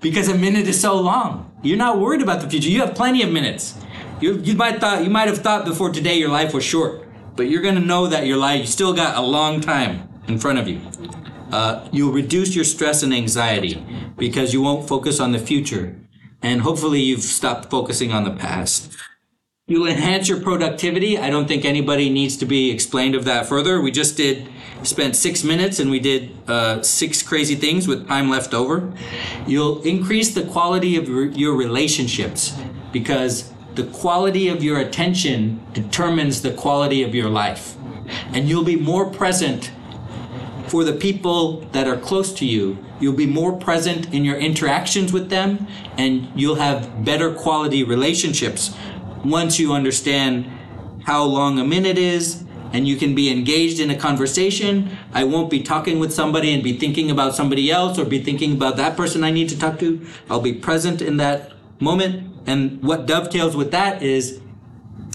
because 0.00 0.28
a 0.28 0.36
minute 0.36 0.66
is 0.66 0.80
so 0.80 1.00
long. 1.00 1.52
You're 1.62 1.78
not 1.78 1.98
worried 1.98 2.22
about 2.22 2.40
the 2.40 2.48
future. 2.48 2.68
You 2.68 2.80
have 2.80 2.94
plenty 2.94 3.22
of 3.22 3.30
minutes. 3.30 3.74
You, 4.20 4.38
you 4.38 4.54
might 4.54 4.80
thought 4.80 5.04
you 5.04 5.10
might 5.10 5.28
have 5.28 5.38
thought 5.38 5.64
before 5.64 5.90
today 5.90 6.18
your 6.18 6.30
life 6.30 6.54
was 6.54 6.64
short, 6.64 7.06
but 7.34 7.44
you're 7.44 7.62
gonna 7.62 7.80
know 7.80 8.06
that 8.06 8.26
your 8.26 8.38
life 8.38 8.60
you 8.60 8.66
still 8.66 8.94
got 8.94 9.16
a 9.16 9.20
long 9.20 9.60
time 9.60 10.08
in 10.26 10.38
front 10.38 10.58
of 10.58 10.68
you. 10.68 10.80
Uh, 11.52 11.86
you'll 11.92 12.12
reduce 12.12 12.54
your 12.54 12.64
stress 12.64 13.02
and 13.02 13.12
anxiety 13.12 13.84
because 14.16 14.52
you 14.52 14.62
won't 14.62 14.88
focus 14.88 15.20
on 15.20 15.32
the 15.32 15.38
future, 15.38 15.96
and 16.42 16.62
hopefully 16.62 17.00
you've 17.00 17.22
stopped 17.22 17.70
focusing 17.70 18.12
on 18.12 18.24
the 18.24 18.30
past. 18.30 18.96
You'll 19.68 19.88
enhance 19.88 20.28
your 20.28 20.40
productivity. 20.40 21.18
I 21.18 21.28
don't 21.28 21.48
think 21.48 21.64
anybody 21.64 22.08
needs 22.08 22.36
to 22.36 22.46
be 22.46 22.70
explained 22.70 23.16
of 23.16 23.24
that 23.24 23.46
further. 23.46 23.80
We 23.80 23.90
just 23.90 24.16
did 24.16 24.48
spent 24.84 25.16
six 25.16 25.42
minutes 25.42 25.80
and 25.80 25.90
we 25.90 25.98
did 25.98 26.30
uh, 26.46 26.82
six 26.82 27.20
crazy 27.20 27.56
things 27.56 27.88
with 27.88 28.06
time 28.06 28.30
left 28.30 28.54
over. 28.54 28.92
You'll 29.44 29.82
increase 29.82 30.32
the 30.32 30.44
quality 30.44 30.96
of 30.96 31.08
your 31.08 31.56
relationships 31.56 32.56
because 32.92 33.52
the 33.74 33.82
quality 33.86 34.46
of 34.46 34.62
your 34.62 34.78
attention 34.78 35.60
determines 35.72 36.42
the 36.42 36.52
quality 36.52 37.02
of 37.02 37.12
your 37.12 37.28
life, 37.28 37.74
and 38.32 38.48
you'll 38.48 38.62
be 38.62 38.76
more 38.76 39.10
present 39.10 39.72
for 40.68 40.84
the 40.84 40.92
people 40.92 41.62
that 41.72 41.88
are 41.88 41.96
close 41.96 42.32
to 42.34 42.46
you. 42.46 42.78
You'll 43.00 43.14
be 43.14 43.26
more 43.26 43.52
present 43.58 44.14
in 44.14 44.24
your 44.24 44.36
interactions 44.36 45.12
with 45.12 45.28
them, 45.28 45.66
and 45.98 46.30
you'll 46.36 46.54
have 46.54 47.04
better 47.04 47.34
quality 47.34 47.82
relationships 47.82 48.72
once 49.30 49.58
you 49.58 49.72
understand 49.72 50.50
how 51.04 51.24
long 51.24 51.58
a 51.58 51.64
minute 51.64 51.98
is 51.98 52.44
and 52.72 52.86
you 52.86 52.96
can 52.96 53.14
be 53.14 53.30
engaged 53.30 53.80
in 53.80 53.90
a 53.90 53.96
conversation. 53.96 54.96
I 55.12 55.24
won't 55.24 55.50
be 55.50 55.62
talking 55.62 55.98
with 55.98 56.12
somebody 56.12 56.52
and 56.52 56.62
be 56.62 56.76
thinking 56.76 57.10
about 57.10 57.34
somebody 57.34 57.70
else 57.70 57.98
or 57.98 58.04
be 58.04 58.22
thinking 58.22 58.52
about 58.52 58.76
that 58.76 58.96
person 58.96 59.22
I 59.22 59.30
need 59.30 59.48
to 59.50 59.58
talk 59.58 59.78
to. 59.78 60.04
I'll 60.28 60.40
be 60.40 60.52
present 60.52 61.00
in 61.00 61.16
that 61.18 61.52
moment. 61.80 62.32
And 62.46 62.82
what 62.82 63.06
dovetails 63.06 63.56
with 63.56 63.70
that 63.70 64.02
is 64.02 64.40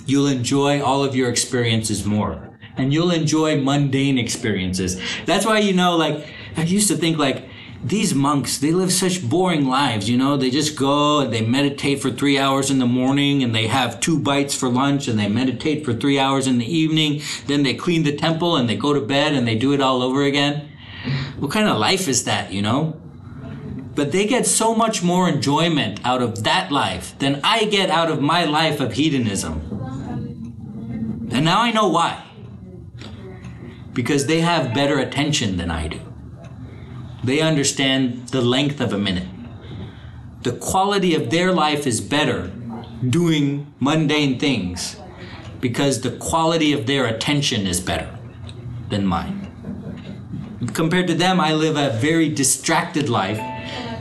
you'll 0.06 0.28
enjoy 0.28 0.82
all 0.82 1.04
of 1.04 1.16
your 1.16 1.30
experiences 1.30 2.06
more 2.06 2.52
and 2.78 2.94
you'll 2.94 3.12
enjoy 3.12 3.60
mundane 3.60 4.18
experiences 4.18 5.00
that's 5.26 5.46
why 5.46 5.60
you 5.60 5.74
know 5.74 5.96
like 5.96 6.26
i 6.58 6.64
used 6.64 6.88
to 6.88 6.96
think 6.96 7.18
like 7.18 7.48
these 7.84 8.14
monks 8.14 8.60
they 8.60 8.72
live 8.72 8.92
such 8.92 9.28
boring 9.28 9.66
lives 9.66 10.10
you 10.10 10.18
know 10.18 10.38
they 10.38 10.52
just 10.52 10.76
go 10.76 11.20
and 11.20 11.34
they 11.34 11.42
meditate 11.42 12.00
for 12.00 12.12
three 12.12 12.38
hours 12.38 12.70
in 12.70 12.78
the 12.78 12.86
morning 12.86 13.44
and 13.44 13.56
they 13.56 13.68
have 13.68 14.00
two 14.00 14.20
bites 14.20 14.56
for 14.56 14.70
lunch 14.70 15.08
and 15.08 15.18
they 15.18 15.28
meditate 15.28 15.84
for 15.84 15.94
three 15.94 16.20
hours 16.20 16.46
in 16.46 16.60
the 16.60 16.66
evening 16.66 17.22
then 17.48 17.64
they 17.64 17.74
clean 17.74 18.04
the 18.04 18.16
temple 18.16 18.56
and 18.56 18.70
they 18.70 18.76
go 18.76 18.94
to 18.94 19.02
bed 19.02 19.34
and 19.34 19.48
they 19.48 19.56
do 19.56 19.74
it 19.74 19.82
all 19.82 20.04
over 20.04 20.24
again 20.24 20.70
what 21.40 21.50
kind 21.50 21.68
of 21.68 21.78
life 21.78 22.08
is 22.08 22.24
that 22.26 22.52
you 22.54 22.62
know 22.62 23.02
but 23.96 24.12
they 24.12 24.26
get 24.26 24.46
so 24.46 24.74
much 24.74 25.04
more 25.04 25.28
enjoyment 25.28 26.00
out 26.06 26.22
of 26.22 26.44
that 26.44 26.72
life 26.72 27.18
than 27.20 27.42
I 27.44 27.66
get 27.66 27.90
out 27.90 28.10
of 28.10 28.22
my 28.22 28.46
life 28.46 28.80
of 28.80 28.94
hedonism. 28.94 29.60
And 31.32 31.46
now 31.46 31.62
I 31.62 31.72
know 31.72 31.88
why. 31.88 32.24
Because 33.94 34.28
they 34.28 34.40
have 34.42 34.74
better 34.74 35.00
attention 35.00 35.58
than 35.58 35.70
I 35.70 35.88
do. 35.90 36.00
They 37.24 37.40
understand 37.42 38.30
the 38.30 38.42
length 38.42 38.82
of 38.82 38.94
a 38.94 38.98
minute. 38.98 39.28
The 40.42 40.54
quality 40.54 41.14
of 41.14 41.30
their 41.30 41.52
life 41.52 41.86
is 41.86 42.02
better 42.02 42.52
doing 43.08 43.74
mundane 43.80 44.40
things 44.40 44.98
because 45.60 46.02
the 46.02 46.12
quality 46.12 46.74
of 46.74 46.88
their 46.88 47.06
attention 47.06 47.68
is 47.68 47.80
better 47.80 48.18
than 48.90 49.06
mine. 49.06 49.38
Compared 50.74 51.08
to 51.08 51.14
them, 51.14 51.40
I 51.40 51.54
live 51.54 51.78
a 51.78 51.98
very 51.98 52.30
distracted 52.30 53.10
life 53.10 53.40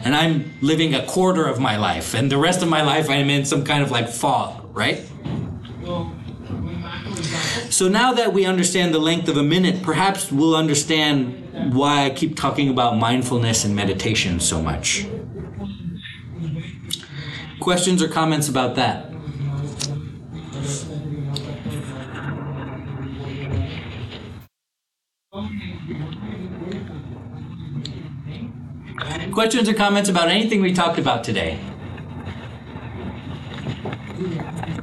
and 0.05 0.15
I'm 0.15 0.53
living 0.63 0.95
a 0.95 1.05
quarter 1.05 1.47
of 1.47 1.61
my 1.61 1.77
life, 1.77 2.15
and 2.15 2.33
the 2.33 2.39
rest 2.39 2.63
of 2.63 2.69
my 2.69 2.83
life 2.83 3.11
I'm 3.11 3.29
in 3.29 3.45
some 3.45 3.65
kind 3.65 3.83
of 3.83 3.91
like 3.91 4.09
fog, 4.09 4.75
right? 4.75 5.07
So 7.71 7.89
now 7.89 8.13
that 8.15 8.33
we 8.33 8.47
understand 8.47 8.93
the 8.93 8.99
length 8.99 9.29
of 9.29 9.37
a 9.37 9.45
minute, 9.45 9.81
perhaps 9.81 10.33
we'll 10.33 10.57
understand 10.57 11.73
why 11.73 12.05
I 12.05 12.11
keep 12.11 12.37
talking 12.37 12.69
about 12.69 12.97
mindfulness 12.99 13.65
and 13.65 13.77
meditation 13.77 14.41
so 14.41 14.61
much. 14.61 15.07
Questions 17.61 18.03
or 18.03 18.09
comments 18.09 18.49
about 18.49 18.75
that? 18.75 19.07
Questions 29.33 29.69
or 29.69 29.75
comments 29.75 30.09
about 30.09 30.29
anything 30.29 30.61
we 30.61 30.75
talked 30.75 30.99
about 30.99 31.23
today? 31.23 31.61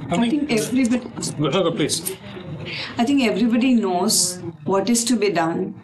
I 0.09 0.29
think 0.29 0.49
everybody, 0.49 0.99
Go 1.37 1.71
please. 1.71 2.17
I 2.97 3.05
think 3.05 3.23
everybody 3.23 3.73
knows 3.73 4.39
what 4.63 4.89
is 4.89 5.03
to 5.05 5.15
be 5.15 5.29
done, 5.29 5.75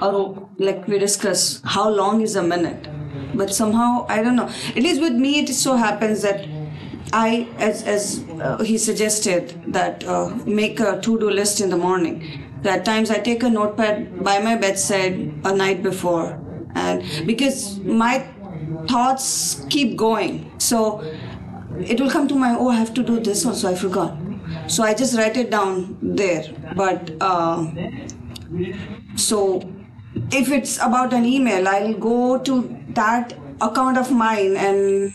or 0.00 0.48
like 0.58 0.86
we 0.86 0.98
discuss, 0.98 1.60
how 1.64 1.88
long 1.88 2.20
is 2.20 2.36
a 2.36 2.42
minute. 2.42 2.88
But 3.34 3.54
somehow 3.54 4.06
I 4.08 4.22
don't 4.22 4.36
know. 4.36 4.48
At 4.68 4.82
least 4.82 5.00
with 5.00 5.12
me, 5.12 5.40
it 5.40 5.48
so 5.54 5.76
happens 5.76 6.22
that 6.22 6.48
I, 7.12 7.48
as 7.58 7.82
as 7.84 8.24
uh, 8.40 8.62
he 8.62 8.78
suggested, 8.78 9.72
that 9.72 10.04
uh, 10.04 10.28
make 10.44 10.80
a 10.80 11.00
to-do 11.00 11.30
list 11.30 11.60
in 11.60 11.70
the 11.70 11.76
morning. 11.76 12.42
At 12.64 12.84
times 12.84 13.10
I 13.10 13.18
take 13.18 13.42
a 13.44 13.50
notepad 13.50 14.24
by 14.24 14.40
my 14.40 14.56
bedside 14.56 15.32
a 15.44 15.54
night 15.54 15.82
before, 15.82 16.40
and 16.74 17.04
because 17.26 17.78
my 17.80 18.26
thoughts 18.88 19.64
keep 19.70 19.96
going, 19.96 20.50
so 20.58 21.00
it 21.78 22.00
will 22.00 22.10
come 22.10 22.26
to 22.28 22.34
my 22.34 22.56
oh 22.58 22.68
I 22.68 22.74
have 22.76 22.92
to 22.94 23.02
do 23.02 23.20
this 23.20 23.46
also 23.46 23.70
I 23.70 23.74
forgot. 23.76 24.16
So 24.68 24.82
I 24.82 24.94
just 24.94 25.16
write 25.16 25.36
it 25.36 25.50
down 25.50 25.98
there. 26.02 26.44
But 26.74 27.10
uh, 27.20 27.66
so 29.16 29.70
if 30.30 30.50
it's 30.50 30.76
about 30.78 31.12
an 31.12 31.24
email, 31.24 31.68
I'll 31.68 31.94
go 31.94 32.38
to 32.40 32.76
that 32.90 33.34
account 33.60 33.96
of 33.98 34.10
mine 34.10 34.56
and 34.56 35.12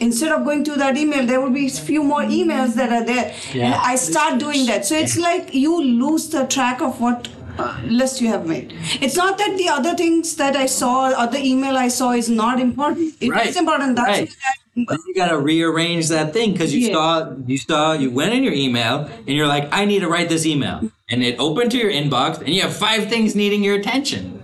instead 0.00 0.32
of 0.32 0.44
going 0.44 0.64
to 0.64 0.74
that 0.76 0.96
email, 0.96 1.26
there 1.26 1.40
will 1.40 1.50
be 1.50 1.68
few 1.68 2.02
more 2.02 2.22
emails 2.22 2.74
that 2.74 2.92
are 2.92 3.04
there. 3.04 3.34
And 3.54 3.74
I 3.74 3.96
start 3.96 4.38
doing 4.38 4.66
that. 4.66 4.84
So 4.84 4.94
it's 4.96 5.16
like 5.16 5.54
you 5.54 5.82
lose 5.82 6.28
the 6.30 6.46
track 6.46 6.80
of 6.82 7.00
what 7.00 7.28
uh, 7.58 7.80
list 7.84 8.20
you 8.20 8.28
have 8.28 8.46
made. 8.46 8.74
It's 9.00 9.16
not 9.16 9.38
that 9.38 9.56
the 9.56 9.68
other 9.70 9.94
things 9.94 10.36
that 10.36 10.56
I 10.56 10.66
saw, 10.66 11.06
other 11.06 11.38
email 11.38 11.76
I 11.78 11.88
saw 11.88 12.12
is 12.12 12.28
not 12.28 12.60
important. 12.60 13.14
It 13.20 13.26
is 13.26 13.30
Right. 13.30 13.56
important. 13.56 13.96
That's 13.96 14.20
Right. 14.20 14.36
What 14.76 14.88
Then 14.88 14.98
you 15.06 15.14
gotta 15.14 15.38
rearrange 15.38 16.08
that 16.08 16.32
thing 16.32 16.52
because 16.52 16.74
you 16.74 16.88
Yeah. 16.88 16.92
saw 16.94 17.32
you 17.46 17.56
saw 17.58 17.92
you 17.94 18.10
went 18.10 18.34
in 18.34 18.42
your 18.44 18.52
email 18.52 19.08
and 19.26 19.28
you're 19.36 19.46
like, 19.48 19.68
I 19.72 19.84
need 19.86 20.00
to 20.00 20.08
write 20.08 20.28
this 20.28 20.44
email. 20.46 20.90
And 21.10 21.22
it 21.22 21.36
opened 21.38 21.70
to 21.72 21.78
your 21.78 21.90
inbox 21.90 22.38
and 22.38 22.50
you 22.50 22.60
have 22.62 22.76
five 22.76 23.08
things 23.08 23.34
needing 23.34 23.62
your 23.64 23.76
attention. 23.76 24.42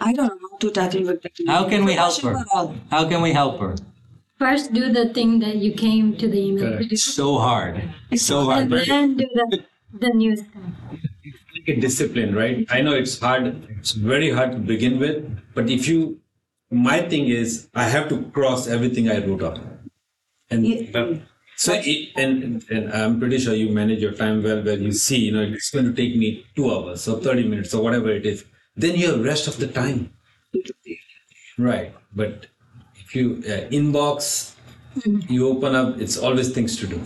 I 0.00 0.12
don't 0.12 0.26
know 0.42 0.48
how 0.50 0.56
to 0.58 0.70
tackle 0.70 1.02
with 1.04 1.22
that. 1.22 1.32
How 1.46 1.68
can 1.68 1.84
we 1.84 1.94
help 1.94 2.20
her? 2.22 2.32
Question 2.32 2.46
at 2.52 2.56
all. 2.58 2.74
How 2.90 3.08
can 3.08 3.22
we 3.22 3.32
help 3.32 3.60
her? 3.60 3.74
First, 4.38 4.72
do 4.72 4.92
the 4.92 5.08
thing 5.14 5.38
that 5.38 5.56
you 5.56 5.72
came 5.72 6.16
to 6.16 6.28
the 6.28 6.38
email 6.38 6.76
to 6.78 6.84
do, 6.84 6.96
So 6.96 7.38
hard. 7.38 7.82
It's 8.10 8.22
So 8.22 8.44
hard. 8.44 8.72
and 8.72 8.86
then 8.86 9.16
do 9.16 9.26
the 9.34 9.64
the 10.04 10.10
new 10.10 10.36
stuff. 10.36 10.50
like 11.54 11.68
a 11.68 11.80
discipline, 11.80 12.34
right? 12.34 12.66
I 12.68 12.82
know 12.82 12.92
it's 12.92 13.16
hard. 13.18 13.46
It's 13.78 13.92
very 13.92 14.30
hard 14.30 14.52
to 14.52 14.58
begin 14.58 14.98
with, 14.98 15.22
but 15.54 15.70
if 15.70 15.86
you, 15.88 16.18
my 16.74 17.00
thing 17.02 17.28
is, 17.28 17.68
I 17.74 17.84
have 17.88 18.08
to 18.10 18.22
cross 18.30 18.66
everything 18.68 19.08
I 19.10 19.24
wrote 19.26 19.42
up, 19.42 19.58
and 20.50 20.66
Yeah. 20.66 21.14
so 21.56 21.72
it, 21.74 22.10
and 22.16 22.64
and 22.70 22.92
I'm 22.92 23.18
pretty 23.20 23.38
sure 23.38 23.54
you 23.54 23.70
manage 23.70 24.00
your 24.02 24.12
time 24.12 24.42
well. 24.42 24.62
Where 24.62 24.78
you 24.78 24.92
see, 24.92 25.18
you 25.26 25.32
know, 25.32 25.42
it's 25.42 25.70
going 25.70 25.86
to 25.86 25.94
take 25.94 26.16
me 26.16 26.44
two 26.56 26.70
hours 26.74 27.06
or 27.08 27.20
thirty 27.20 27.46
minutes 27.48 27.74
or 27.74 27.82
whatever 27.82 28.10
it 28.10 28.26
is. 28.26 28.44
Then 28.76 28.96
you 28.96 29.10
have 29.12 29.24
rest 29.24 29.46
of 29.48 29.58
the 29.58 29.68
time, 29.68 30.10
right? 31.58 31.94
But 32.14 32.46
if 32.96 33.14
you 33.14 33.42
uh, 33.46 33.68
inbox, 33.70 34.54
you 35.28 35.48
open 35.48 35.74
up, 35.74 35.98
it's 36.00 36.16
always 36.16 36.52
things 36.52 36.76
to 36.80 36.86
do. 36.86 37.00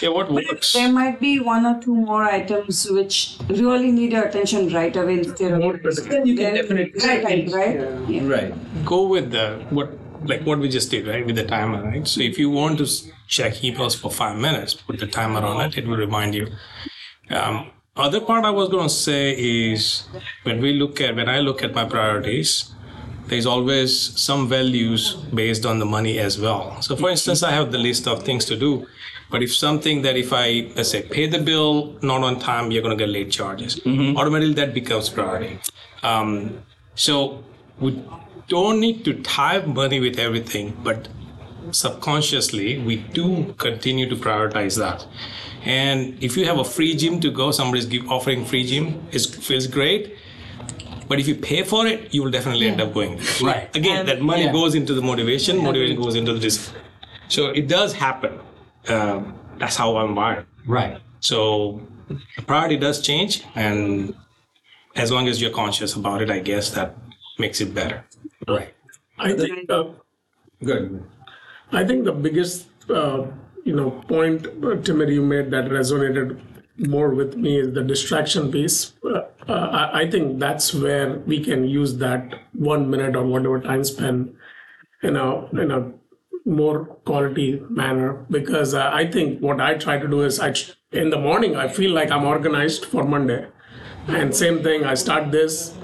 Yeah, 0.00 0.10
what 0.10 0.30
works? 0.30 0.72
There 0.72 0.92
might 0.92 1.20
be 1.20 1.40
one 1.40 1.64
or 1.64 1.80
two 1.80 1.94
more 1.94 2.24
items 2.24 2.88
which 2.90 3.38
really 3.48 3.90
need 3.90 4.12
your 4.12 4.24
attention 4.24 4.72
right 4.72 4.94
away 4.94 5.20
instead 5.20 5.52
of 5.52 5.60
Then 5.60 6.26
you 6.26 6.36
can 6.36 6.54
definitely 6.54 6.92
right, 7.06 7.24
right, 7.24 7.52
right? 7.52 8.08
Yeah. 8.08 8.26
right. 8.28 8.84
go 8.84 9.06
with 9.06 9.30
the 9.30 9.64
what 9.70 9.90
like 10.24 10.42
what 10.42 10.58
we 10.58 10.68
just 10.68 10.90
did 10.90 11.06
right 11.06 11.24
with 11.24 11.36
the 11.36 11.44
timer 11.44 11.82
right 11.82 12.06
so 12.08 12.20
if 12.20 12.38
you 12.38 12.50
want 12.50 12.78
to 12.78 12.86
check 13.28 13.54
emails 13.56 13.96
for 13.96 14.10
five 14.10 14.36
minutes 14.36 14.74
put 14.74 14.98
the 14.98 15.06
timer 15.06 15.40
on 15.40 15.60
it 15.60 15.76
it 15.78 15.86
will 15.86 15.96
remind 15.96 16.34
you 16.34 16.48
um, 17.30 17.70
other 17.96 18.20
part 18.20 18.44
i 18.44 18.50
was 18.50 18.68
going 18.68 18.88
to 18.88 18.94
say 18.94 19.34
is 19.38 20.04
when 20.44 20.60
we 20.60 20.72
look 20.72 21.00
at 21.00 21.14
when 21.16 21.28
i 21.28 21.38
look 21.40 21.62
at 21.62 21.74
my 21.74 21.84
priorities 21.84 22.72
there's 23.26 23.46
always 23.46 24.18
some 24.18 24.48
values 24.48 25.14
based 25.34 25.66
on 25.66 25.78
the 25.78 25.86
money 25.86 26.18
as 26.18 26.38
well 26.40 26.80
so 26.80 26.96
for 26.96 27.10
instance 27.10 27.42
i 27.42 27.50
have 27.50 27.72
the 27.72 27.78
list 27.78 28.06
of 28.06 28.22
things 28.22 28.44
to 28.44 28.56
do 28.56 28.86
but 29.30 29.42
if 29.42 29.54
something 29.54 30.02
that 30.02 30.16
if 30.16 30.32
i 30.32 30.70
let's 30.76 30.90
say 30.90 31.02
pay 31.02 31.26
the 31.26 31.38
bill 31.38 31.96
not 32.02 32.22
on 32.22 32.38
time 32.38 32.70
you're 32.70 32.82
going 32.82 32.96
to 32.96 33.02
get 33.04 33.10
late 33.10 33.30
charges 33.30 33.80
automatically 33.86 34.54
that 34.54 34.72
becomes 34.74 35.08
priority 35.08 35.58
um, 36.02 36.62
so 36.94 37.44
we 37.80 38.02
don't 38.48 38.80
need 38.80 39.04
to 39.04 39.14
tie 39.22 39.60
money 39.60 40.00
with 40.00 40.18
everything, 40.18 40.76
but 40.82 41.08
subconsciously 41.72 42.78
we 42.78 42.96
do 42.96 43.54
continue 43.58 44.08
to 44.08 44.16
prioritize 44.16 44.78
that. 44.78 45.06
And 45.64 46.22
if 46.22 46.36
you 46.36 46.44
have 46.46 46.58
a 46.58 46.64
free 46.64 46.94
gym 46.94 47.20
to 47.20 47.30
go, 47.30 47.50
somebody's 47.50 47.86
give, 47.86 48.08
offering 48.08 48.44
free 48.44 48.64
gym, 48.64 49.06
it 49.10 49.20
feels 49.20 49.66
great. 49.66 50.16
But 51.08 51.18
if 51.18 51.28
you 51.28 51.34
pay 51.34 51.62
for 51.62 51.86
it, 51.86 52.14
you 52.14 52.22
will 52.22 52.30
definitely 52.30 52.68
end 52.68 52.80
up 52.80 52.94
going. 52.94 53.20
Right. 53.42 53.74
Again, 53.76 54.06
that 54.06 54.20
money 54.20 54.44
yeah. 54.44 54.52
goes 54.52 54.74
into 54.74 54.94
the 54.94 55.02
motivation, 55.02 55.62
motivation 55.62 56.00
goes 56.00 56.14
into 56.14 56.32
the 56.32 56.40
discipline. 56.40 56.82
So 57.28 57.46
it 57.46 57.68
does 57.68 57.92
happen. 57.92 58.38
Um, 58.88 59.38
that's 59.58 59.76
how 59.76 59.96
I'm 59.96 60.14
wired. 60.14 60.46
Right. 60.66 61.00
So 61.20 61.80
the 62.08 62.42
priority 62.42 62.76
does 62.76 63.00
change, 63.02 63.44
and 63.54 64.14
as 64.94 65.10
long 65.10 65.28
as 65.28 65.40
you're 65.40 65.50
conscious 65.50 65.94
about 65.94 66.22
it, 66.22 66.30
I 66.30 66.40
guess 66.40 66.70
that 66.70 66.96
makes 67.38 67.60
it 67.60 67.74
better. 67.74 68.04
Right. 68.46 68.74
I 69.18 69.32
think 69.32 69.70
uh, 69.70 69.84
Good. 70.64 71.04
I 71.72 71.84
think 71.84 72.04
the 72.04 72.12
biggest 72.12 72.68
uh, 72.90 73.26
you 73.64 73.74
know 73.74 73.90
point 74.08 74.46
uh, 74.64 74.76
Timothy 74.76 75.14
you 75.14 75.22
made 75.22 75.50
that 75.50 75.66
resonated 75.66 76.40
more 76.78 77.10
with 77.14 77.36
me 77.36 77.58
is 77.58 77.72
the 77.74 77.82
distraction 77.82 78.50
piece. 78.50 78.92
Uh, 79.04 79.22
uh, 79.48 79.52
I, 79.52 80.00
I 80.00 80.10
think 80.10 80.38
that's 80.38 80.74
where 80.74 81.18
we 81.20 81.42
can 81.42 81.68
use 81.68 81.96
that 81.98 82.34
one 82.52 82.90
minute 82.90 83.16
or 83.16 83.24
whatever 83.24 83.60
time 83.60 83.84
span 83.84 84.36
in 85.02 85.16
a 85.16 85.46
in 85.60 85.70
a 85.70 85.92
more 86.46 86.84
quality 87.04 87.60
manner 87.68 88.24
because 88.30 88.72
uh, 88.72 88.90
I 88.92 89.10
think 89.10 89.40
what 89.40 89.60
I 89.60 89.74
try 89.74 89.98
to 89.98 90.08
do 90.08 90.22
is 90.22 90.38
I 90.38 90.54
in 90.92 91.10
the 91.10 91.18
morning 91.18 91.56
I 91.56 91.68
feel 91.68 91.90
like 91.90 92.10
I'm 92.10 92.24
organized 92.24 92.84
for 92.86 93.04
Monday, 93.04 93.46
and 94.06 94.34
same 94.34 94.62
thing 94.62 94.84
I 94.84 94.94
start 94.94 95.32
this 95.32 95.74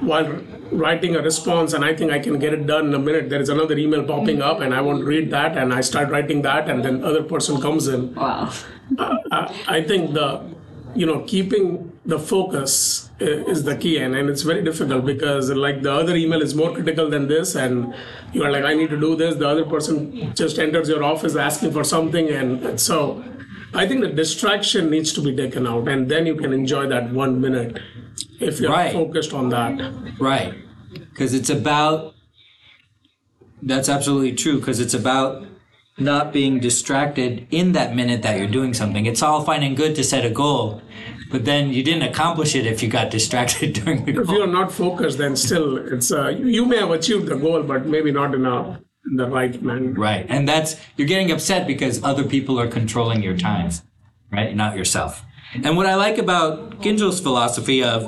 while 0.00 0.42
writing 0.70 1.16
a 1.16 1.22
response 1.22 1.72
and 1.72 1.84
I 1.84 1.94
think 1.94 2.12
I 2.12 2.18
can 2.18 2.38
get 2.38 2.52
it 2.52 2.66
done 2.66 2.86
in 2.86 2.94
a 2.94 2.98
minute. 2.98 3.30
There 3.30 3.40
is 3.40 3.48
another 3.48 3.76
email 3.76 4.04
popping 4.04 4.40
up 4.40 4.60
and 4.60 4.74
I 4.74 4.80
won't 4.80 5.04
read 5.04 5.30
that 5.30 5.56
and 5.56 5.72
I 5.72 5.80
start 5.80 6.10
writing 6.10 6.42
that 6.42 6.68
and 6.68 6.84
then 6.84 7.04
other 7.04 7.22
person 7.22 7.60
comes 7.60 7.88
in. 7.88 8.14
Wow. 8.14 8.52
I, 8.98 9.54
I 9.68 9.82
think 9.82 10.14
the 10.14 10.44
you 10.94 11.06
know 11.06 11.20
keeping 11.20 11.91
the 12.04 12.18
focus 12.18 13.10
is 13.20 13.62
the 13.62 13.76
key 13.76 13.96
and, 13.98 14.16
and 14.16 14.28
it's 14.28 14.42
very 14.42 14.62
difficult 14.62 15.04
because 15.04 15.50
like 15.50 15.82
the 15.82 15.92
other 15.92 16.16
email 16.16 16.42
is 16.42 16.52
more 16.54 16.72
critical 16.74 17.08
than 17.08 17.28
this 17.28 17.54
and 17.54 17.94
you 18.32 18.42
are 18.42 18.50
like 18.50 18.64
i 18.64 18.74
need 18.74 18.90
to 18.90 18.98
do 18.98 19.14
this 19.14 19.36
the 19.36 19.48
other 19.48 19.64
person 19.64 20.34
just 20.34 20.58
enters 20.58 20.88
your 20.88 21.04
office 21.04 21.36
asking 21.36 21.70
for 21.70 21.84
something 21.84 22.28
and, 22.28 22.80
so 22.80 23.22
i 23.74 23.86
think 23.86 24.00
the 24.00 24.08
distraction 24.08 24.90
needs 24.90 25.12
to 25.12 25.20
be 25.22 25.34
taken 25.36 25.64
out 25.64 25.86
and 25.86 26.10
then 26.10 26.26
you 26.26 26.34
can 26.34 26.52
enjoy 26.52 26.84
that 26.88 27.12
one 27.12 27.40
minute 27.40 27.78
if 28.40 28.58
you're 28.58 28.72
Right. 28.72 28.92
focused 28.92 29.32
on 29.32 29.48
that 29.50 29.80
Right. 30.18 30.54
Because 30.92 31.34
it's 31.34 31.50
about, 31.50 32.14
that's 33.62 33.88
absolutely 33.88 34.32
true, 34.32 34.58
because 34.58 34.80
it's 34.80 34.94
about 34.94 35.44
not 35.98 36.32
being 36.32 36.58
distracted 36.58 37.46
in 37.50 37.72
that 37.72 37.94
minute 37.94 38.22
that 38.22 38.38
you're 38.38 38.46
doing 38.48 38.74
something. 38.74 39.06
It's 39.06 39.22
all 39.22 39.42
fine 39.44 39.62
and 39.62 39.76
good 39.76 39.94
to 39.96 40.04
set 40.04 40.24
a 40.24 40.30
goal, 40.30 40.82
but 41.32 41.44
then 41.44 41.72
you 41.72 41.82
didn't 41.82 42.02
accomplish 42.02 42.54
it 42.54 42.66
if 42.66 42.82
you 42.82 42.88
got 42.88 43.10
distracted 43.10 43.72
during 43.78 44.04
the 44.04 44.12
if 44.20 44.28
you 44.28 44.42
are 44.42 44.54
not 44.60 44.70
focused 44.70 45.18
then 45.18 45.34
still 45.34 45.76
it's 45.94 46.12
uh, 46.12 46.28
you, 46.28 46.64
may 46.64 46.76
have 46.76 46.90
achieved 46.90 47.26
the 47.26 47.36
goal 47.36 47.62
but 47.62 47.86
maybe 47.86 48.12
not 48.12 48.34
in 48.34 48.46
a 48.46 48.80
in 49.10 49.16
the 49.16 49.28
right 49.28 49.60
manner. 49.62 49.92
Right. 49.92 50.26
And 50.28 50.48
that's, 50.48 50.76
you're 50.96 51.08
getting 51.08 51.30
upset 51.30 51.66
because 51.66 52.02
other 52.02 52.24
people 52.24 52.58
are 52.58 52.68
controlling 52.68 53.22
your 53.22 53.36
times, 53.36 53.82
right? 54.30 54.54
Not 54.54 54.76
yourself. 54.76 55.24
And 55.54 55.76
what 55.76 55.86
I 55.86 55.96
like 55.96 56.18
about 56.18 56.80
Kinjal's 56.80 57.20
philosophy 57.20 57.82
of 57.82 58.02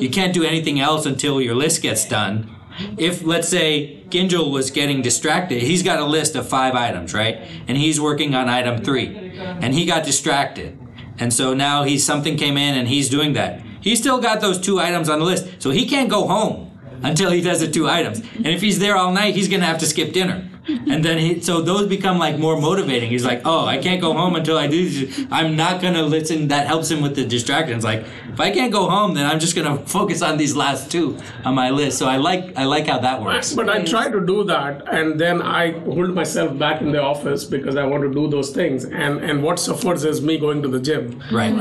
you 0.00 0.08
can't 0.08 0.32
do 0.32 0.44
anything 0.44 0.80
else 0.80 1.04
until 1.04 1.40
your 1.40 1.54
list 1.54 1.82
gets 1.82 2.08
done. 2.08 2.54
If, 2.96 3.22
let's 3.22 3.48
say, 3.48 4.02
Kinjal 4.08 4.50
was 4.50 4.70
getting 4.70 5.02
distracted, 5.02 5.62
he's 5.62 5.82
got 5.82 5.98
a 5.98 6.04
list 6.04 6.36
of 6.36 6.48
five 6.48 6.74
items, 6.74 7.12
right? 7.12 7.38
And 7.68 7.76
he's 7.76 8.00
working 8.00 8.34
on 8.34 8.48
item 8.48 8.82
three. 8.82 9.14
And 9.36 9.74
he 9.74 9.84
got 9.84 10.04
distracted. 10.04 10.78
And 11.18 11.32
so 11.32 11.54
now 11.54 11.84
he's 11.84 12.04
something 12.04 12.36
came 12.36 12.56
in 12.56 12.76
and 12.76 12.88
he's 12.88 13.08
doing 13.08 13.32
that. 13.34 13.60
He's 13.80 13.98
still 13.98 14.20
got 14.20 14.40
those 14.40 14.58
two 14.58 14.80
items 14.80 15.08
on 15.08 15.20
the 15.20 15.24
list. 15.24 15.62
So 15.62 15.70
he 15.70 15.86
can't 15.86 16.10
go 16.10 16.26
home 16.26 16.78
until 17.02 17.30
he 17.30 17.40
does 17.40 17.60
the 17.60 17.70
two 17.70 17.88
items. 17.88 18.20
And 18.20 18.48
if 18.48 18.60
he's 18.60 18.78
there 18.78 18.96
all 18.96 19.12
night, 19.12 19.34
he's 19.34 19.48
gonna 19.48 19.64
have 19.66 19.78
to 19.78 19.86
skip 19.86 20.12
dinner. 20.12 20.48
And 20.96 21.04
then 21.04 21.18
he, 21.18 21.40
so 21.40 21.60
those 21.60 21.86
become 21.86 22.18
like 22.18 22.38
more 22.38 22.60
motivating. 22.60 23.10
He's 23.10 23.24
like, 23.24 23.42
oh, 23.44 23.66
I 23.66 23.78
can't 23.78 24.00
go 24.00 24.12
home 24.12 24.34
until 24.36 24.56
I 24.56 24.66
do. 24.66 24.88
this. 24.88 25.26
I'm 25.30 25.56
not 25.56 25.80
gonna 25.80 26.02
listen. 26.02 26.48
That 26.48 26.66
helps 26.66 26.90
him 26.90 27.02
with 27.02 27.14
the 27.16 27.24
distractions. 27.24 27.84
Like, 27.84 28.04
if 28.32 28.40
I 28.40 28.50
can't 28.50 28.72
go 28.72 28.88
home, 28.88 29.14
then 29.14 29.26
I'm 29.26 29.38
just 29.38 29.54
gonna 29.56 29.78
focus 29.96 30.22
on 30.22 30.38
these 30.38 30.56
last 30.56 30.90
two 30.90 31.18
on 31.44 31.54
my 31.54 31.70
list. 31.70 31.98
So 31.98 32.06
I 32.06 32.16
like, 32.16 32.56
I 32.56 32.64
like 32.64 32.86
how 32.86 32.98
that 32.98 33.22
works. 33.22 33.52
But 33.52 33.68
I 33.68 33.84
try 33.84 34.10
to 34.10 34.20
do 34.24 34.44
that, 34.44 34.82
and 34.92 35.20
then 35.20 35.42
I 35.42 35.72
hold 35.80 36.14
myself 36.14 36.58
back 36.58 36.80
in 36.80 36.92
the 36.92 37.02
office 37.02 37.44
because 37.44 37.76
I 37.76 37.84
want 37.84 38.02
to 38.02 38.12
do 38.12 38.28
those 38.28 38.50
things. 38.50 38.84
And 38.84 39.20
and 39.20 39.42
what 39.42 39.58
suffers 39.58 40.04
is 40.04 40.20
me 40.22 40.38
going 40.38 40.62
to 40.62 40.68
the 40.68 40.80
gym. 40.80 41.22
Right. 41.30 41.52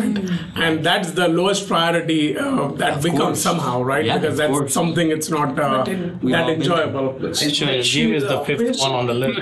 And 0.56 0.84
that's 0.86 1.12
the 1.12 1.28
lowest 1.28 1.68
priority 1.68 2.38
uh, 2.38 2.68
that 2.84 3.02
becomes 3.02 3.20
course. 3.20 3.42
somehow, 3.42 3.82
right? 3.82 4.06
Yeah, 4.06 4.18
because 4.18 4.38
that's 4.38 4.52
course. 4.52 4.74
something 4.74 5.12
it's 5.12 5.30
not 5.30 5.60
uh, 5.60 5.84
that 5.84 6.50
enjoyable. 6.50 7.28
Actually, 7.30 7.82
gym 7.82 8.14
is 8.14 8.24
the 8.24 8.40
fifth 8.46 8.80
one 8.80 8.95
on 8.96 9.06
the 9.08 9.14
list. 9.24 9.40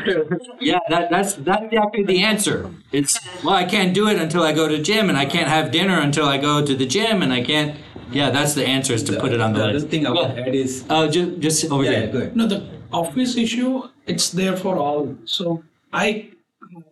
Yeah, 0.59 0.79
that, 0.89 1.09
that's 1.09 1.33
that's 1.35 1.65
actually 1.81 2.03
the 2.03 2.21
answer. 2.23 2.69
It's 2.91 3.13
well, 3.43 3.55
I 3.55 3.65
can't 3.65 3.93
do 3.93 4.07
it 4.11 4.17
until 4.25 4.43
I 4.43 4.51
go 4.53 4.67
to 4.67 4.77
gym, 4.81 5.09
and 5.09 5.17
I 5.17 5.25
can't 5.25 5.47
have 5.47 5.71
dinner 5.71 5.99
until 5.99 6.25
I 6.25 6.37
go 6.37 6.65
to 6.65 6.75
the 6.75 6.85
gym, 6.85 7.21
and 7.23 7.31
I 7.33 7.41
can't. 7.43 7.77
Yeah, 8.11 8.29
that's 8.29 8.53
the 8.53 8.65
answer 8.67 8.93
is 8.93 9.03
to 9.05 9.19
put 9.19 9.31
it 9.33 9.41
on 9.41 9.53
the, 9.53 9.65
list. 9.67 9.85
the 9.85 9.89
thing 9.91 10.05
I 10.05 10.13
Go 10.13 10.27
would 10.27 10.37
add 10.39 10.53
is 10.53 10.85
Uh, 10.89 11.07
just, 11.07 11.39
just 11.39 11.71
over 11.71 11.83
yeah, 11.83 12.05
there. 12.11 12.27
go. 12.27 12.31
No, 12.35 12.45
the 12.47 12.59
office 12.91 13.37
issue, 13.37 13.81
it's 14.05 14.29
there 14.29 14.55
for 14.55 14.77
all. 14.77 15.15
So 15.25 15.63
I 15.91 16.29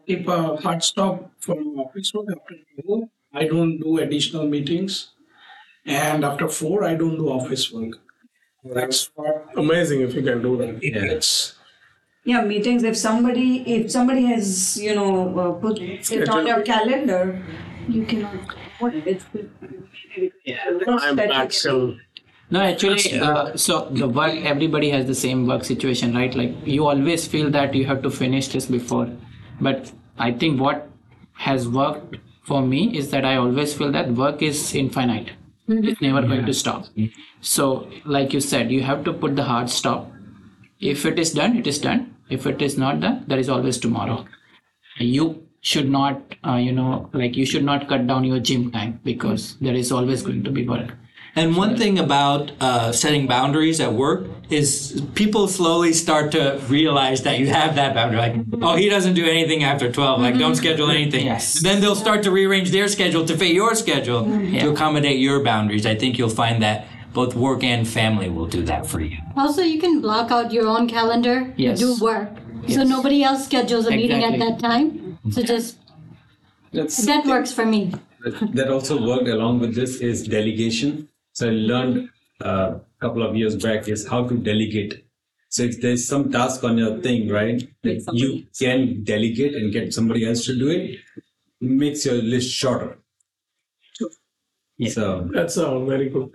keep 0.07 0.27
a 0.27 0.55
hard 0.57 0.83
stop 0.83 1.29
for 1.39 1.55
office 1.77 2.11
work 2.15 2.25
after 2.35 2.55
four. 2.85 3.09
I 3.33 3.43
don't 3.47 3.77
do 3.79 3.99
additional 3.99 4.47
meetings. 4.47 5.11
And 5.85 6.25
after 6.25 6.47
four, 6.47 6.83
I 6.83 6.95
don't 6.95 7.17
do 7.17 7.29
office 7.29 7.71
work. 7.71 7.93
That's 8.63 9.09
what 9.15 9.45
Amazing 9.57 10.01
if 10.01 10.13
you 10.15 10.23
can 10.23 10.41
do 10.41 10.57
that. 10.57 10.79
it's. 10.81 11.55
Yeah, 12.23 12.43
meetings. 12.43 12.83
If 12.83 12.97
somebody, 12.97 13.61
if 13.75 13.91
somebody 13.91 14.25
has, 14.25 14.77
you 14.77 14.93
know, 14.95 15.37
uh, 15.39 15.51
put 15.53 15.79
it 15.79 16.29
on 16.29 16.45
your 16.45 16.61
calendar, 16.61 17.41
you 17.87 18.05
cannot. 18.05 18.55
What 18.79 18.93
it's. 18.95 19.25
I'm 20.87 21.15
back 21.15 21.49
till 21.49 21.97
No, 22.49 22.61
actually, 22.61 23.19
uh, 23.19 23.55
so 23.55 23.89
the 23.91 24.07
work, 24.07 24.35
everybody 24.53 24.89
has 24.91 25.05
the 25.07 25.15
same 25.15 25.47
work 25.47 25.63
situation, 25.63 26.13
right? 26.13 26.33
Like 26.35 26.55
you 26.65 26.85
always 26.87 27.27
feel 27.27 27.49
that 27.51 27.73
you 27.73 27.85
have 27.85 28.01
to 28.03 28.11
finish 28.11 28.49
this 28.49 28.65
before. 28.65 29.09
But 29.61 29.91
I 30.17 30.31
think 30.33 30.59
what 30.59 30.89
has 31.33 31.67
worked 31.67 32.17
for 32.43 32.61
me 32.61 32.97
is 32.97 33.09
that 33.11 33.25
I 33.25 33.37
always 33.37 33.73
feel 33.73 33.91
that 33.93 34.11
work 34.13 34.41
is 34.41 34.75
infinite. 34.75 35.31
It's 35.67 36.01
never 36.01 36.21
going 36.23 36.45
to 36.45 36.53
stop. 36.53 36.85
So, 37.41 37.89
like 38.05 38.33
you 38.33 38.41
said, 38.41 38.71
you 38.71 38.81
have 38.83 39.03
to 39.05 39.13
put 39.13 39.35
the 39.37 39.43
hard 39.43 39.69
stop. 39.69 40.11
If 40.81 41.05
it 41.05 41.19
is 41.19 41.31
done, 41.31 41.57
it 41.57 41.67
is 41.67 41.79
done. 41.79 42.15
If 42.29 42.45
it 42.45 42.61
is 42.61 42.77
not 42.77 42.99
done, 42.99 43.23
there 43.27 43.37
is 43.37 43.49
always 43.49 43.77
tomorrow. 43.77 44.25
You 44.97 45.47
should 45.61 45.89
not, 45.89 46.35
uh, 46.45 46.55
you 46.55 46.71
know, 46.71 47.09
like 47.13 47.37
you 47.37 47.45
should 47.45 47.63
not 47.63 47.87
cut 47.87 48.07
down 48.07 48.23
your 48.23 48.39
gym 48.39 48.71
time 48.71 48.99
because 49.03 49.57
there 49.61 49.75
is 49.75 49.91
always 49.91 50.23
going 50.23 50.43
to 50.43 50.51
be 50.51 50.67
work. 50.67 50.95
And 51.33 51.55
one 51.55 51.77
thing 51.77 51.97
about 51.97 52.51
uh, 52.59 52.91
setting 52.91 53.25
boundaries 53.25 53.79
at 53.79 53.93
work 53.93 54.27
is 54.49 55.01
people 55.15 55.47
slowly 55.47 55.93
start 55.93 56.33
to 56.33 56.61
realize 56.67 57.23
that 57.23 57.39
you 57.39 57.47
have 57.47 57.75
that 57.75 57.93
boundary. 57.93 58.19
Like, 58.19 58.35
oh, 58.61 58.75
he 58.75 58.89
doesn't 58.89 59.13
do 59.13 59.25
anything 59.25 59.63
after 59.63 59.89
12. 59.89 60.19
Like, 60.19 60.37
don't 60.37 60.55
schedule 60.55 60.91
anything. 60.91 61.25
Yes. 61.25 61.61
Then 61.61 61.79
they'll 61.79 61.95
start 61.95 62.23
to 62.23 62.31
rearrange 62.31 62.71
their 62.71 62.89
schedule 62.89 63.25
to 63.27 63.37
fit 63.37 63.53
your 63.53 63.75
schedule 63.75 64.25
to 64.25 64.71
accommodate 64.71 65.19
your 65.19 65.41
boundaries. 65.41 65.85
I 65.85 65.95
think 65.95 66.17
you'll 66.17 66.29
find 66.29 66.61
that 66.63 66.85
both 67.13 67.35
work 67.35 67.63
and 67.63 67.87
family 67.87 68.29
will 68.29 68.47
do 68.47 68.63
that 68.63 68.85
for 68.85 69.01
you. 69.01 69.17
Also, 69.35 69.61
you 69.61 69.79
can 69.79 70.01
block 70.01 70.31
out 70.31 70.51
your 70.51 70.67
own 70.67 70.87
calendar 70.87 71.53
Yes. 71.57 71.79
to 71.79 71.85
do 71.85 72.03
work. 72.03 72.29
So 72.69 72.83
nobody 72.83 73.23
else 73.23 73.45
schedules 73.45 73.87
a 73.87 73.91
meeting 73.91 74.23
at 74.23 74.39
that 74.39 74.59
time. 74.59 75.17
So 75.31 75.41
just 75.41 75.77
That's, 76.71 76.97
that 77.05 77.25
works 77.25 77.51
for 77.51 77.65
me. 77.65 77.93
that 78.53 78.69
also 78.69 79.01
worked 79.05 79.27
along 79.27 79.59
with 79.59 79.75
this 79.75 79.99
is 79.99 80.27
delegation. 80.27 81.09
So 81.33 81.47
I 81.47 81.51
learned 81.51 82.09
uh, 82.43 82.75
a 82.75 82.81
couple 83.01 83.23
of 83.23 83.35
years 83.35 83.55
back 83.55 83.87
is 83.87 84.07
how 84.07 84.27
to 84.27 84.37
delegate. 84.37 85.03
So 85.49 85.63
if 85.63 85.81
there's 85.81 86.07
some 86.07 86.31
task 86.31 86.63
on 86.63 86.77
your 86.77 86.99
thing, 87.01 87.27
right, 87.29 87.67
that 87.83 88.09
you 88.13 88.45
can 88.57 89.03
delegate 89.03 89.55
and 89.55 89.73
get 89.73 89.93
somebody 89.93 90.25
else 90.25 90.45
to 90.45 90.57
do 90.57 90.69
it, 90.69 90.99
makes 91.59 92.05
your 92.05 92.15
list 92.15 92.51
shorter. 92.51 92.97
So 94.87 95.27
that's 95.33 95.57
a 95.57 95.79
very 95.85 96.09
good. 96.09 96.31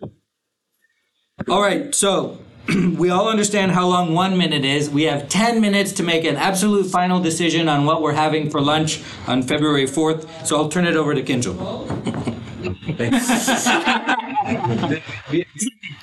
All 1.51 1.61
right, 1.61 1.95
so 1.95 2.39
we 2.97 3.11
all 3.11 3.29
understand 3.29 3.73
how 3.73 3.87
long 3.87 4.15
one 4.15 4.39
minute 4.39 4.65
is. 4.65 4.89
We 4.89 5.03
have 5.03 5.29
10 5.29 5.61
minutes 5.61 5.93
to 5.93 6.03
make 6.03 6.25
an 6.25 6.35
absolute 6.37 6.87
final 6.87 7.21
decision 7.21 7.69
on 7.69 7.85
what 7.85 8.01
we're 8.01 8.15
having 8.15 8.49
for 8.49 8.59
lunch 8.59 9.03
on 9.27 9.43
February 9.43 9.85
4th. 9.85 10.47
So 10.47 10.57
I'll 10.57 10.71
turn 10.71 10.87
it 10.87 10.97
over 10.97 11.15
to 11.15 11.23
Kinjal. 11.23 11.55